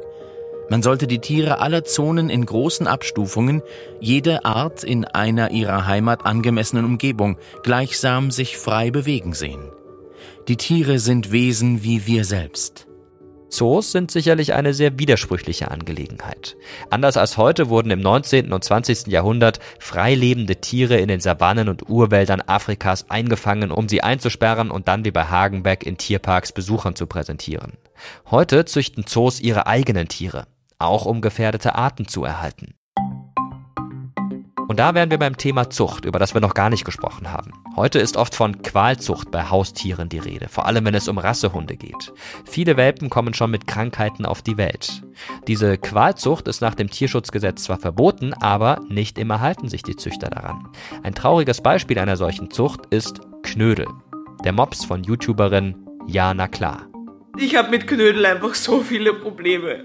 Man 0.70 0.82
sollte 0.82 1.06
die 1.06 1.18
Tiere 1.18 1.60
aller 1.60 1.84
Zonen 1.84 2.30
in 2.30 2.46
großen 2.46 2.86
Abstufungen, 2.86 3.62
jede 4.00 4.44
Art 4.44 4.82
in 4.82 5.04
einer 5.04 5.50
ihrer 5.50 5.86
Heimat 5.86 6.24
angemessenen 6.24 6.84
Umgebung, 6.84 7.38
gleichsam 7.62 8.30
sich 8.30 8.56
frei 8.56 8.90
bewegen 8.90 9.34
sehen. 9.34 9.70
Die 10.48 10.56
Tiere 10.56 10.98
sind 10.98 11.32
Wesen 11.32 11.82
wie 11.82 12.06
wir 12.06 12.24
selbst. 12.24 12.86
Zoos 13.50 13.92
sind 13.92 14.10
sicherlich 14.10 14.52
eine 14.52 14.74
sehr 14.74 14.98
widersprüchliche 14.98 15.70
Angelegenheit. 15.70 16.56
Anders 16.90 17.16
als 17.16 17.36
heute 17.36 17.68
wurden 17.68 17.92
im 17.92 18.00
19. 18.00 18.52
und 18.52 18.64
20. 18.64 19.06
Jahrhundert 19.06 19.60
freilebende 19.78 20.56
Tiere 20.56 20.96
in 20.96 21.06
den 21.06 21.20
Savannen 21.20 21.68
und 21.68 21.88
Urwäldern 21.88 22.40
Afrikas 22.40 23.08
eingefangen, 23.10 23.70
um 23.70 23.88
sie 23.88 24.02
einzusperren 24.02 24.72
und 24.72 24.88
dann 24.88 25.04
wie 25.04 25.12
bei 25.12 25.26
Hagenbeck 25.26 25.86
in 25.86 25.98
Tierparks 25.98 26.50
Besuchern 26.50 26.96
zu 26.96 27.06
präsentieren. 27.06 27.74
Heute 28.28 28.64
züchten 28.64 29.06
Zoos 29.06 29.40
ihre 29.40 29.68
eigenen 29.68 30.08
Tiere 30.08 30.46
auch 30.84 31.06
um 31.06 31.20
gefährdete 31.20 31.74
Arten 31.74 32.06
zu 32.08 32.24
erhalten. 32.24 32.74
Und 34.66 34.80
da 34.80 34.94
wären 34.94 35.10
wir 35.10 35.18
beim 35.18 35.36
Thema 35.36 35.68
Zucht, 35.68 36.04
über 36.04 36.18
das 36.18 36.32
wir 36.32 36.40
noch 36.40 36.54
gar 36.54 36.70
nicht 36.70 36.84
gesprochen 36.84 37.30
haben. 37.30 37.52
Heute 37.76 37.98
ist 37.98 38.16
oft 38.16 38.34
von 38.34 38.62
Qualzucht 38.62 39.30
bei 39.30 39.50
Haustieren 39.50 40.08
die 40.08 40.18
Rede, 40.18 40.48
vor 40.48 40.66
allem 40.66 40.86
wenn 40.86 40.94
es 40.94 41.06
um 41.06 41.18
Rassehunde 41.18 41.76
geht. 41.76 42.12
Viele 42.46 42.76
Welpen 42.76 43.10
kommen 43.10 43.34
schon 43.34 43.50
mit 43.50 43.66
Krankheiten 43.66 44.24
auf 44.24 44.42
die 44.42 44.56
Welt. 44.56 45.02
Diese 45.46 45.76
Qualzucht 45.76 46.48
ist 46.48 46.62
nach 46.62 46.74
dem 46.74 46.88
Tierschutzgesetz 46.88 47.64
zwar 47.64 47.78
verboten, 47.78 48.32
aber 48.32 48.80
nicht 48.88 49.18
immer 49.18 49.40
halten 49.40 49.68
sich 49.68 49.82
die 49.82 49.96
Züchter 49.96 50.30
daran. 50.30 50.68
Ein 51.02 51.14
trauriges 51.14 51.60
Beispiel 51.60 51.98
einer 51.98 52.16
solchen 52.16 52.50
Zucht 52.50 52.86
ist 52.86 53.20
Knödel, 53.42 53.86
der 54.44 54.52
Mops 54.52 54.84
von 54.84 55.04
YouTuberin 55.04 55.76
Jana 56.06 56.48
Klar. 56.48 56.88
Ich 57.36 57.56
habe 57.56 57.70
mit 57.70 57.86
Knödel 57.86 58.24
einfach 58.24 58.54
so 58.54 58.80
viele 58.80 59.12
Probleme. 59.12 59.84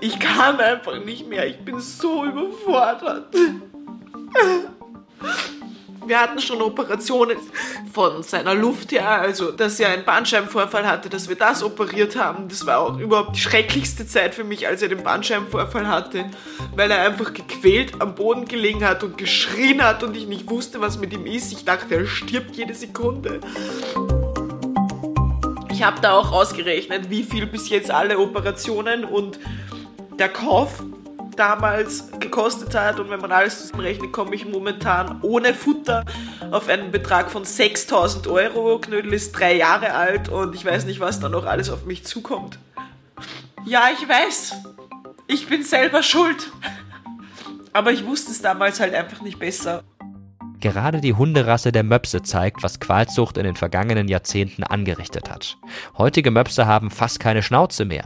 Ich 0.00 0.18
kann 0.18 0.60
einfach 0.60 1.04
nicht 1.04 1.28
mehr. 1.28 1.46
Ich 1.46 1.58
bin 1.58 1.80
so 1.80 2.24
überfordert. 2.24 3.34
Wir 6.06 6.20
hatten 6.20 6.38
schon 6.38 6.60
Operationen 6.60 7.38
von 7.92 8.22
seiner 8.22 8.54
Luft 8.54 8.92
her, 8.92 9.08
also 9.08 9.50
dass 9.52 9.80
er 9.80 9.88
einen 9.88 10.04
Bandscheibenvorfall 10.04 10.86
hatte, 10.86 11.08
dass 11.08 11.28
wir 11.30 11.36
das 11.36 11.62
operiert 11.62 12.16
haben. 12.16 12.48
Das 12.48 12.66
war 12.66 12.80
auch 12.80 12.98
überhaupt 12.98 13.36
die 13.36 13.40
schrecklichste 13.40 14.06
Zeit 14.06 14.34
für 14.34 14.44
mich, 14.44 14.66
als 14.66 14.82
er 14.82 14.88
den 14.88 15.02
Bandscheibenvorfall 15.02 15.88
hatte, 15.88 16.26
weil 16.76 16.90
er 16.90 17.02
einfach 17.02 17.32
gequält 17.32 18.02
am 18.02 18.14
Boden 18.14 18.44
gelegen 18.44 18.84
hat 18.84 19.02
und 19.02 19.16
geschrien 19.16 19.82
hat 19.82 20.02
und 20.02 20.14
ich 20.14 20.26
nicht 20.26 20.50
wusste, 20.50 20.80
was 20.82 20.98
mit 20.98 21.14
ihm 21.14 21.24
ist. 21.24 21.52
Ich 21.52 21.64
dachte, 21.64 21.94
er 21.94 22.06
stirbt 22.06 22.54
jede 22.56 22.74
Sekunde. 22.74 23.40
Ich 25.70 25.82
habe 25.82 26.00
da 26.00 26.12
auch 26.12 26.32
ausgerechnet, 26.32 27.08
wie 27.08 27.22
viel 27.22 27.46
bis 27.46 27.70
jetzt 27.70 27.90
alle 27.90 28.18
Operationen 28.18 29.04
und 29.04 29.38
der 30.18 30.28
Kauf 30.28 30.82
damals 31.36 32.10
gekostet 32.20 32.74
hat. 32.74 33.00
Und 33.00 33.10
wenn 33.10 33.20
man 33.20 33.32
alles 33.32 33.60
zusammenrechnet, 33.60 34.12
komme 34.12 34.34
ich 34.34 34.46
momentan 34.46 35.18
ohne 35.22 35.54
Futter 35.54 36.04
auf 36.50 36.68
einen 36.68 36.90
Betrag 36.90 37.30
von 37.30 37.44
6000 37.44 38.26
Euro. 38.28 38.78
Knödel 38.78 39.12
ist 39.12 39.32
drei 39.32 39.56
Jahre 39.56 39.94
alt 39.94 40.28
und 40.28 40.54
ich 40.54 40.64
weiß 40.64 40.86
nicht, 40.86 41.00
was 41.00 41.20
da 41.20 41.28
noch 41.28 41.46
alles 41.46 41.70
auf 41.70 41.84
mich 41.84 42.04
zukommt. 42.04 42.58
Ja, 43.64 43.88
ich 43.92 44.08
weiß. 44.08 44.54
Ich 45.26 45.48
bin 45.48 45.62
selber 45.62 46.02
schuld. 46.02 46.50
Aber 47.72 47.92
ich 47.92 48.06
wusste 48.06 48.30
es 48.30 48.42
damals 48.42 48.78
halt 48.78 48.94
einfach 48.94 49.22
nicht 49.22 49.38
besser. 49.38 49.82
Gerade 50.60 51.00
die 51.00 51.14
Hunderasse 51.14 51.72
der 51.72 51.82
Möpse 51.82 52.22
zeigt, 52.22 52.62
was 52.62 52.80
Qualzucht 52.80 53.36
in 53.36 53.44
den 53.44 53.56
vergangenen 53.56 54.08
Jahrzehnten 54.08 54.64
angerichtet 54.64 55.30
hat. 55.30 55.58
Heutige 55.98 56.30
Möpse 56.30 56.66
haben 56.66 56.90
fast 56.90 57.20
keine 57.20 57.42
Schnauze 57.42 57.84
mehr. 57.84 58.04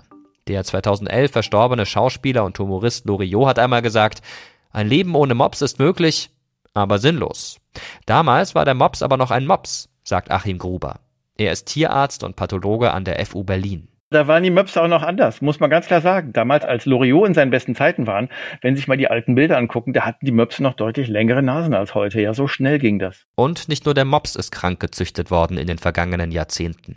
Der 0.49 0.65
2011 0.65 1.31
verstorbene 1.31 1.85
Schauspieler 1.85 2.43
und 2.43 2.59
Humorist 2.59 3.05
Loriot 3.05 3.47
hat 3.47 3.59
einmal 3.59 3.83
gesagt, 3.83 4.23
ein 4.71 4.89
Leben 4.89 5.15
ohne 5.15 5.35
Mops 5.35 5.61
ist 5.61 5.79
möglich, 5.79 6.31
aber 6.73 6.99
sinnlos. 6.99 7.59
Damals 8.07 8.55
war 8.55 8.65
der 8.65 8.75
Mops 8.75 9.03
aber 9.03 9.19
noch 9.19 9.31
ein 9.31 9.47
Mops, 9.47 9.91
sagt 10.05 10.31
Achim 10.31 10.57
Gruber. 10.57 11.01
Er 11.37 11.53
ist 11.53 11.67
Tierarzt 11.67 12.25
und 12.25 12.35
Pathologe 12.35 12.93
an 12.93 13.05
der 13.05 13.25
FU 13.27 13.45
Berlin. 13.45 13.89
Da 14.11 14.27
waren 14.27 14.43
die 14.43 14.51
Möpse 14.51 14.83
auch 14.83 14.89
noch 14.89 15.03
anders, 15.03 15.43
muss 15.43 15.61
man 15.61 15.69
ganz 15.69 15.87
klar 15.87 16.01
sagen. 16.01 16.33
Damals, 16.33 16.65
als 16.65 16.87
Loriot 16.87 17.29
in 17.29 17.35
seinen 17.35 17.51
besten 17.51 17.75
Zeiten 17.75 18.07
waren, 18.07 18.31
wenn 18.63 18.75
Sie 18.75 18.81
sich 18.81 18.89
mal 18.89 18.97
die 18.97 19.11
alten 19.11 19.35
Bilder 19.35 19.59
angucken, 19.59 19.93
da 19.93 20.07
hatten 20.07 20.25
die 20.25 20.33
Möpse 20.33 20.63
noch 20.63 20.73
deutlich 20.73 21.09
längere 21.09 21.43
Nasen 21.43 21.75
als 21.75 21.95
heute. 21.95 22.23
Ja, 22.23 22.33
so 22.33 22.49
schnell 22.49 22.79
ging 22.79 22.99
das. 22.99 23.27
Und 23.35 23.69
nicht 23.69 23.85
nur 23.85 23.93
der 23.93 24.07
Mops 24.07 24.35
ist 24.35 24.51
krank 24.51 24.81
gezüchtet 24.81 25.31
worden 25.31 25.59
in 25.59 25.67
den 25.67 25.77
vergangenen 25.77 26.31
Jahrzehnten. 26.31 26.97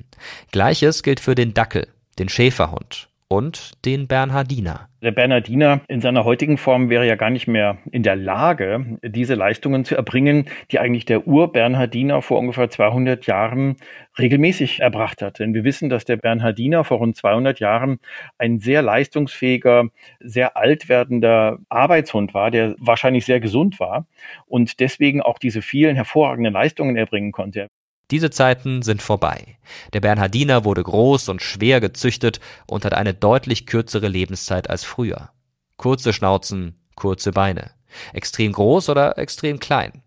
Gleiches 0.54 1.04
gilt 1.04 1.20
für 1.20 1.36
den 1.36 1.54
Dackel, 1.54 1.90
den 2.18 2.30
Schäferhund 2.30 3.11
und 3.32 3.72
den 3.86 4.10
Bernhardiner. 4.10 4.90
Der 5.02 5.12
Bernhardiner 5.12 5.80
in 5.88 6.02
seiner 6.02 6.26
heutigen 6.26 6.58
Form 6.58 6.90
wäre 6.90 7.08
ja 7.08 7.16
gar 7.16 7.30
nicht 7.30 7.48
mehr 7.48 7.78
in 7.90 8.04
der 8.04 8.18
Lage, 8.18 9.00
diese 9.02 9.36
Leistungen 9.36 9.86
zu 9.86 9.96
erbringen, 9.96 10.50
die 10.70 10.80
eigentlich 10.80 11.06
der 11.06 11.26
Ur-Bernhardiner 11.26 12.22
vor 12.22 12.40
ungefähr 12.40 12.70
200 12.70 13.26
Jahren 13.28 13.78
regelmäßig 14.20 14.82
erbracht 14.82 15.22
hat. 15.22 15.40
Denn 15.40 15.54
wir 15.54 15.64
wissen, 15.64 15.90
dass 15.90 16.04
der 16.04 16.18
Bernhardiner 16.18 16.84
vor 16.84 16.98
rund 16.98 17.16
200 17.16 17.62
Jahren 17.62 18.00
ein 18.38 18.60
sehr 18.60 18.82
leistungsfähiger, 18.82 19.86
sehr 20.20 20.58
alt 20.58 20.90
werdender 20.90 21.60
Arbeitshund 21.70 22.34
war, 22.34 22.52
der 22.52 22.76
wahrscheinlich 22.80 23.26
sehr 23.26 23.40
gesund 23.40 23.80
war 23.80 24.08
und 24.46 24.82
deswegen 24.82 25.22
auch 25.22 25.40
diese 25.40 25.62
vielen 25.62 25.96
hervorragenden 25.96 26.52
Leistungen 26.52 26.98
erbringen 26.98 27.32
konnte. 27.32 27.70
Diese 28.12 28.30
Zeiten 28.30 28.82
sind 28.82 29.02
vorbei. 29.02 29.58
Der 29.94 30.02
Bernhardiner 30.02 30.66
wurde 30.66 30.84
groß 30.84 31.30
und 31.30 31.42
schwer 31.42 31.80
gezüchtet 31.80 32.40
und 32.68 32.84
hat 32.84 32.94
eine 32.94 33.14
deutlich 33.14 33.66
kürzere 33.66 34.10
Lebenszeit 34.10 34.70
als 34.70 34.84
früher. 34.84 35.32
Kurze 35.78 36.12
Schnauzen, 36.12 36.76
kurze 36.96 37.32
Beine. 37.32 37.72
Extrem 38.14 38.52
groß 38.52 38.90
oder 38.90 39.18
extrem 39.18 39.60
klein. 39.60 40.04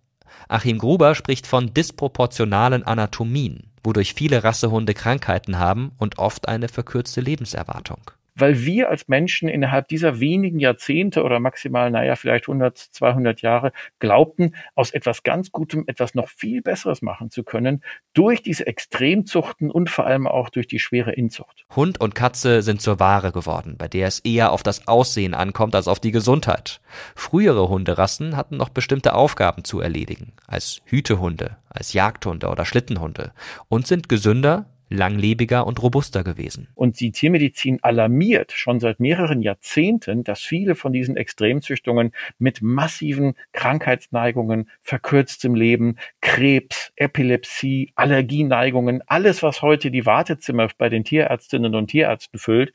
Achim 0.49 0.79
Gruber 0.79 1.15
spricht 1.15 1.47
von 1.47 1.73
disproportionalen 1.73 2.83
Anatomien, 2.83 3.73
wodurch 3.83 4.15
viele 4.15 4.45
Rassehunde 4.45 4.93
Krankheiten 4.93 5.59
haben 5.59 5.93
und 5.97 6.19
oft 6.19 6.47
eine 6.49 6.69
verkürzte 6.69 7.23
Lebenserwartung 7.23 8.11
weil 8.35 8.64
wir 8.64 8.89
als 8.89 9.09
Menschen 9.09 9.49
innerhalb 9.49 9.89
dieser 9.89 10.20
wenigen 10.20 10.59
Jahrzehnte 10.59 11.22
oder 11.22 11.41
maximal, 11.41 11.91
naja, 11.91 12.16
vielleicht 12.16 12.49
100, 12.49 12.76
200 12.76 13.43
Jahre 13.43 13.72
glaubten, 13.99 14.55
aus 14.74 14.91
etwas 14.91 15.22
ganz 15.22 15.53
Gutem 15.53 15.85
etwas 15.87 16.14
noch 16.14 16.28
viel 16.28 16.62
Besseres 16.62 17.03
machen 17.03 17.30
zu 17.30 17.45
können, 17.45 17.82
durch 18.12 18.43
diese 18.43 18.66
Extremzuchten 18.66 19.70
und 19.70 19.91
vor 19.91 20.07
allem 20.07 20.26
auch 20.26 20.51
durch 20.51 20.66
die 20.66 20.78
schwere 20.78 21.12
Inzucht. 21.12 21.66
Hund 21.74 22.01
und 22.01 22.14
Katze 22.14 22.62
sind 22.62 22.80
zur 22.80 23.01
Ware 23.01 23.32
geworden, 23.32 23.76
bei 23.78 23.89
der 23.89 24.09
es 24.09 24.20
eher 24.20 24.53
auf 24.53 24.62
das 24.62 24.89
Aussehen 24.89 25.35
ankommt 25.35 25.74
als 25.74 25.89
auf 25.89 26.01
die 26.01 26.12
Gesundheit. 26.12 26.80
Frühere 27.14 27.68
Hunderassen 27.68 28.37
hatten 28.37 28.57
noch 28.57 28.68
bestimmte 28.68 29.14
Aufgaben 29.14 29.64
zu 29.64 29.80
erledigen, 29.80 30.32
als 30.47 30.82
Hütehunde, 30.87 31.57
als 31.68 31.93
Jagdhunde 31.93 32.49
oder 32.49 32.64
Schlittenhunde 32.64 33.32
und 33.68 33.87
sind 33.87 34.09
gesünder, 34.09 34.66
langlebiger 34.89 35.66
und 35.66 35.82
robuster 35.82 36.24
gewesen. 36.24 36.68
Und 36.74 37.01
die 37.01 37.11
Tiermedizin 37.11 37.82
alarmiert 37.82 38.53
schon 38.53 38.80
seit 38.80 39.01
mehreren 39.01 39.43
Jahrzehnten, 39.43 40.24
dass 40.24 40.41
viele 40.41 40.74
von 40.74 40.93
diesen 40.93 41.16
Extremzüchtungen 41.16 42.12
mit 42.39 42.62
massiven 42.62 43.35
Krankheitsneigungen, 43.53 44.70
verkürztem 44.82 45.55
Leben, 45.55 45.97
Krebs, 46.20 46.93
Epilepsie, 46.97 47.93
Allergieneigungen, 47.95 49.03
alles, 49.07 49.43
was 49.43 49.62
heute 49.62 49.91
die 49.91 50.07
Wartezimmer 50.07 50.68
bei 50.78 50.89
den 50.89 51.05
Tierärztinnen 51.05 51.74
und 51.74 51.89
Tierärzten 51.89 52.39
füllt, 52.39 52.72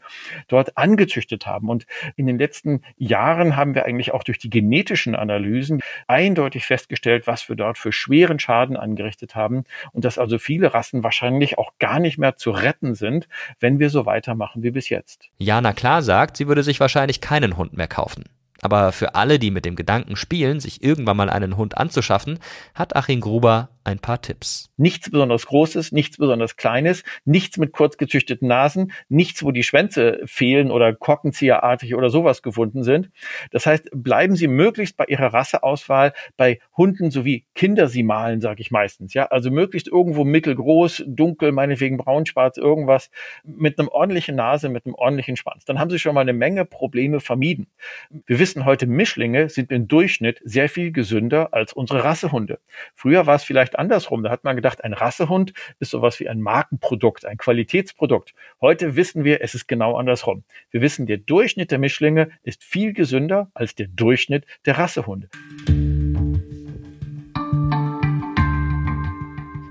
dort 0.48 0.78
angezüchtet 0.78 1.46
haben. 1.46 1.70
Und 1.70 1.86
in 2.16 2.28
den 2.28 2.38
letzten 2.38 2.82
Jahren 2.98 3.56
haben 3.56 3.76
wir 3.76 3.86
eigentlich 3.86 4.14
auch 4.14 4.24
durch 4.24 4.40
die 4.40 4.50
genetischen 4.50 5.16
Analysen 5.16 5.82
eindeutig 6.08 6.66
festgestellt, 6.66 7.28
was 7.28 7.48
wir 7.50 7.56
dort 7.56 7.78
für 7.78 7.92
schweren 7.92 8.40
Schaden 8.40 8.78
angerichtet 8.78 9.36
haben 9.36 9.64
und 9.92 10.06
dass 10.06 10.18
also 10.18 10.38
viele 10.38 10.74
Rassen 10.74 11.04
wahrscheinlich 11.04 11.58
auch 11.58 11.74
gar 11.80 11.99
nicht 12.00 12.18
mehr 12.18 12.36
zu 12.36 12.52
retten 12.52 12.96
sind, 12.96 13.28
wenn 13.60 13.80
wir 13.80 13.90
so 13.90 14.06
weitermachen 14.06 14.64
wie 14.64 14.72
bis 14.72 14.90
jetzt. 14.90 15.30
Jana 15.38 15.74
klar 15.74 16.02
sagt, 16.02 16.38
sie 16.38 16.48
würde 16.48 16.64
sich 16.64 16.80
wahrscheinlich 16.80 17.22
keinen 17.22 17.58
Hund 17.58 17.74
mehr 17.74 17.88
kaufen. 17.88 18.26
Aber 18.62 18.92
für 18.92 19.16
alle, 19.16 19.40
die 19.40 19.52
mit 19.52 19.66
dem 19.66 19.76
Gedanken 19.76 20.16
spielen, 20.16 20.60
sich 20.60 20.84
irgendwann 20.84 21.18
mal 21.18 21.30
einen 21.30 21.56
Hund 21.56 21.78
anzuschaffen, 21.78 22.40
hat 22.76 22.96
Achim 22.96 23.22
Gruber 23.22 23.70
ein 23.84 24.00
paar 24.00 24.22
Tipps. 24.22 24.72
Nichts 24.78 25.10
besonders 25.10 25.46
Großes, 25.48 25.92
nichts 25.92 26.18
besonders 26.18 26.56
Kleines, 26.56 27.04
nichts 27.26 27.58
mit 27.58 27.72
kurz 27.72 27.98
gezüchteten 27.98 28.48
Nasen, 28.48 28.92
nichts, 29.10 29.44
wo 29.44 29.52
die 29.52 29.64
Schwänze 29.64 30.22
fehlen 30.26 30.72
oder 30.72 30.94
korkenzieherartig 30.94 31.96
oder 31.96 32.10
sowas 32.10 32.42
gefunden 32.42 32.84
sind. 32.84 33.10
Das 33.52 33.66
heißt, 33.66 33.90
bleiben 33.94 34.36
Sie 34.36 34.48
möglichst 34.48 34.98
bei 34.98 35.06
Ihrer 35.06 35.34
Rasseauswahl 35.34 36.14
bei 36.38 36.60
Hunden 36.78 37.12
sowie 37.12 37.46
Kinder 37.56 37.88
sie 37.88 38.04
malen, 38.04 38.42
sage 38.42 38.62
ich 38.62 38.72
meistens. 38.72 39.14
Ja, 39.14 39.26
also 39.26 39.52
möglichst 39.52 39.88
irgendwo 39.88 40.24
mittelgroß, 40.24 41.04
dunkel, 41.08 41.52
meinetwegen 41.52 41.98
braun, 41.98 42.26
schwarz, 42.26 42.58
irgendwas 42.58 43.10
mit 43.44 43.80
einem 43.80 43.90
ordentlichen 43.90 44.36
Nase, 44.36 44.70
mit 44.70 44.86
einem 44.86 44.96
ordentlichen 44.96 45.36
Schwanz. 45.36 45.66
Dann 45.66 45.80
haben 45.80 45.90
Sie 45.90 46.00
schon 46.00 46.16
mal 46.16 46.22
eine 46.22 46.34
Menge 46.34 46.66
Probleme 46.66 47.20
vermieden. 47.20 47.68
Wir 48.26 48.40
wissen 48.40 48.66
heute, 48.66 48.88
Mischlinge 48.88 49.50
sind 49.50 49.72
im 49.72 49.88
Durchschnitt 49.88 50.40
sehr 50.44 50.70
viel 50.70 50.92
gesünder 50.92 51.54
als 51.54 51.74
unsere 51.74 52.04
Rassehunde. 52.04 52.60
Früher 52.96 53.26
war 53.26 53.36
es 53.36 53.44
vielleicht 53.44 53.69
andersrum. 53.78 54.24
Da 54.24 54.32
hat 54.32 54.44
man 54.44 54.56
gedacht, 54.56 54.84
ein 54.84 54.94
Rassehund 54.94 55.54
ist 55.80 55.92
sowas 55.92 56.20
wie 56.20 56.30
ein 56.30 56.42
Markenprodukt, 56.42 57.26
ein 57.26 57.38
Qualitätsprodukt. 57.38 58.34
Heute 58.62 58.96
wissen 58.96 59.24
wir, 59.24 59.42
es 59.42 59.54
ist 59.54 59.68
genau 59.68 59.98
andersrum. 59.98 60.44
Wir 60.72 60.82
wissen, 60.82 61.06
der 61.06 61.18
Durchschnitt 61.18 61.72
der 61.72 61.80
Mischlinge 61.80 62.30
ist 62.44 62.64
viel 62.64 62.94
gesünder 62.94 63.50
als 63.54 63.76
der 63.76 63.88
Durchschnitt 63.88 64.46
der 64.66 64.78
Rassehunde. 64.78 65.30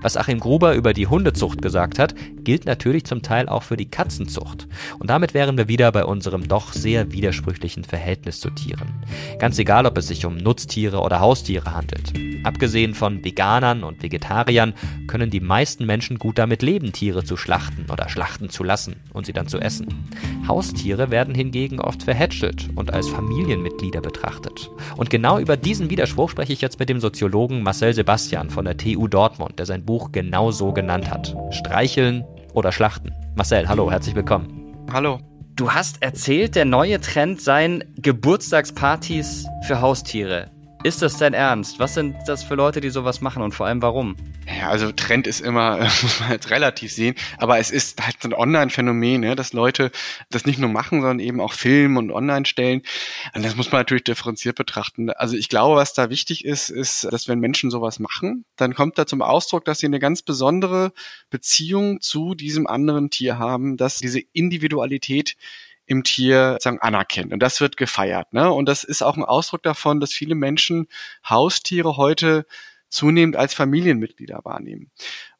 Was 0.01 0.15
Achim 0.15 0.39
Gruber 0.39 0.75
über 0.75 0.93
die 0.93 1.07
Hundezucht 1.07 1.61
gesagt 1.61 1.99
hat, 1.99 2.15
gilt 2.49 2.65
natürlich 2.65 3.03
zum 3.05 3.21
Teil 3.21 3.47
auch 3.47 3.61
für 3.61 3.77
die 3.77 3.91
Katzenzucht. 3.91 4.67
Und 4.97 5.11
damit 5.11 5.35
wären 5.35 5.55
wir 5.59 5.67
wieder 5.67 5.91
bei 5.91 6.03
unserem 6.03 6.47
doch 6.47 6.73
sehr 6.73 7.11
widersprüchlichen 7.11 7.83
Verhältnis 7.83 8.39
zu 8.39 8.49
Tieren. 8.49 9.05
Ganz 9.37 9.59
egal, 9.59 9.85
ob 9.85 9.95
es 9.99 10.07
sich 10.07 10.25
um 10.25 10.35
Nutztiere 10.35 11.01
oder 11.01 11.19
Haustiere 11.19 11.75
handelt. 11.75 12.11
Abgesehen 12.43 12.95
von 12.95 13.23
Veganern 13.23 13.83
und 13.83 14.01
Vegetariern 14.01 14.73
können 15.05 15.29
die 15.29 15.41
meisten 15.41 15.85
Menschen 15.85 16.17
gut 16.17 16.39
damit 16.39 16.63
leben, 16.63 16.91
Tiere 16.91 17.23
zu 17.23 17.37
schlachten 17.37 17.85
oder 17.91 18.09
schlachten 18.09 18.49
zu 18.49 18.63
lassen 18.63 18.95
und 19.13 19.27
sie 19.27 19.33
dann 19.33 19.47
zu 19.47 19.59
essen. 19.59 20.09
Haustiere 20.47 21.11
werden 21.11 21.35
hingegen 21.35 21.79
oft 21.79 22.01
verhätschelt 22.01 22.69
und 22.73 22.91
als 22.91 23.09
Familienmitglieder 23.09 24.01
betrachtet. 24.01 24.71
Und 24.97 25.11
genau 25.11 25.37
über 25.37 25.55
diesen 25.55 25.91
Widerspruch 25.91 26.31
spreche 26.31 26.53
ich 26.53 26.61
jetzt 26.61 26.79
mit 26.79 26.89
dem 26.89 26.99
Soziologen 26.99 27.61
Marcel 27.61 27.93
Sebastian 27.93 28.49
von 28.49 28.65
der 28.65 28.75
TU 28.77 29.07
Dortmund, 29.07 29.59
der 29.59 29.67
sein 29.67 29.85
Buch 29.85 30.11
genau 30.11 30.49
so 30.49 30.73
genannt 30.73 31.11
hat. 31.11 31.35
Streicheln 31.51 32.23
oder 32.53 32.71
schlachten. 32.71 33.13
Marcel, 33.35 33.67
hallo, 33.67 33.91
herzlich 33.91 34.15
willkommen. 34.15 34.75
Hallo. 34.91 35.19
Du 35.55 35.73
hast 35.73 36.01
erzählt, 36.01 36.55
der 36.55 36.65
neue 36.65 37.01
Trend 37.01 37.41
seien 37.41 37.83
Geburtstagspartys 37.97 39.45
für 39.67 39.81
Haustiere. 39.81 40.51
Ist 40.81 41.01
das 41.01 41.17
dein 41.17 41.33
Ernst? 41.33 41.77
Was 41.79 41.93
sind 41.93 42.15
das 42.25 42.41
für 42.41 42.55
Leute, 42.55 42.79
die 42.79 42.89
sowas 42.89 43.19
machen 43.19 43.43
und 43.43 43.53
vor 43.53 43.65
allem 43.65 43.81
warum? 43.81 44.15
Ja, 44.47 44.69
also 44.69 44.93
Trend 44.93 45.27
ist 45.27 45.41
immer, 45.41 45.77
muss 46.01 46.21
man 46.21 46.31
jetzt 46.31 46.51
relativ 46.51 46.93
sehen, 46.93 47.15
aber 47.37 47.59
es 47.59 47.69
ist 47.69 48.01
halt 48.01 48.15
so 48.21 48.29
ein 48.29 48.33
Online-Phänomen, 48.33 49.19
ne, 49.19 49.35
dass 49.35 49.51
Leute 49.51 49.91
das 50.29 50.45
nicht 50.45 50.57
nur 50.57 50.69
machen, 50.69 51.01
sondern 51.01 51.19
eben 51.19 51.41
auch 51.41 51.51
filmen 51.51 51.97
und 51.97 52.11
online 52.11 52.45
stellen. 52.45 52.81
Und 53.35 53.43
das 53.43 53.57
muss 53.57 53.73
man 53.73 53.81
natürlich 53.81 54.05
differenziert 54.05 54.55
betrachten. 54.55 55.09
Also 55.09 55.35
ich 55.35 55.49
glaube, 55.49 55.75
was 55.75 55.93
da 55.93 56.09
wichtig 56.09 56.45
ist, 56.45 56.69
ist, 56.69 57.03
dass 57.11 57.27
wenn 57.27 57.41
Menschen 57.41 57.71
sowas 57.71 57.99
machen, 57.99 58.45
dann 58.55 58.73
kommt 58.73 58.97
da 58.97 59.05
zum 59.05 59.21
Ausdruck, 59.21 59.65
dass 59.65 59.79
sie 59.79 59.87
eine 59.87 59.99
ganz 59.99 60.21
besondere 60.21 60.93
Beziehung 61.29 61.99
zu 61.99 62.35
diesem 62.35 62.67
anderen 62.67 63.09
Tier 63.09 63.37
haben, 63.37 63.75
dass 63.75 63.97
diese 63.97 64.21
Individualität 64.31 65.35
im 65.89 66.03
Tier 66.03 66.57
sagen, 66.61 66.79
anerkennt. 66.79 67.33
Und 67.33 67.39
das 67.39 67.59
wird 67.61 67.75
gefeiert. 67.75 68.31
Ne? 68.31 68.51
Und 68.51 68.67
das 68.69 68.83
ist 68.83 69.01
auch 69.01 69.17
ein 69.17 69.25
Ausdruck 69.25 69.63
davon, 69.63 69.99
dass 69.99 70.13
viele 70.13 70.35
Menschen 70.35 70.87
Haustiere 71.27 71.97
heute 71.97 72.45
zunehmend 72.89 73.35
als 73.35 73.53
Familienmitglieder 73.53 74.41
wahrnehmen. 74.43 74.91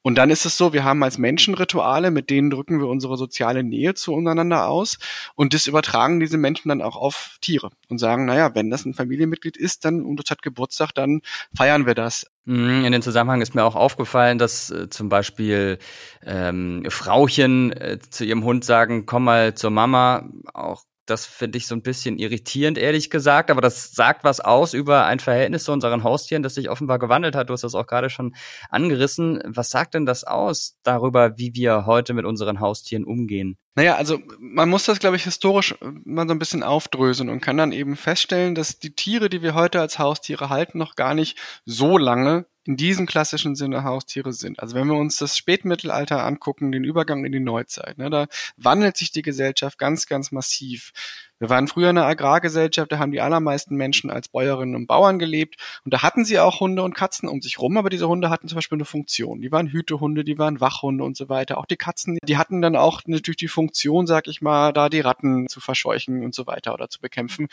Und 0.02 0.16
dann 0.18 0.30
ist 0.30 0.46
es 0.46 0.58
so, 0.58 0.72
wir 0.72 0.86
haben 0.86 1.04
als 1.04 1.18
Menschen 1.18 1.56
Rituale, 1.56 2.10
mit 2.10 2.30
denen 2.30 2.50
drücken 2.50 2.80
wir 2.80 2.88
unsere 2.88 3.18
soziale 3.18 3.64
Nähe 3.64 3.96
zueinander 3.96 4.68
aus. 4.68 4.98
Und 5.36 5.54
das 5.54 5.68
übertragen 5.68 6.22
diese 6.22 6.38
Menschen 6.38 6.70
dann 6.70 6.82
auch 6.82 6.96
auf 6.96 7.38
Tiere 7.42 7.70
und 7.90 7.98
sagen, 7.98 8.26
naja, 8.26 8.56
wenn 8.56 8.70
das 8.70 8.86
ein 8.86 8.94
Familienmitglied 8.94 9.58
ist, 9.58 9.84
dann 9.84 10.04
und 10.04 10.18
das 10.18 10.32
hat 10.32 10.42
Geburtstag, 10.42 10.94
dann 10.96 11.22
feiern 11.56 11.86
wir 11.86 11.96
das. 11.96 12.28
Mhm, 12.46 12.86
in 12.86 12.92
dem 12.94 13.02
Zusammenhang 13.02 13.42
ist 13.42 13.56
mir 13.56 13.64
auch 13.64 13.76
aufgefallen, 13.76 14.38
dass 14.38 14.72
äh, 14.72 14.90
zum 14.90 15.10
Beispiel 15.10 15.78
ähm, 16.26 16.84
Frauchen 16.88 17.74
äh, 17.74 18.00
zu 18.00 18.24
ihrem 18.24 18.46
Hund 18.46 18.64
sagen, 18.64 19.06
komm 19.06 19.26
mal 19.26 19.54
zur 19.54 19.70
Mama, 19.70 20.30
auch 20.54 20.86
das 21.10 21.26
finde 21.26 21.58
ich 21.58 21.68
so 21.68 21.76
ein 21.76 21.82
bisschen 21.82 22.18
irritierend, 22.18 22.78
ehrlich 22.78 23.10
gesagt. 23.10 23.52
Aber 23.52 23.62
das 23.62 23.92
sagt 23.92 24.24
was 24.24 24.40
aus 24.40 24.74
über 24.74 25.06
ein 25.06 25.20
Verhältnis 25.20 25.64
zu 25.64 25.72
unseren 25.72 26.04
Haustieren, 26.04 26.44
das 26.44 26.56
sich 26.56 26.70
offenbar 26.70 27.00
gewandelt 27.00 27.36
hat. 27.36 27.50
Du 27.50 27.54
hast 27.54 27.64
das 27.64 27.76
auch 27.76 27.88
gerade 27.88 28.10
schon 28.10 28.36
angerissen. 28.70 29.42
Was 29.46 29.70
sagt 29.70 29.94
denn 29.94 30.06
das 30.06 30.24
aus 30.24 30.78
darüber, 30.84 31.38
wie 31.38 31.54
wir 31.54 31.86
heute 31.86 32.14
mit 32.14 32.26
unseren 32.26 32.60
Haustieren 32.60 33.06
umgehen? 33.06 33.58
Naja, 33.76 33.96
also 33.96 34.20
man 34.40 34.68
muss 34.70 34.86
das, 34.86 35.00
glaube 35.00 35.16
ich, 35.16 35.24
historisch 35.24 35.76
mal 36.04 36.28
so 36.28 36.34
ein 36.34 36.40
bisschen 36.40 36.64
aufdröseln 36.64 37.30
und 37.30 37.40
kann 37.40 37.58
dann 37.58 37.72
eben 37.72 37.96
feststellen, 37.96 38.56
dass 38.56 38.80
die 38.80 38.96
Tiere, 38.96 39.30
die 39.30 39.42
wir 39.42 39.54
heute 39.54 39.80
als 39.80 40.00
Haustiere 40.00 40.50
halten, 40.50 40.78
noch 40.78 40.96
gar 40.96 41.14
nicht 41.14 41.38
so 41.66 41.98
lange 41.98 42.46
in 42.66 42.78
diesem 42.78 43.06
klassischen 43.06 43.56
Sinne 43.56 43.84
Haustiere 43.84 44.34
sind. 44.34 44.60
Also 44.60 44.76
wenn 44.76 44.88
wir 44.88 44.96
uns 44.96 45.18
das 45.18 45.38
Spätmittelalter 45.38 46.24
angucken, 46.24 46.72
den 46.72 46.84
Übergang 46.84 47.26
in 47.26 47.32
die 47.32 47.40
Neuzeit, 47.40 47.98
ne, 47.98 48.10
da 48.10 48.28
wandelt 48.58 48.98
sich 48.98 49.12
die 49.12 49.22
Gesellschaft 49.22 49.78
ganz, 49.78 50.08
ganz 50.08 50.32
massiv. 50.32 50.92
Wir 51.40 51.50
waren 51.50 51.68
früher 51.68 51.90
eine 51.90 52.04
Agrargesellschaft, 52.04 52.92
da 52.92 53.00
haben 53.00 53.12
die 53.12 53.22
allermeisten 53.22 53.76
Menschen 53.76 54.10
als 54.10 54.28
Bäuerinnen 54.28 54.76
und 54.76 54.88
Bauern 54.88 55.20
gelebt 55.20 55.56
und 55.86 55.94
da 55.94 56.02
hatten 56.02 56.26
sie 56.26 56.38
auch 56.40 56.60
Hunde 56.60 56.84
und 56.84 56.94
Katzen 56.94 57.30
um 57.30 57.42
sich 57.42 57.60
rum, 57.60 57.78
aber 57.78 57.90
diese 57.90 58.10
Hunde 58.10 58.30
hatten 58.30 58.50
zum 58.50 58.58
Beispiel 58.58 58.76
eine 58.76 58.86
Funktion. 58.86 59.42
Die 59.42 59.52
waren 59.52 59.68
Hütehunde, 59.68 60.26
die 60.26 60.38
waren 60.38 60.60
Wachhunde 60.60 61.04
und 61.04 61.16
so 61.16 61.30
weiter. 61.30 61.58
Auch 61.58 61.66
die 61.66 61.78
Katzen, 61.78 62.18
die 62.24 62.38
hatten 62.38 62.62
dann 62.62 62.76
auch 62.76 63.02
natürlich 63.06 63.38
die 63.38 63.48
Funktion, 63.48 64.06
sag 64.06 64.28
ich 64.28 64.42
mal, 64.42 64.74
da 64.74 64.90
die 64.90 65.00
Ratten 65.00 65.48
zu 65.48 65.62
verscheuchen 65.62 66.24
und 66.24 66.36
so 66.36 66.46
weiter 66.46 66.74
oder 66.74 66.90
zu 66.90 67.00
bekämpfen. 67.00 67.48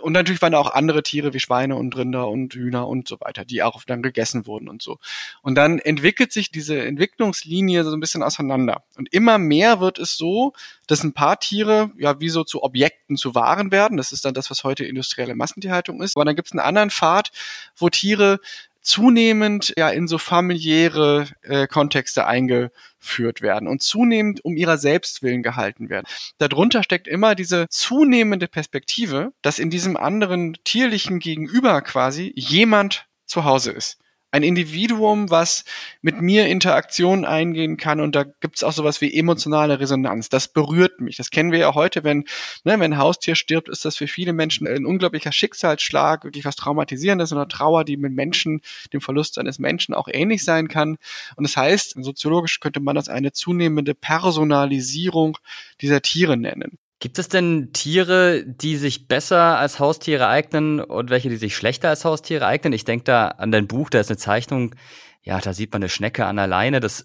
Und 0.00 0.12
natürlich 0.12 0.40
waren 0.40 0.52
da 0.52 0.58
auch 0.58 0.72
andere 0.72 1.02
Tiere 1.02 1.34
wie 1.34 1.40
Schweine 1.40 1.74
und 1.74 1.96
Rinder 1.96 2.28
und 2.28 2.54
Hühner 2.54 2.86
und 2.86 3.08
so 3.08 3.20
weiter, 3.20 3.44
die 3.44 3.62
auch 3.64 3.82
dann 3.84 4.02
gegessen 4.02 4.46
wurden 4.46 4.68
und 4.68 4.80
so. 4.80 4.98
Und 5.42 5.56
dann 5.56 5.80
entwickelt 5.80 6.32
sich 6.32 6.52
diese 6.52 6.80
Entwicklungslinie 6.84 7.82
so 7.82 7.92
ein 7.92 8.00
bisschen 8.00 8.22
auseinander. 8.22 8.84
Und 8.96 9.12
immer 9.12 9.38
mehr 9.38 9.80
wird 9.80 9.98
es 9.98 10.16
so, 10.16 10.52
dass 10.86 11.02
ein 11.02 11.12
paar 11.12 11.38
Tiere 11.38 11.90
ja 11.98 12.20
wie 12.20 12.28
so 12.28 12.44
zu 12.44 12.62
Objekten, 12.62 13.16
zu 13.16 13.34
Waren 13.34 13.70
werden. 13.70 13.96
Das 13.96 14.12
ist 14.12 14.24
dann 14.24 14.34
das, 14.34 14.50
was 14.50 14.64
heute 14.64 14.84
industrielle 14.84 15.34
Massentierhaltung 15.34 16.02
ist. 16.02 16.16
Aber 16.16 16.24
dann 16.24 16.36
gibt 16.36 16.48
es 16.48 16.52
einen 16.52 16.60
anderen 16.60 16.90
Pfad, 16.90 17.30
wo 17.76 17.88
Tiere 17.88 18.40
zunehmend 18.84 19.72
ja 19.78 19.88
in 19.88 20.06
so 20.06 20.18
familiäre 20.18 21.26
äh, 21.42 21.66
Kontexte 21.66 22.26
eingeführt 22.26 23.40
werden 23.40 23.66
und 23.66 23.82
zunehmend 23.82 24.44
um 24.44 24.56
ihrer 24.56 24.76
Selbstwillen 24.76 25.42
gehalten 25.42 25.88
werden. 25.88 26.06
Darunter 26.38 26.82
steckt 26.82 27.08
immer 27.08 27.34
diese 27.34 27.66
zunehmende 27.70 28.46
Perspektive, 28.46 29.32
dass 29.40 29.58
in 29.58 29.70
diesem 29.70 29.96
anderen 29.96 30.56
tierlichen 30.64 31.18
Gegenüber 31.18 31.80
quasi 31.80 32.32
jemand 32.36 33.06
zu 33.24 33.44
Hause 33.44 33.72
ist 33.72 33.98
ein 34.34 34.42
Individuum, 34.42 35.30
was 35.30 35.64
mit 36.02 36.20
mir 36.20 36.48
Interaktion 36.48 37.24
eingehen 37.24 37.76
kann 37.76 38.00
und 38.00 38.16
da 38.16 38.24
gibt 38.24 38.56
es 38.56 38.64
auch 38.64 38.72
sowas 38.72 39.00
wie 39.00 39.16
emotionale 39.16 39.78
Resonanz. 39.78 40.28
Das 40.28 40.48
berührt 40.48 41.00
mich. 41.00 41.16
Das 41.16 41.30
kennen 41.30 41.52
wir 41.52 41.60
ja 41.60 41.74
heute, 41.74 42.02
wenn, 42.02 42.24
ne, 42.64 42.80
wenn 42.80 42.94
ein 42.94 42.98
Haustier 42.98 43.36
stirbt, 43.36 43.68
ist 43.68 43.84
das 43.84 43.96
für 43.96 44.08
viele 44.08 44.32
Menschen 44.32 44.66
ein 44.66 44.86
unglaublicher 44.86 45.30
Schicksalsschlag, 45.30 46.24
wirklich 46.24 46.44
was 46.44 46.56
Traumatisierendes 46.56 47.32
oder 47.32 47.46
Trauer, 47.46 47.84
die 47.84 47.96
mit 47.96 48.12
Menschen, 48.12 48.60
dem 48.92 49.00
Verlust 49.00 49.38
eines 49.38 49.60
Menschen 49.60 49.94
auch 49.94 50.08
ähnlich 50.10 50.42
sein 50.42 50.66
kann. 50.66 50.98
Und 51.36 51.46
das 51.46 51.56
heißt, 51.56 51.94
soziologisch 52.02 52.58
könnte 52.58 52.80
man 52.80 52.96
das 52.96 53.08
eine 53.08 53.30
zunehmende 53.30 53.94
Personalisierung 53.94 55.38
dieser 55.80 56.02
Tiere 56.02 56.36
nennen. 56.36 56.78
Gibt 57.00 57.18
es 57.18 57.28
denn 57.28 57.72
Tiere, 57.72 58.44
die 58.46 58.76
sich 58.76 59.08
besser 59.08 59.58
als 59.58 59.78
Haustiere 59.78 60.28
eignen 60.28 60.80
und 60.80 61.10
welche, 61.10 61.28
die 61.28 61.36
sich 61.36 61.56
schlechter 61.56 61.88
als 61.90 62.04
Haustiere 62.04 62.46
eignen? 62.46 62.72
Ich 62.72 62.84
denke 62.84 63.04
da 63.04 63.28
an 63.28 63.50
dein 63.50 63.66
Buch, 63.66 63.90
da 63.90 64.00
ist 64.00 64.10
eine 64.10 64.16
Zeichnung, 64.16 64.74
ja, 65.22 65.40
da 65.40 65.52
sieht 65.52 65.72
man 65.72 65.82
eine 65.82 65.88
Schnecke 65.88 66.26
an 66.26 66.36
der 66.36 66.46
Leine. 66.46 66.80
Das 66.80 67.04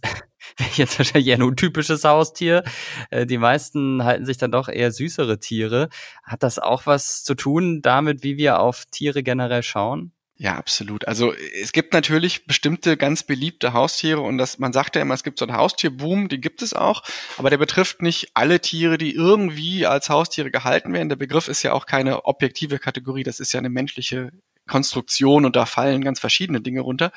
Jetzt 0.75 0.97
wahrscheinlich 0.97 1.33
ein 1.33 1.55
typisches 1.55 2.03
Haustier. 2.03 2.63
Äh, 3.09 3.25
die 3.25 3.37
meisten 3.37 4.03
halten 4.03 4.25
sich 4.25 4.37
dann 4.37 4.51
doch 4.51 4.67
eher 4.67 4.91
süßere 4.91 5.39
Tiere. 5.39 5.89
Hat 6.23 6.43
das 6.43 6.59
auch 6.59 6.85
was 6.85 7.23
zu 7.23 7.35
tun 7.35 7.81
damit, 7.81 8.23
wie 8.23 8.37
wir 8.37 8.59
auf 8.59 8.85
Tiere 8.85 9.23
generell 9.23 9.63
schauen? 9.63 10.13
Ja, 10.41 10.55
absolut. 10.55 11.05
Also 11.05 11.33
es 11.33 11.73
gibt 11.73 11.91
natürlich 11.91 12.45
bestimmte 12.45 12.95
ganz 12.95 13.23
beliebte 13.23 13.73
Haustiere 13.73 14.21
und 14.21 14.37
das, 14.37 14.57
man 14.57 14.71
sagt 14.71 14.95
ja 14.95 15.01
immer, 15.01 15.13
es 15.13 15.25
gibt 15.25 15.37
so 15.37 15.45
einen 15.45 15.57
Haustierboom, 15.57 16.29
die 16.29 16.39
gibt 16.39 16.61
es 16.61 16.73
auch, 16.73 17.03
aber 17.37 17.49
der 17.49 17.57
betrifft 17.57 18.01
nicht 18.01 18.31
alle 18.35 18.61
Tiere, 18.61 18.97
die 18.97 19.13
irgendwie 19.13 19.85
als 19.85 20.09
Haustiere 20.09 20.49
gehalten 20.49 20.93
werden. 20.93 21.09
Der 21.09 21.17
Begriff 21.17 21.49
ist 21.49 21.61
ja 21.63 21.73
auch 21.73 21.85
keine 21.85 22.23
objektive 22.23 22.79
Kategorie, 22.79 23.23
das 23.23 23.41
ist 23.41 23.51
ja 23.51 23.57
eine 23.57 23.69
menschliche 23.69 24.31
Konstruktion 24.65 25.43
und 25.45 25.57
da 25.57 25.65
fallen 25.65 26.05
ganz 26.05 26.21
verschiedene 26.21 26.61
Dinge 26.61 26.81
runter 26.81 27.11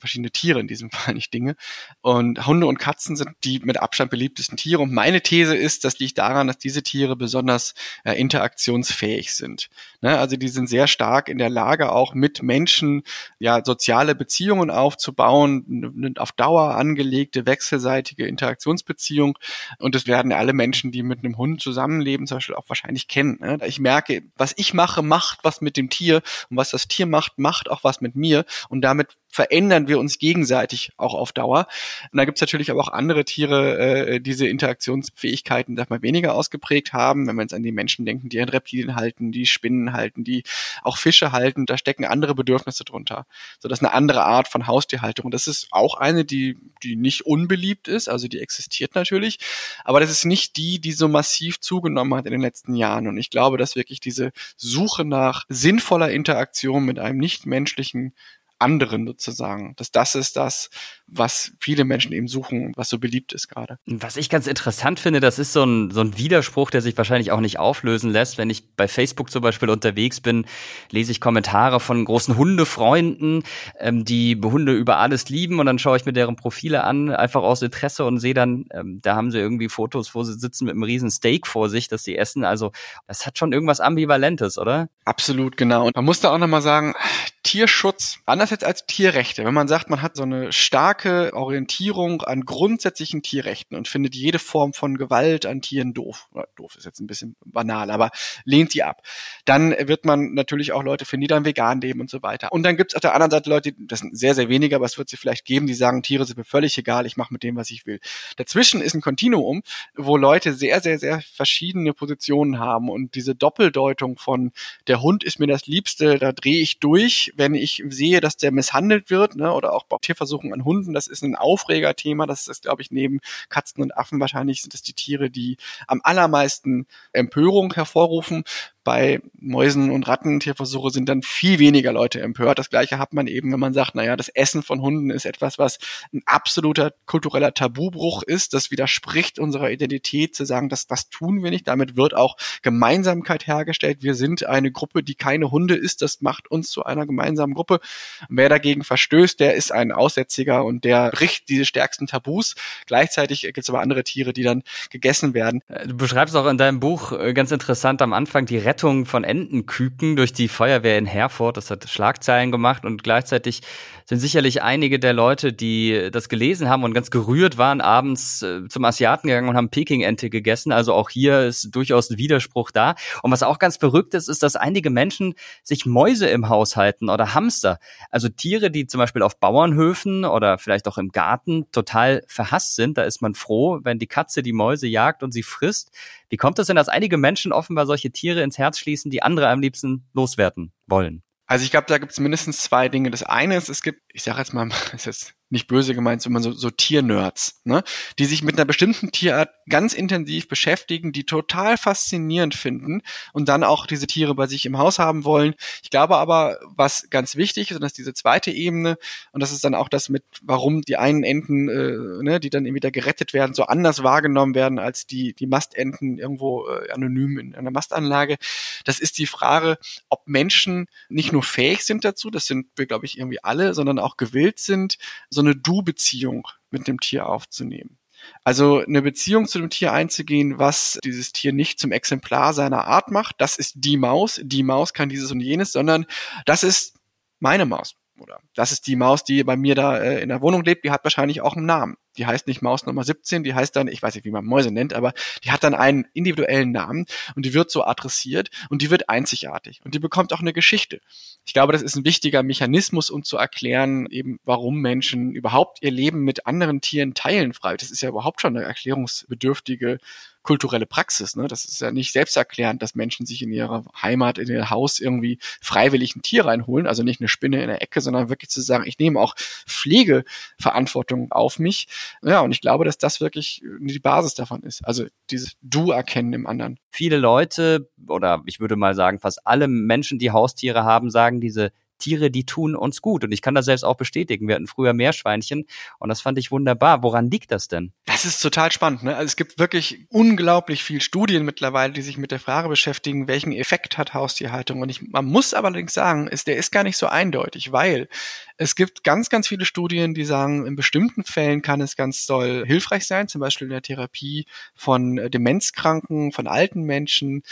verschiedene 0.00 0.30
Tiere 0.30 0.60
in 0.60 0.68
diesem 0.68 0.90
Fall, 0.92 1.14
nicht 1.14 1.32
Dinge. 1.32 1.56
Und 2.00 2.46
Hunde 2.46 2.66
und 2.66 2.78
Katzen 2.78 3.16
sind 3.16 3.30
die 3.44 3.60
mit 3.60 3.78
Abstand 3.78 4.10
beliebtesten 4.10 4.56
Tiere. 4.56 4.82
Und 4.82 4.92
meine 4.92 5.20
These 5.20 5.56
ist, 5.56 5.84
das 5.84 5.98
liegt 5.98 6.18
daran, 6.18 6.46
dass 6.46 6.58
diese 6.58 6.82
Tiere 6.82 7.16
besonders 7.16 7.74
äh, 8.04 8.14
interaktionsfähig 8.14 9.34
sind. 9.34 9.68
Ne? 10.00 10.18
Also 10.18 10.36
die 10.36 10.48
sind 10.48 10.68
sehr 10.68 10.86
stark 10.86 11.28
in 11.28 11.38
der 11.38 11.50
Lage, 11.50 11.92
auch 11.92 12.14
mit 12.14 12.42
Menschen 12.42 13.02
ja 13.38 13.62
soziale 13.64 14.14
Beziehungen 14.14 14.70
aufzubauen, 14.70 16.14
auf 16.18 16.32
Dauer 16.32 16.74
angelegte 16.76 17.46
wechselseitige 17.46 18.26
Interaktionsbeziehung. 18.26 19.38
Und 19.78 19.94
das 19.94 20.06
werden 20.06 20.32
alle 20.32 20.52
Menschen, 20.52 20.92
die 20.92 21.02
mit 21.02 21.20
einem 21.20 21.36
Hund 21.36 21.60
zusammenleben, 21.60 22.26
zum 22.26 22.38
Beispiel 22.38 22.54
auch 22.54 22.68
wahrscheinlich 22.68 23.08
kennen. 23.08 23.38
Ne? 23.40 23.58
Ich 23.66 23.78
merke, 23.78 24.22
was 24.36 24.54
ich 24.56 24.74
mache, 24.74 25.02
macht 25.02 25.40
was 25.42 25.60
mit 25.60 25.76
dem 25.76 25.90
Tier 25.90 26.22
und 26.48 26.56
was 26.56 26.70
das 26.70 26.88
Tier 26.88 27.06
macht, 27.06 27.38
macht 27.38 27.70
auch 27.70 27.84
was 27.84 28.00
mit 28.00 28.16
mir. 28.16 28.44
Und 28.68 28.82
damit 28.82 29.16
verändern 29.30 29.88
wir 29.88 29.98
uns 29.98 30.18
gegenseitig 30.18 30.90
auch 30.96 31.14
auf 31.14 31.32
Dauer. 31.32 31.66
Und 32.10 32.18
da 32.18 32.24
gibt's 32.24 32.40
natürlich 32.40 32.70
aber 32.70 32.80
auch 32.80 32.88
andere 32.88 33.24
Tiere, 33.24 33.78
äh, 33.78 34.20
diese 34.20 34.48
Interaktionsfähigkeiten, 34.48 35.76
sag 35.76 35.88
mal, 35.88 36.02
weniger 36.02 36.34
ausgeprägt 36.34 36.92
haben. 36.92 37.26
Wenn 37.26 37.36
wir 37.36 37.42
jetzt 37.42 37.54
an 37.54 37.62
die 37.62 37.72
Menschen 37.72 38.04
denken, 38.04 38.28
die 38.28 38.40
an 38.40 38.48
Reptilien 38.48 38.96
halten, 38.96 39.30
die 39.30 39.46
Spinnen 39.46 39.92
halten, 39.92 40.24
die 40.24 40.42
auch 40.82 40.98
Fische 40.98 41.30
halten, 41.32 41.64
da 41.64 41.78
stecken 41.78 42.04
andere 42.04 42.34
Bedürfnisse 42.34 42.84
drunter. 42.84 43.26
So, 43.60 43.68
das 43.68 43.78
ist 43.78 43.84
eine 43.84 43.94
andere 43.94 44.24
Art 44.24 44.48
von 44.48 44.66
Haustierhaltung. 44.66 45.26
Und 45.26 45.34
das 45.34 45.46
ist 45.46 45.68
auch 45.70 45.94
eine, 45.94 46.24
die, 46.24 46.58
die 46.82 46.96
nicht 46.96 47.24
unbeliebt 47.24 47.86
ist, 47.86 48.08
also 48.08 48.26
die 48.26 48.40
existiert 48.40 48.96
natürlich. 48.96 49.38
Aber 49.84 50.00
das 50.00 50.10
ist 50.10 50.24
nicht 50.24 50.56
die, 50.56 50.80
die 50.80 50.92
so 50.92 51.06
massiv 51.06 51.60
zugenommen 51.60 52.14
hat 52.14 52.26
in 52.26 52.32
den 52.32 52.40
letzten 52.40 52.74
Jahren. 52.74 53.06
Und 53.06 53.16
ich 53.16 53.30
glaube, 53.30 53.58
dass 53.58 53.76
wirklich 53.76 54.00
diese 54.00 54.32
Suche 54.56 55.04
nach 55.04 55.44
sinnvoller 55.48 56.10
Interaktion 56.10 56.84
mit 56.84 56.98
einem 56.98 57.18
nichtmenschlichen 57.18 58.12
anderen 58.60 59.06
sozusagen. 59.06 59.74
Dass 59.76 59.90
das 59.90 60.14
ist 60.14 60.36
das, 60.36 60.70
was 61.06 61.52
viele 61.60 61.84
Menschen 61.84 62.12
eben 62.12 62.28
suchen, 62.28 62.72
was 62.76 62.88
so 62.88 62.98
beliebt 62.98 63.32
ist 63.32 63.48
gerade. 63.48 63.78
Was 63.86 64.16
ich 64.16 64.28
ganz 64.28 64.46
interessant 64.46 65.00
finde, 65.00 65.20
das 65.20 65.38
ist 65.38 65.52
so 65.52 65.64
ein, 65.64 65.90
so 65.90 66.00
ein 66.00 66.16
Widerspruch, 66.16 66.70
der 66.70 66.82
sich 66.82 66.96
wahrscheinlich 66.96 67.32
auch 67.32 67.40
nicht 67.40 67.58
auflösen 67.58 68.10
lässt. 68.10 68.38
Wenn 68.38 68.50
ich 68.50 68.76
bei 68.76 68.86
Facebook 68.86 69.30
zum 69.30 69.42
Beispiel 69.42 69.70
unterwegs 69.70 70.20
bin, 70.20 70.46
lese 70.90 71.12
ich 71.12 71.20
Kommentare 71.20 71.80
von 71.80 72.04
großen 72.04 72.36
Hundefreunden, 72.36 73.42
ähm, 73.78 74.04
die 74.04 74.40
Hunde 74.42 74.72
über 74.72 74.98
alles 74.98 75.28
lieben 75.28 75.58
und 75.58 75.66
dann 75.66 75.78
schaue 75.78 75.96
ich 75.96 76.04
mir 76.04 76.12
deren 76.12 76.36
Profile 76.36 76.84
an, 76.84 77.10
einfach 77.10 77.42
aus 77.42 77.62
Interesse 77.62 78.04
und 78.04 78.18
sehe 78.18 78.34
dann, 78.34 78.66
ähm, 78.72 79.00
da 79.02 79.16
haben 79.16 79.30
sie 79.30 79.38
irgendwie 79.38 79.68
Fotos, 79.68 80.14
wo 80.14 80.22
sie 80.22 80.34
sitzen 80.34 80.66
mit 80.66 80.72
einem 80.72 80.82
riesen 80.82 81.10
Steak 81.10 81.46
vor 81.46 81.68
sich, 81.68 81.88
dass 81.88 82.04
sie 82.04 82.16
essen. 82.16 82.44
Also 82.44 82.72
das 83.06 83.26
hat 83.26 83.38
schon 83.38 83.52
irgendwas 83.52 83.80
Ambivalentes, 83.80 84.58
oder? 84.58 84.88
Absolut, 85.04 85.56
genau. 85.56 85.86
Und 85.86 85.96
man 85.96 86.04
muss 86.04 86.20
da 86.20 86.32
auch 86.32 86.38
nochmal 86.38 86.62
sagen, 86.62 86.94
Tierschutz, 87.42 88.18
anders 88.26 88.49
jetzt 88.50 88.64
als 88.64 88.86
Tierrechte, 88.86 89.44
wenn 89.44 89.54
man 89.54 89.68
sagt, 89.68 89.90
man 89.90 90.02
hat 90.02 90.16
so 90.16 90.22
eine 90.22 90.52
starke 90.52 91.32
Orientierung 91.34 92.22
an 92.22 92.42
grundsätzlichen 92.42 93.22
Tierrechten 93.22 93.76
und 93.76 93.88
findet 93.88 94.14
jede 94.14 94.38
Form 94.38 94.72
von 94.72 94.96
Gewalt 94.96 95.46
an 95.46 95.62
Tieren 95.62 95.94
doof, 95.94 96.28
doof 96.56 96.76
ist 96.76 96.84
jetzt 96.84 97.00
ein 97.00 97.06
bisschen 97.06 97.36
banal, 97.44 97.90
aber 97.90 98.10
lehnt 98.44 98.74
die 98.74 98.82
ab, 98.82 99.02
dann 99.44 99.70
wird 99.70 100.04
man 100.04 100.34
natürlich 100.34 100.72
auch 100.72 100.82
Leute 100.82 101.04
finden, 101.04 101.22
die 101.22 101.28
dann 101.28 101.44
vegan 101.44 101.80
leben 101.80 102.00
und 102.00 102.10
so 102.10 102.22
weiter. 102.22 102.52
Und 102.52 102.62
dann 102.62 102.76
gibt 102.76 102.92
es 102.92 102.96
auf 102.96 103.00
der 103.00 103.14
anderen 103.14 103.30
Seite 103.30 103.50
Leute, 103.50 103.72
das 103.78 104.00
sind 104.00 104.16
sehr, 104.18 104.34
sehr 104.34 104.48
wenige, 104.48 104.76
aber 104.76 104.84
es 104.84 104.98
wird 104.98 105.08
sie 105.08 105.16
vielleicht 105.16 105.44
geben, 105.44 105.66
die 105.66 105.74
sagen, 105.74 106.02
Tiere 106.02 106.24
sind 106.24 106.36
mir 106.36 106.44
völlig 106.44 106.76
egal, 106.78 107.06
ich 107.06 107.16
mache 107.16 107.32
mit 107.32 107.42
dem, 107.42 107.56
was 107.56 107.70
ich 107.70 107.86
will. 107.86 108.00
Dazwischen 108.36 108.80
ist 108.80 108.94
ein 108.94 109.00
Kontinuum, 109.00 109.62
wo 109.96 110.16
Leute 110.16 110.54
sehr, 110.54 110.80
sehr, 110.80 110.98
sehr 110.98 111.20
verschiedene 111.20 111.94
Positionen 111.94 112.58
haben 112.58 112.88
und 112.88 113.14
diese 113.14 113.34
Doppeldeutung 113.34 114.18
von 114.18 114.52
der 114.86 115.02
Hund 115.02 115.24
ist 115.24 115.38
mir 115.38 115.46
das 115.46 115.66
Liebste, 115.66 116.18
da 116.18 116.32
drehe 116.32 116.60
ich 116.60 116.78
durch, 116.80 117.32
wenn 117.36 117.54
ich 117.54 117.82
sehe, 117.88 118.20
dass 118.20 118.36
der 118.42 118.52
misshandelt 118.52 119.10
wird, 119.10 119.36
ne, 119.36 119.52
oder 119.52 119.72
auch 119.72 119.84
bei 119.84 119.96
Tierversuchen 120.00 120.52
an 120.52 120.64
Hunden, 120.64 120.92
das 120.92 121.06
ist 121.06 121.22
ein 121.22 121.36
Aufregerthema. 121.36 122.26
Das 122.26 122.48
ist, 122.48 122.62
glaube 122.62 122.82
ich, 122.82 122.90
neben 122.90 123.20
Katzen 123.48 123.82
und 123.82 123.96
Affen 123.96 124.20
wahrscheinlich 124.20 124.62
sind 124.62 124.74
es 124.74 124.82
die 124.82 124.94
Tiere, 124.94 125.30
die 125.30 125.56
am 125.86 126.00
allermeisten 126.02 126.86
Empörung 127.12 127.72
hervorrufen 127.74 128.44
bei 128.84 129.20
Mäusen 129.34 129.90
und 129.90 130.08
Ratten 130.08 130.40
Tierversuche 130.40 130.90
sind 130.90 131.08
dann 131.08 131.22
viel 131.22 131.58
weniger 131.58 131.92
Leute 131.92 132.20
empört. 132.20 132.58
Das 132.58 132.70
gleiche 132.70 132.98
hat 132.98 133.12
man 133.12 133.26
eben, 133.26 133.52
wenn 133.52 133.60
man 133.60 133.74
sagt, 133.74 133.94
naja, 133.94 134.16
das 134.16 134.28
Essen 134.28 134.62
von 134.62 134.80
Hunden 134.80 135.10
ist 135.10 135.26
etwas, 135.26 135.58
was 135.58 135.78
ein 136.12 136.22
absoluter 136.26 136.92
kultureller 137.06 137.52
Tabubruch 137.52 138.22
ist. 138.22 138.54
Das 138.54 138.70
widerspricht 138.70 139.38
unserer 139.38 139.70
Identität 139.70 140.34
zu 140.34 140.44
sagen, 140.44 140.68
dass 140.68 140.86
das 140.86 141.10
tun 141.10 141.42
wir 141.42 141.50
nicht. 141.50 141.68
Damit 141.68 141.96
wird 141.96 142.14
auch 142.14 142.36
Gemeinsamkeit 142.62 143.46
hergestellt. 143.46 144.02
Wir 144.02 144.14
sind 144.14 144.46
eine 144.46 144.72
Gruppe, 144.72 145.02
die 145.02 145.14
keine 145.14 145.50
Hunde 145.50 145.74
ist. 145.74 146.00
Das 146.02 146.20
macht 146.20 146.50
uns 146.50 146.70
zu 146.70 146.84
einer 146.84 147.06
gemeinsamen 147.06 147.54
Gruppe. 147.54 147.80
Wer 148.28 148.48
dagegen 148.48 148.84
verstößt, 148.84 149.38
der 149.40 149.54
ist 149.54 149.72
ein 149.72 149.92
Aussätziger 149.92 150.64
und 150.64 150.84
der 150.84 151.10
bricht 151.10 151.48
diese 151.48 151.64
stärksten 151.64 152.06
Tabus. 152.06 152.54
Gleichzeitig 152.86 153.42
gibt 153.42 153.58
es 153.58 153.68
aber 153.68 153.80
andere 153.80 154.04
Tiere, 154.04 154.32
die 154.32 154.42
dann 154.42 154.62
gegessen 154.90 155.34
werden. 155.34 155.62
Du 155.86 155.96
beschreibst 155.96 156.34
auch 156.36 156.46
in 156.46 156.58
deinem 156.58 156.80
Buch 156.80 157.12
äh, 157.12 157.34
ganz 157.34 157.50
interessant 157.50 158.00
am 158.02 158.12
Anfang 158.12 158.46
die 158.46 158.58
Rettung 158.70 159.04
von 159.04 159.24
Entenküken 159.24 160.14
durch 160.14 160.32
die 160.32 160.46
Feuerwehr 160.46 160.96
in 160.96 161.04
Herford. 161.04 161.56
Das 161.56 161.72
hat 161.72 161.88
Schlagzeilen 161.88 162.52
gemacht 162.52 162.84
und 162.84 163.02
gleichzeitig 163.02 163.62
sind 164.10 164.18
sicherlich 164.18 164.60
einige 164.60 164.98
der 164.98 165.12
Leute, 165.12 165.52
die 165.52 166.08
das 166.10 166.28
gelesen 166.28 166.68
haben 166.68 166.82
und 166.82 166.92
ganz 166.94 167.12
gerührt 167.12 167.58
waren, 167.58 167.80
abends 167.80 168.42
äh, 168.42 168.66
zum 168.66 168.84
Asiaten 168.84 169.28
gegangen 169.28 169.48
und 169.48 169.56
haben 169.56 169.70
Peking-Ente 169.70 170.30
gegessen. 170.30 170.72
Also 170.72 170.94
auch 170.94 171.10
hier 171.10 171.42
ist 171.42 171.70
durchaus 171.70 172.10
ein 172.10 172.18
Widerspruch 172.18 172.72
da. 172.72 172.96
Und 173.22 173.30
was 173.30 173.44
auch 173.44 173.60
ganz 173.60 173.76
verrückt 173.76 174.14
ist, 174.14 174.28
ist, 174.28 174.42
dass 174.42 174.56
einige 174.56 174.90
Menschen 174.90 175.34
sich 175.62 175.86
Mäuse 175.86 176.26
im 176.26 176.48
Haus 176.48 176.74
halten 176.74 177.08
oder 177.08 177.34
Hamster. 177.34 177.78
Also 178.10 178.28
Tiere, 178.28 178.72
die 178.72 178.88
zum 178.88 178.98
Beispiel 178.98 179.22
auf 179.22 179.38
Bauernhöfen 179.38 180.24
oder 180.24 180.58
vielleicht 180.58 180.88
auch 180.88 180.98
im 180.98 181.10
Garten 181.10 181.70
total 181.70 182.24
verhasst 182.26 182.74
sind. 182.74 182.98
Da 182.98 183.04
ist 183.04 183.22
man 183.22 183.34
froh, 183.34 183.78
wenn 183.84 184.00
die 184.00 184.08
Katze 184.08 184.42
die 184.42 184.52
Mäuse 184.52 184.88
jagt 184.88 185.22
und 185.22 185.30
sie 185.30 185.44
frisst. 185.44 185.92
Wie 186.28 186.36
kommt 186.36 186.58
es 186.58 186.66
denn, 186.66 186.74
dass 186.74 186.88
einige 186.88 187.16
Menschen 187.16 187.52
offenbar 187.52 187.86
solche 187.86 188.10
Tiere 188.10 188.42
ins 188.42 188.58
Herz 188.58 188.80
schließen, 188.80 189.12
die 189.12 189.22
andere 189.22 189.50
am 189.50 189.60
liebsten 189.60 190.08
loswerden 190.14 190.72
wollen? 190.88 191.22
Also 191.50 191.64
ich 191.64 191.72
glaube, 191.72 191.88
da 191.88 191.98
gibt 191.98 192.12
es 192.12 192.20
mindestens 192.20 192.62
zwei 192.62 192.88
Dinge. 192.88 193.10
Das 193.10 193.24
eine 193.24 193.56
ist, 193.56 193.68
es 193.68 193.82
gibt, 193.82 194.02
ich 194.14 194.22
sage 194.22 194.38
jetzt 194.38 194.54
mal, 194.54 194.68
es 194.92 195.06
ist 195.08 195.34
nicht 195.50 195.66
böse 195.66 195.94
gemeint, 195.94 196.22
sondern 196.22 196.42
so, 196.42 196.52
so 196.52 196.70
Tiernerds, 196.70 197.60
ne? 197.64 197.82
die 198.18 198.24
sich 198.24 198.42
mit 198.42 198.56
einer 198.56 198.64
bestimmten 198.64 199.10
Tierart 199.10 199.50
ganz 199.68 199.92
intensiv 199.92 200.48
beschäftigen, 200.48 201.12
die 201.12 201.24
total 201.24 201.76
faszinierend 201.76 202.54
finden 202.54 203.02
und 203.32 203.48
dann 203.48 203.64
auch 203.64 203.86
diese 203.86 204.06
Tiere 204.06 204.34
bei 204.34 204.46
sich 204.46 204.64
im 204.64 204.78
Haus 204.78 204.98
haben 204.98 205.24
wollen. 205.24 205.54
Ich 205.82 205.90
glaube 205.90 206.16
aber, 206.16 206.58
was 206.76 207.10
ganz 207.10 207.34
wichtig 207.36 207.70
ist, 207.70 207.76
und 207.76 207.82
das 207.82 207.92
ist 207.92 207.98
diese 207.98 208.14
zweite 208.14 208.52
Ebene, 208.52 208.96
und 209.32 209.42
das 209.42 209.50
ist 209.52 209.64
dann 209.64 209.74
auch 209.74 209.88
das 209.88 210.08
mit, 210.08 210.24
warum 210.42 210.82
die 210.82 210.96
einen 210.96 211.24
Enten, 211.24 211.68
äh, 211.68 212.22
ne, 212.22 212.40
die 212.40 212.50
dann 212.50 212.64
eben 212.64 212.76
wieder 212.76 212.92
gerettet 212.92 213.34
werden, 213.34 213.54
so 213.54 213.64
anders 213.64 214.02
wahrgenommen 214.02 214.54
werden 214.54 214.78
als 214.78 215.06
die, 215.06 215.34
die 215.34 215.46
Mastenten 215.46 216.18
irgendwo 216.18 216.68
äh, 216.68 216.90
anonym 216.92 217.38
in 217.38 217.54
einer 217.56 217.72
Mastanlage. 217.72 218.36
Das 218.84 219.00
ist 219.00 219.18
die 219.18 219.26
Frage, 219.26 219.78
ob 220.08 220.28
Menschen 220.28 220.86
nicht 221.08 221.32
nur 221.32 221.42
fähig 221.42 221.84
sind 221.84 222.04
dazu, 222.04 222.30
das 222.30 222.46
sind 222.46 222.68
wir, 222.76 222.86
glaube 222.86 223.06
ich, 223.06 223.18
irgendwie 223.18 223.42
alle, 223.42 223.74
sondern 223.74 223.98
auch 223.98 224.16
gewillt 224.16 224.60
sind, 224.60 224.96
so 225.28 225.39
so 225.40 225.46
eine 225.46 225.56
Du-Beziehung 225.56 226.46
mit 226.70 226.86
dem 226.86 227.00
Tier 227.00 227.26
aufzunehmen. 227.26 227.96
Also 228.44 228.80
eine 228.80 229.00
Beziehung 229.00 229.48
zu 229.48 229.58
dem 229.58 229.70
Tier 229.70 229.94
einzugehen, 229.94 230.58
was 230.58 230.98
dieses 231.02 231.32
Tier 231.32 231.54
nicht 231.54 231.80
zum 231.80 231.90
Exemplar 231.90 232.52
seiner 232.52 232.84
Art 232.84 233.10
macht, 233.10 233.36
das 233.38 233.56
ist 233.56 233.72
die 233.76 233.96
Maus, 233.96 234.38
die 234.44 234.62
Maus 234.62 234.92
kann 234.92 235.08
dieses 235.08 235.30
und 235.32 235.40
jenes, 235.40 235.72
sondern 235.72 236.04
das 236.44 236.62
ist 236.62 236.98
meine 237.38 237.64
Maus 237.64 237.96
oder 238.20 238.40
das 238.54 238.72
ist 238.72 238.86
die 238.86 238.96
Maus, 238.96 239.24
die 239.24 239.42
bei 239.44 239.56
mir 239.56 239.74
da 239.74 239.98
äh, 239.98 240.22
in 240.22 240.28
der 240.28 240.40
Wohnung 240.40 240.62
lebt, 240.64 240.84
die 240.84 240.90
hat 240.90 241.04
wahrscheinlich 241.04 241.40
auch 241.40 241.56
einen 241.56 241.66
Namen. 241.66 241.96
Die 242.16 242.26
heißt 242.26 242.46
nicht 242.46 242.60
Maus 242.60 242.86
Nummer 242.86 243.04
17, 243.04 243.44
die 243.44 243.54
heißt 243.54 243.74
dann, 243.74 243.88
ich 243.88 244.02
weiß 244.02 244.14
nicht, 244.14 244.24
wie 244.24 244.30
man 244.30 244.44
Mäuse 244.44 244.70
nennt, 244.70 244.94
aber 244.94 245.12
die 245.44 245.52
hat 245.52 245.62
dann 245.62 245.74
einen 245.74 246.06
individuellen 246.12 246.72
Namen 246.72 247.06
und 247.36 247.46
die 247.46 247.54
wird 247.54 247.70
so 247.70 247.84
adressiert 247.84 248.50
und 248.68 248.82
die 248.82 248.90
wird 248.90 249.08
einzigartig 249.08 249.80
und 249.84 249.94
die 249.94 250.00
bekommt 250.00 250.32
auch 250.32 250.40
eine 250.40 250.52
Geschichte. 250.52 251.00
Ich 251.46 251.54
glaube, 251.54 251.72
das 251.72 251.82
ist 251.82 251.96
ein 251.96 252.04
wichtiger 252.04 252.42
Mechanismus, 252.42 253.10
um 253.10 253.22
zu 253.22 253.36
erklären, 253.36 254.06
eben 254.10 254.38
warum 254.44 254.76
Menschen 254.80 255.32
überhaupt 255.32 255.78
ihr 255.82 255.90
Leben 255.90 256.22
mit 256.24 256.46
anderen 256.46 256.80
Tieren 256.80 257.14
teilen 257.14 257.54
frei. 257.54 257.76
Das 257.76 257.90
ist 257.90 258.00
ja 258.02 258.08
überhaupt 258.08 258.40
schon 258.40 258.56
eine 258.56 258.66
erklärungsbedürftige 258.66 259.98
kulturelle 260.42 260.86
Praxis. 260.86 261.36
Ne? 261.36 261.48
Das 261.48 261.64
ist 261.64 261.80
ja 261.80 261.90
nicht 261.90 262.12
selbsterklärend, 262.12 262.82
dass 262.82 262.94
Menschen 262.94 263.26
sich 263.26 263.42
in 263.42 263.52
ihrer 263.52 263.84
Heimat, 264.00 264.38
in 264.38 264.48
ihr 264.48 264.70
Haus 264.70 264.98
irgendwie 264.98 265.38
freiwillig 265.60 266.16
ein 266.16 266.22
Tier 266.22 266.46
reinholen, 266.46 266.86
also 266.86 267.02
nicht 267.02 267.20
eine 267.20 267.28
Spinne 267.28 267.62
in 267.62 267.68
der 267.68 267.82
Ecke, 267.82 268.00
sondern 268.00 268.28
wirklich 268.28 268.50
zu 268.50 268.60
sagen, 268.60 268.84
ich 268.86 268.98
nehme 268.98 269.20
auch 269.20 269.34
Pflegeverantwortung 269.36 271.30
auf 271.32 271.58
mich. 271.58 271.88
Ja, 272.22 272.40
und 272.40 272.52
ich 272.52 272.60
glaube, 272.60 272.84
dass 272.84 272.98
das 272.98 273.20
wirklich 273.20 273.62
die 273.80 273.98
Basis 273.98 274.34
davon 274.34 274.62
ist. 274.62 274.84
Also 274.84 275.06
dieses 275.30 275.56
Du 275.62 275.90
erkennen 275.90 276.32
im 276.32 276.46
anderen. 276.46 276.78
Viele 276.90 277.18
Leute 277.18 277.90
oder 278.08 278.42
ich 278.46 278.60
würde 278.60 278.76
mal 278.76 278.94
sagen, 278.94 279.20
fast 279.20 279.46
alle 279.46 279.68
Menschen, 279.68 280.18
die 280.18 280.30
Haustiere 280.30 280.84
haben, 280.84 281.10
sagen, 281.10 281.40
diese 281.40 281.72
Tiere, 282.00 282.30
die 282.30 282.44
tun 282.44 282.74
uns 282.74 283.00
gut. 283.00 283.22
Und 283.22 283.32
ich 283.32 283.42
kann 283.42 283.54
das 283.54 283.66
selbst 283.66 283.84
auch 283.84 283.96
bestätigen. 283.96 284.48
Wir 284.48 284.56
hatten 284.56 284.66
früher 284.66 284.92
Meerschweinchen 284.92 285.66
und 285.98 286.08
das 286.08 286.20
fand 286.20 286.38
ich 286.38 286.50
wunderbar. 286.50 287.02
Woran 287.04 287.30
liegt 287.30 287.52
das 287.52 287.68
denn? 287.68 287.92
Das 288.06 288.24
ist 288.24 288.40
total 288.40 288.72
spannend. 288.72 289.04
Ne? 289.04 289.14
Also 289.14 289.26
es 289.26 289.36
gibt 289.36 289.58
wirklich 289.58 290.06
unglaublich 290.08 290.82
viel 290.82 291.00
Studien 291.00 291.44
mittlerweile, 291.44 291.92
die 291.92 292.02
sich 292.02 292.18
mit 292.18 292.32
der 292.32 292.40
Frage 292.40 292.68
beschäftigen, 292.68 293.28
welchen 293.28 293.52
Effekt 293.52 293.98
hat 293.98 294.14
Haustierhaltung. 294.14 294.80
Und 294.80 294.88
ich, 294.88 295.02
man 295.02 295.26
muss 295.26 295.54
allerdings 295.54 295.94
sagen, 295.94 296.26
ist, 296.26 296.48
der 296.48 296.56
ist 296.56 296.72
gar 296.72 296.82
nicht 296.82 296.96
so 296.96 297.06
eindeutig, 297.06 297.70
weil 297.70 298.08
es 298.56 298.74
gibt 298.74 299.04
ganz, 299.04 299.30
ganz 299.30 299.48
viele 299.48 299.64
Studien, 299.64 300.12
die 300.12 300.24
sagen, 300.24 300.66
in 300.66 300.76
bestimmten 300.76 301.24
Fällen 301.24 301.62
kann 301.62 301.80
es 301.80 301.96
ganz 301.96 302.26
doll 302.26 302.64
hilfreich 302.66 303.06
sein, 303.06 303.28
zum 303.28 303.40
Beispiel 303.40 303.68
in 303.68 303.72
der 303.72 303.82
Therapie 303.82 304.44
von 304.74 305.16
Demenzkranken, 305.16 306.32
von 306.32 306.46
alten 306.46 306.82
Menschen. 306.82 307.42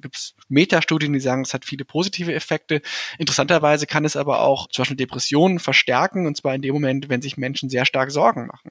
Gibt 0.00 0.16
es 0.16 0.34
Metastudien, 0.48 1.12
die 1.12 1.20
sagen, 1.20 1.42
es 1.42 1.54
hat 1.54 1.64
viele 1.64 1.84
positive 1.84 2.32
Effekte. 2.34 2.82
Interessanterweise 3.18 3.86
kann 3.86 4.04
es 4.04 4.16
aber 4.16 4.40
auch 4.40 4.68
zum 4.68 4.82
Beispiel 4.82 4.96
Depressionen 4.96 5.58
verstärken, 5.58 6.26
und 6.26 6.36
zwar 6.36 6.54
in 6.54 6.62
dem 6.62 6.74
Moment, 6.74 7.08
wenn 7.08 7.22
sich 7.22 7.36
Menschen 7.36 7.68
sehr 7.68 7.84
stark 7.84 8.10
Sorgen 8.10 8.46
machen. 8.46 8.70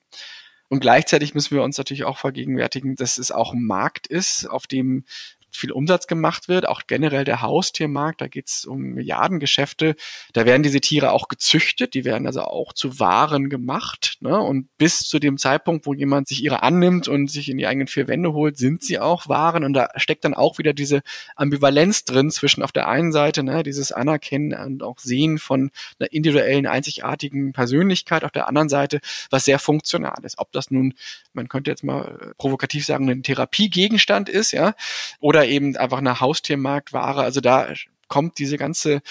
Und 0.70 0.80
gleichzeitig 0.80 1.34
müssen 1.34 1.54
wir 1.54 1.64
uns 1.64 1.78
natürlich 1.78 2.06
auch 2.06 2.18
vergegenwärtigen, 2.18 2.96
dass 2.96 3.18
es 3.18 3.32
auch 3.32 3.54
ein 3.54 3.64
Markt 3.64 4.08
ist, 4.08 4.50
auf 4.50 4.68
dem 4.68 5.04
viel 5.52 5.72
Umsatz 5.72 6.08
gemacht 6.08 6.48
wird, 6.48 6.68
auch 6.68 6.82
generell 6.88 7.26
der 7.26 7.42
Haustiermarkt, 7.42 8.22
da 8.22 8.28
geht 8.28 8.50
es 8.50 8.66
um 8.66 8.82
Milliardengeschäfte. 8.82 9.96
Da 10.34 10.46
werden 10.46 10.64
diese 10.64 10.82
Tiere 10.82 11.12
auch 11.12 11.28
gezüchtet, 11.28 11.94
die 11.94 12.06
werden 12.06 12.28
also 12.28 12.42
auch 12.42 12.74
zu 12.74 13.00
Waren 13.00 13.50
gemacht. 13.50 14.18
Ne? 14.22 14.40
Und 14.40 14.68
bis 14.78 15.00
zu 15.00 15.20
dem 15.20 15.38
Zeitpunkt, 15.38 15.86
wo 15.86 15.94
jemand 15.94 16.28
sich 16.28 16.44
ihre 16.44 16.64
annimmt 16.64 17.08
und 17.08 17.30
sich 17.30 17.50
in 17.50 17.58
die 17.58 17.68
eigenen 17.68 17.88
vier 17.88 18.08
Wände 18.08 18.34
holt, 18.34 18.58
sind 18.58 18.84
sie 18.84 19.00
auch 19.00 19.28
Waren. 19.28 19.64
Und 19.64 19.74
da 19.74 19.90
steckt 19.98 20.24
dann 20.26 20.34
auch 20.34 20.58
wieder 20.58 20.74
diese 20.74 21.02
Ambivalenz 21.36 22.06
drin 22.06 22.32
zwischen 22.32 22.64
auf 22.64 22.72
der 22.72 22.88
einen 22.88 23.12
Seite 23.12 23.44
ne, 23.44 23.64
dieses 23.64 23.92
Anerkennen 23.92 24.54
und 24.54 24.84
auch 24.84 25.00
Sehen 25.00 25.38
von 25.38 25.72
einer 26.00 26.12
individuellen, 26.12 26.68
einzigartigen 26.68 27.54
Persönlichkeit, 27.54 28.24
auf 28.24 28.32
der 28.32 28.48
anderen 28.48 28.70
Seite 28.70 29.00
was 29.30 29.46
sehr 29.46 29.60
funktional 29.60 30.18
ist. 30.24 30.38
Ob 30.38 30.52
das 30.52 30.72
nun, 30.72 30.94
man 31.34 31.48
könnte 31.48 31.72
jetzt 31.72 31.84
mal 31.84 32.34
provokativ 32.38 32.86
sagen, 32.86 33.10
ein 33.10 33.24
Therapiegegenstand 33.24 34.30
ist, 34.30 34.52
ja, 34.52 34.74
oder 35.20 35.41
oder 35.42 35.50
eben 35.50 35.76
einfach 35.76 35.98
eine 35.98 36.20
Haustiermarktware. 36.20 37.22
Also 37.22 37.42
da 37.42 37.68
kommt 38.08 38.38
diese 38.38 38.58
ganze 38.58 39.02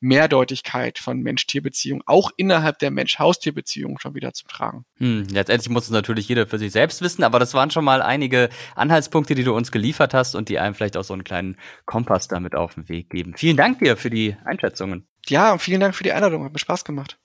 Mehrdeutigkeit 0.00 0.98
von 0.98 1.20
Mensch-Tier-Beziehung 1.20 2.02
auch 2.06 2.30
innerhalb 2.36 2.78
der 2.80 2.90
Mensch-Haustier-Beziehung 2.90 3.98
schon 3.98 4.14
wieder 4.14 4.34
zu 4.34 4.46
tragen. 4.46 4.84
Hm, 4.98 5.26
letztendlich 5.30 5.70
muss 5.70 5.84
es 5.84 5.90
natürlich 5.90 6.28
jeder 6.28 6.46
für 6.46 6.58
sich 6.58 6.72
selbst 6.72 7.00
wissen, 7.00 7.22
aber 7.22 7.38
das 7.38 7.54
waren 7.54 7.70
schon 7.70 7.84
mal 7.84 8.02
einige 8.02 8.50
Anhaltspunkte, 8.74 9.34
die 9.34 9.44
du 9.44 9.54
uns 9.54 9.72
geliefert 9.72 10.12
hast 10.12 10.34
und 10.34 10.48
die 10.48 10.58
einem 10.58 10.74
vielleicht 10.74 10.96
auch 10.96 11.04
so 11.04 11.14
einen 11.14 11.24
kleinen 11.24 11.56
Kompass 11.86 12.28
damit 12.28 12.54
auf 12.54 12.74
den 12.74 12.88
Weg 12.88 13.08
geben. 13.10 13.34
Vielen 13.36 13.56
Dank 13.56 13.78
dir 13.78 13.96
für 13.96 14.10
die 14.10 14.36
Einschätzungen. 14.44 15.06
Ja, 15.28 15.56
vielen 15.56 15.80
Dank 15.80 15.94
für 15.94 16.04
die 16.04 16.12
Einladung. 16.12 16.44
Hat 16.44 16.52
mir 16.52 16.58
Spaß 16.58 16.84
gemacht. 16.84 17.18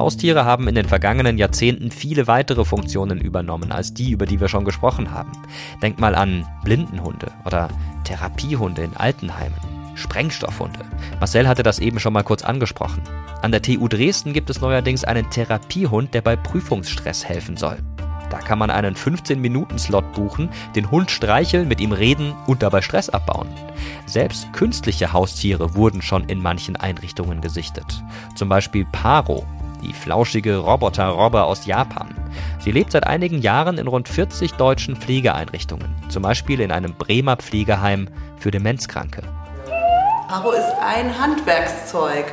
Haustiere 0.00 0.46
haben 0.46 0.66
in 0.66 0.74
den 0.74 0.88
vergangenen 0.88 1.36
Jahrzehnten 1.36 1.90
viele 1.90 2.26
weitere 2.26 2.64
Funktionen 2.64 3.20
übernommen 3.20 3.70
als 3.70 3.92
die, 3.92 4.12
über 4.12 4.24
die 4.24 4.40
wir 4.40 4.48
schon 4.48 4.64
gesprochen 4.64 5.12
haben. 5.12 5.30
Denk 5.82 6.00
mal 6.00 6.14
an 6.14 6.46
Blindenhunde 6.64 7.30
oder 7.44 7.68
Therapiehunde 8.04 8.82
in 8.82 8.96
Altenheimen. 8.96 9.58
Sprengstoffhunde. 9.94 10.80
Marcel 11.18 11.46
hatte 11.46 11.62
das 11.62 11.80
eben 11.80 12.00
schon 12.00 12.14
mal 12.14 12.22
kurz 12.22 12.42
angesprochen. 12.42 13.02
An 13.42 13.52
der 13.52 13.60
TU 13.60 13.88
Dresden 13.88 14.32
gibt 14.32 14.48
es 14.48 14.62
neuerdings 14.62 15.04
einen 15.04 15.28
Therapiehund, 15.28 16.14
der 16.14 16.22
bei 16.22 16.34
Prüfungsstress 16.34 17.26
helfen 17.28 17.58
soll. 17.58 17.76
Da 18.30 18.38
kann 18.38 18.58
man 18.58 18.70
einen 18.70 18.94
15-Minuten-Slot 18.94 20.14
buchen, 20.14 20.48
den 20.76 20.90
Hund 20.90 21.10
streicheln, 21.10 21.68
mit 21.68 21.78
ihm 21.80 21.92
reden 21.92 22.32
und 22.46 22.62
dabei 22.62 22.80
Stress 22.80 23.10
abbauen. 23.10 23.48
Selbst 24.06 24.50
künstliche 24.54 25.12
Haustiere 25.12 25.74
wurden 25.74 26.00
schon 26.00 26.24
in 26.24 26.40
manchen 26.40 26.76
Einrichtungen 26.76 27.42
gesichtet. 27.42 28.02
Zum 28.36 28.48
Beispiel 28.48 28.86
Paro, 28.92 29.44
die 29.80 29.92
flauschige 29.92 30.58
Roboter-Robber 30.58 31.46
aus 31.46 31.66
Japan. 31.66 32.14
Sie 32.58 32.70
lebt 32.70 32.92
seit 32.92 33.06
einigen 33.06 33.40
Jahren 33.40 33.78
in 33.78 33.86
rund 33.86 34.08
40 34.08 34.52
deutschen 34.52 34.96
Pflegeeinrichtungen, 34.96 35.94
zum 36.08 36.22
Beispiel 36.22 36.60
in 36.60 36.72
einem 36.72 36.94
Bremer 36.94 37.36
Pflegeheim 37.36 38.08
für 38.38 38.50
Demenzkranke. 38.50 39.22
Aro 40.28 40.52
ist 40.52 40.72
ein 40.80 41.18
Handwerkszeug, 41.20 42.26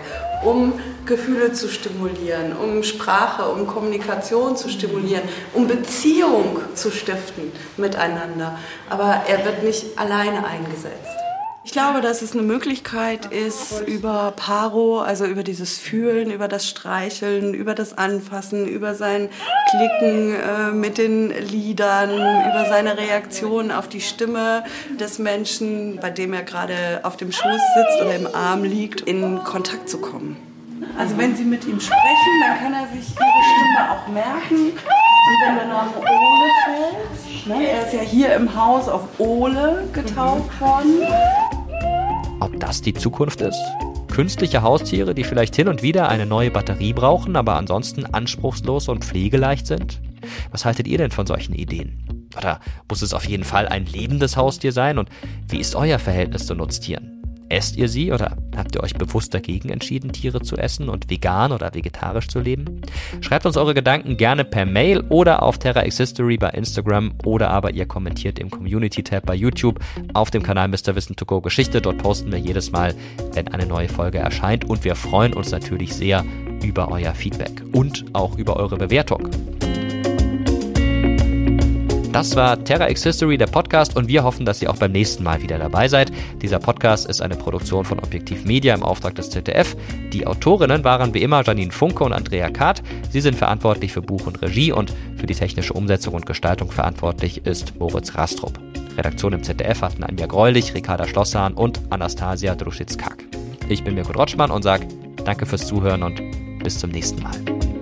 um 0.43 0.73
Gefühle 1.05 1.53
zu 1.53 1.67
stimulieren, 1.67 2.55
um 2.55 2.83
Sprache, 2.83 3.49
um 3.49 3.65
Kommunikation 3.65 4.55
zu 4.55 4.69
stimulieren, 4.69 5.23
um 5.53 5.67
Beziehung 5.67 6.59
zu 6.75 6.91
stiften 6.91 7.51
miteinander. 7.77 8.59
Aber 8.89 9.23
er 9.27 9.45
wird 9.45 9.63
nicht 9.63 9.97
alleine 9.97 10.45
eingesetzt. 10.45 11.26
Ich 11.67 11.73
glaube, 11.73 11.99
dass 11.99 12.21
es 12.21 12.31
eine 12.31 12.43
Möglichkeit 12.43 13.25
ist, 13.25 13.81
über 13.81 14.31
Paro, 14.37 15.01
also 15.01 15.25
über 15.25 15.43
dieses 15.43 15.77
Fühlen, 15.77 16.31
über 16.31 16.47
das 16.47 16.65
Streicheln, 16.65 17.53
über 17.53 17.75
das 17.75 17.97
Anfassen, 17.97 18.69
über 18.69 18.95
sein 18.95 19.27
Klicken 19.69 20.33
äh, 20.33 20.71
mit 20.71 20.97
den 20.97 21.29
Liedern, 21.29 22.11
über 22.11 22.65
seine 22.69 22.97
Reaktion 22.97 23.71
auf 23.71 23.89
die 23.89 23.99
Stimme 23.99 24.63
des 24.97 25.19
Menschen, 25.19 25.99
bei 25.99 26.09
dem 26.09 26.31
er 26.31 26.43
gerade 26.43 27.01
auf 27.03 27.17
dem 27.17 27.33
Schoß 27.33 27.43
sitzt 27.75 28.01
oder 28.01 28.15
im 28.15 28.33
Arm 28.33 28.63
liegt, 28.63 29.01
in 29.01 29.43
Kontakt 29.43 29.89
zu 29.89 29.99
kommen. 29.99 30.37
Also 30.97 31.17
wenn 31.17 31.35
Sie 31.35 31.43
mit 31.43 31.65
ihm 31.65 31.81
sprechen, 31.81 32.43
dann 32.47 32.59
kann 32.59 32.73
er 32.75 32.87
sich 32.95 33.09
Ihre 33.09 33.43
Stimme 33.43 33.91
auch 33.91 34.07
merken. 34.07 34.71
Und 34.71 35.45
wenn 35.45 35.55
der 35.57 35.65
Name 35.65 35.91
Ole 35.97 36.49
fällt, 36.63 37.47
ne, 37.47 37.69
er 37.69 37.85
ist 37.85 37.93
ja 37.93 37.99
hier 37.99 38.33
im 38.35 38.55
Haus 38.55 38.87
auf 38.87 39.01
Ole 39.17 39.89
getauft 39.91 40.61
worden. 40.61 41.01
Das 42.59 42.81
die 42.81 42.93
Zukunft 42.93 43.41
ist? 43.41 43.61
Künstliche 44.11 44.63
Haustiere, 44.63 45.13
die 45.13 45.23
vielleicht 45.23 45.55
hin 45.55 45.67
und 45.67 45.83
wieder 45.83 46.09
eine 46.09 46.25
neue 46.25 46.49
Batterie 46.49 46.93
brauchen, 46.93 47.35
aber 47.35 47.55
ansonsten 47.55 48.05
anspruchslos 48.05 48.87
und 48.89 49.05
pflegeleicht 49.05 49.67
sind? 49.67 50.01
Was 50.51 50.65
haltet 50.65 50.87
ihr 50.87 50.97
denn 50.97 51.11
von 51.11 51.27
solchen 51.27 51.53
Ideen? 51.53 52.27
Oder 52.35 52.59
muss 52.89 53.01
es 53.01 53.13
auf 53.13 53.25
jeden 53.25 53.43
Fall 53.43 53.67
ein 53.67 53.85
lebendes 53.85 54.35
Haustier 54.35 54.71
sein? 54.71 54.97
Und 54.97 55.09
wie 55.47 55.59
ist 55.59 55.75
euer 55.75 55.99
Verhältnis 55.99 56.47
zu 56.47 56.55
Nutztieren? 56.55 57.16
Esst 57.49 57.77
ihr 57.77 57.87
sie 57.87 58.11
oder 58.11 58.35
habt 58.55 58.75
ihr 58.75 58.83
euch 58.83 58.93
bewusst 58.93 59.33
dagegen 59.33 59.69
entschieden, 59.69 60.11
Tiere 60.11 60.41
zu 60.41 60.57
essen 60.57 60.89
und 60.89 61.09
vegan 61.09 61.51
oder 61.51 61.73
vegetarisch 61.73 62.27
zu 62.27 62.39
leben? 62.39 62.81
Schreibt 63.21 63.45
uns 63.45 63.55
eure 63.55 63.73
Gedanken 63.73 64.17
gerne 64.17 64.43
per 64.43 64.65
Mail 64.65 65.01
oder 65.09 65.43
auf 65.43 65.57
Terra 65.57 65.81
History 65.81 66.37
bei 66.37 66.49
Instagram 66.49 67.13
oder 67.23 67.49
aber 67.49 67.71
ihr 67.71 67.85
kommentiert 67.85 68.39
im 68.39 68.49
Community-Tab 68.49 69.25
bei 69.25 69.35
YouTube 69.35 69.79
auf 70.13 70.29
dem 70.29 70.43
Kanal 70.43 70.67
Mr. 70.67 70.95
Wissen 70.95 71.15
to 71.15 71.25
Go 71.25 71.41
Geschichte. 71.41 71.81
Dort 71.81 71.99
posten 71.99 72.31
wir 72.31 72.39
jedes 72.39 72.71
Mal, 72.71 72.93
wenn 73.33 73.47
eine 73.47 73.65
neue 73.65 73.87
Folge 73.87 74.17
erscheint 74.17 74.65
und 74.65 74.83
wir 74.83 74.95
freuen 74.95 75.33
uns 75.33 75.51
natürlich 75.51 75.93
sehr 75.93 76.25
über 76.63 76.91
euer 76.91 77.13
Feedback 77.13 77.63
und 77.71 78.05
auch 78.13 78.37
über 78.37 78.57
eure 78.57 78.77
Bewertung. 78.77 79.29
Das 82.11 82.35
war 82.35 82.63
Terra 82.63 82.89
X 82.89 83.03
History, 83.03 83.37
der 83.37 83.47
Podcast, 83.47 83.95
und 83.95 84.07
wir 84.07 84.23
hoffen, 84.23 84.45
dass 84.45 84.61
ihr 84.61 84.71
auch 84.71 84.77
beim 84.77 84.91
nächsten 84.91 85.23
Mal 85.23 85.41
wieder 85.41 85.59
dabei 85.59 85.87
seid. 85.87 86.11
Dieser 86.41 86.59
Podcast 86.59 87.07
ist 87.07 87.21
eine 87.21 87.35
Produktion 87.35 87.85
von 87.85 87.99
Objektiv 87.99 88.45
Media 88.45 88.73
im 88.73 88.83
Auftrag 88.83 89.15
des 89.15 89.29
ZDF. 89.29 89.75
Die 90.13 90.25
Autorinnen 90.25 90.83
waren 90.83 91.13
wie 91.13 91.21
immer 91.21 91.43
Janine 91.43 91.71
Funke 91.71 92.03
und 92.03 92.13
Andrea 92.13 92.49
Kahrt. 92.49 92.81
Sie 93.11 93.21
sind 93.21 93.35
verantwortlich 93.35 93.91
für 93.91 94.01
Buch 94.01 94.25
und 94.25 94.41
Regie 94.41 94.71
und 94.71 94.91
für 95.17 95.27
die 95.27 95.35
technische 95.35 95.73
Umsetzung 95.73 96.13
und 96.13 96.25
Gestaltung 96.25 96.71
verantwortlich 96.71 97.45
ist 97.45 97.77
Moritz 97.77 98.15
Rastrup. 98.15 98.59
Redaktion 98.97 99.33
im 99.33 99.43
ZDF 99.43 99.81
hatten 99.81 100.03
Anja 100.03 100.25
Greulich, 100.25 100.73
Ricarda 100.73 101.07
Schlosshahn 101.07 101.53
und 101.53 101.81
Anastasia 101.89 102.55
Druschitz-Kack. 102.55 103.25
Ich 103.69 103.83
bin 103.83 103.95
Mirko 103.95 104.13
Drotschmann 104.13 104.49
und 104.49 104.63
sage 104.63 104.87
danke 105.23 105.45
fürs 105.45 105.67
Zuhören 105.67 106.03
und 106.03 106.21
bis 106.63 106.79
zum 106.79 106.89
nächsten 106.89 107.21
Mal. 107.21 107.76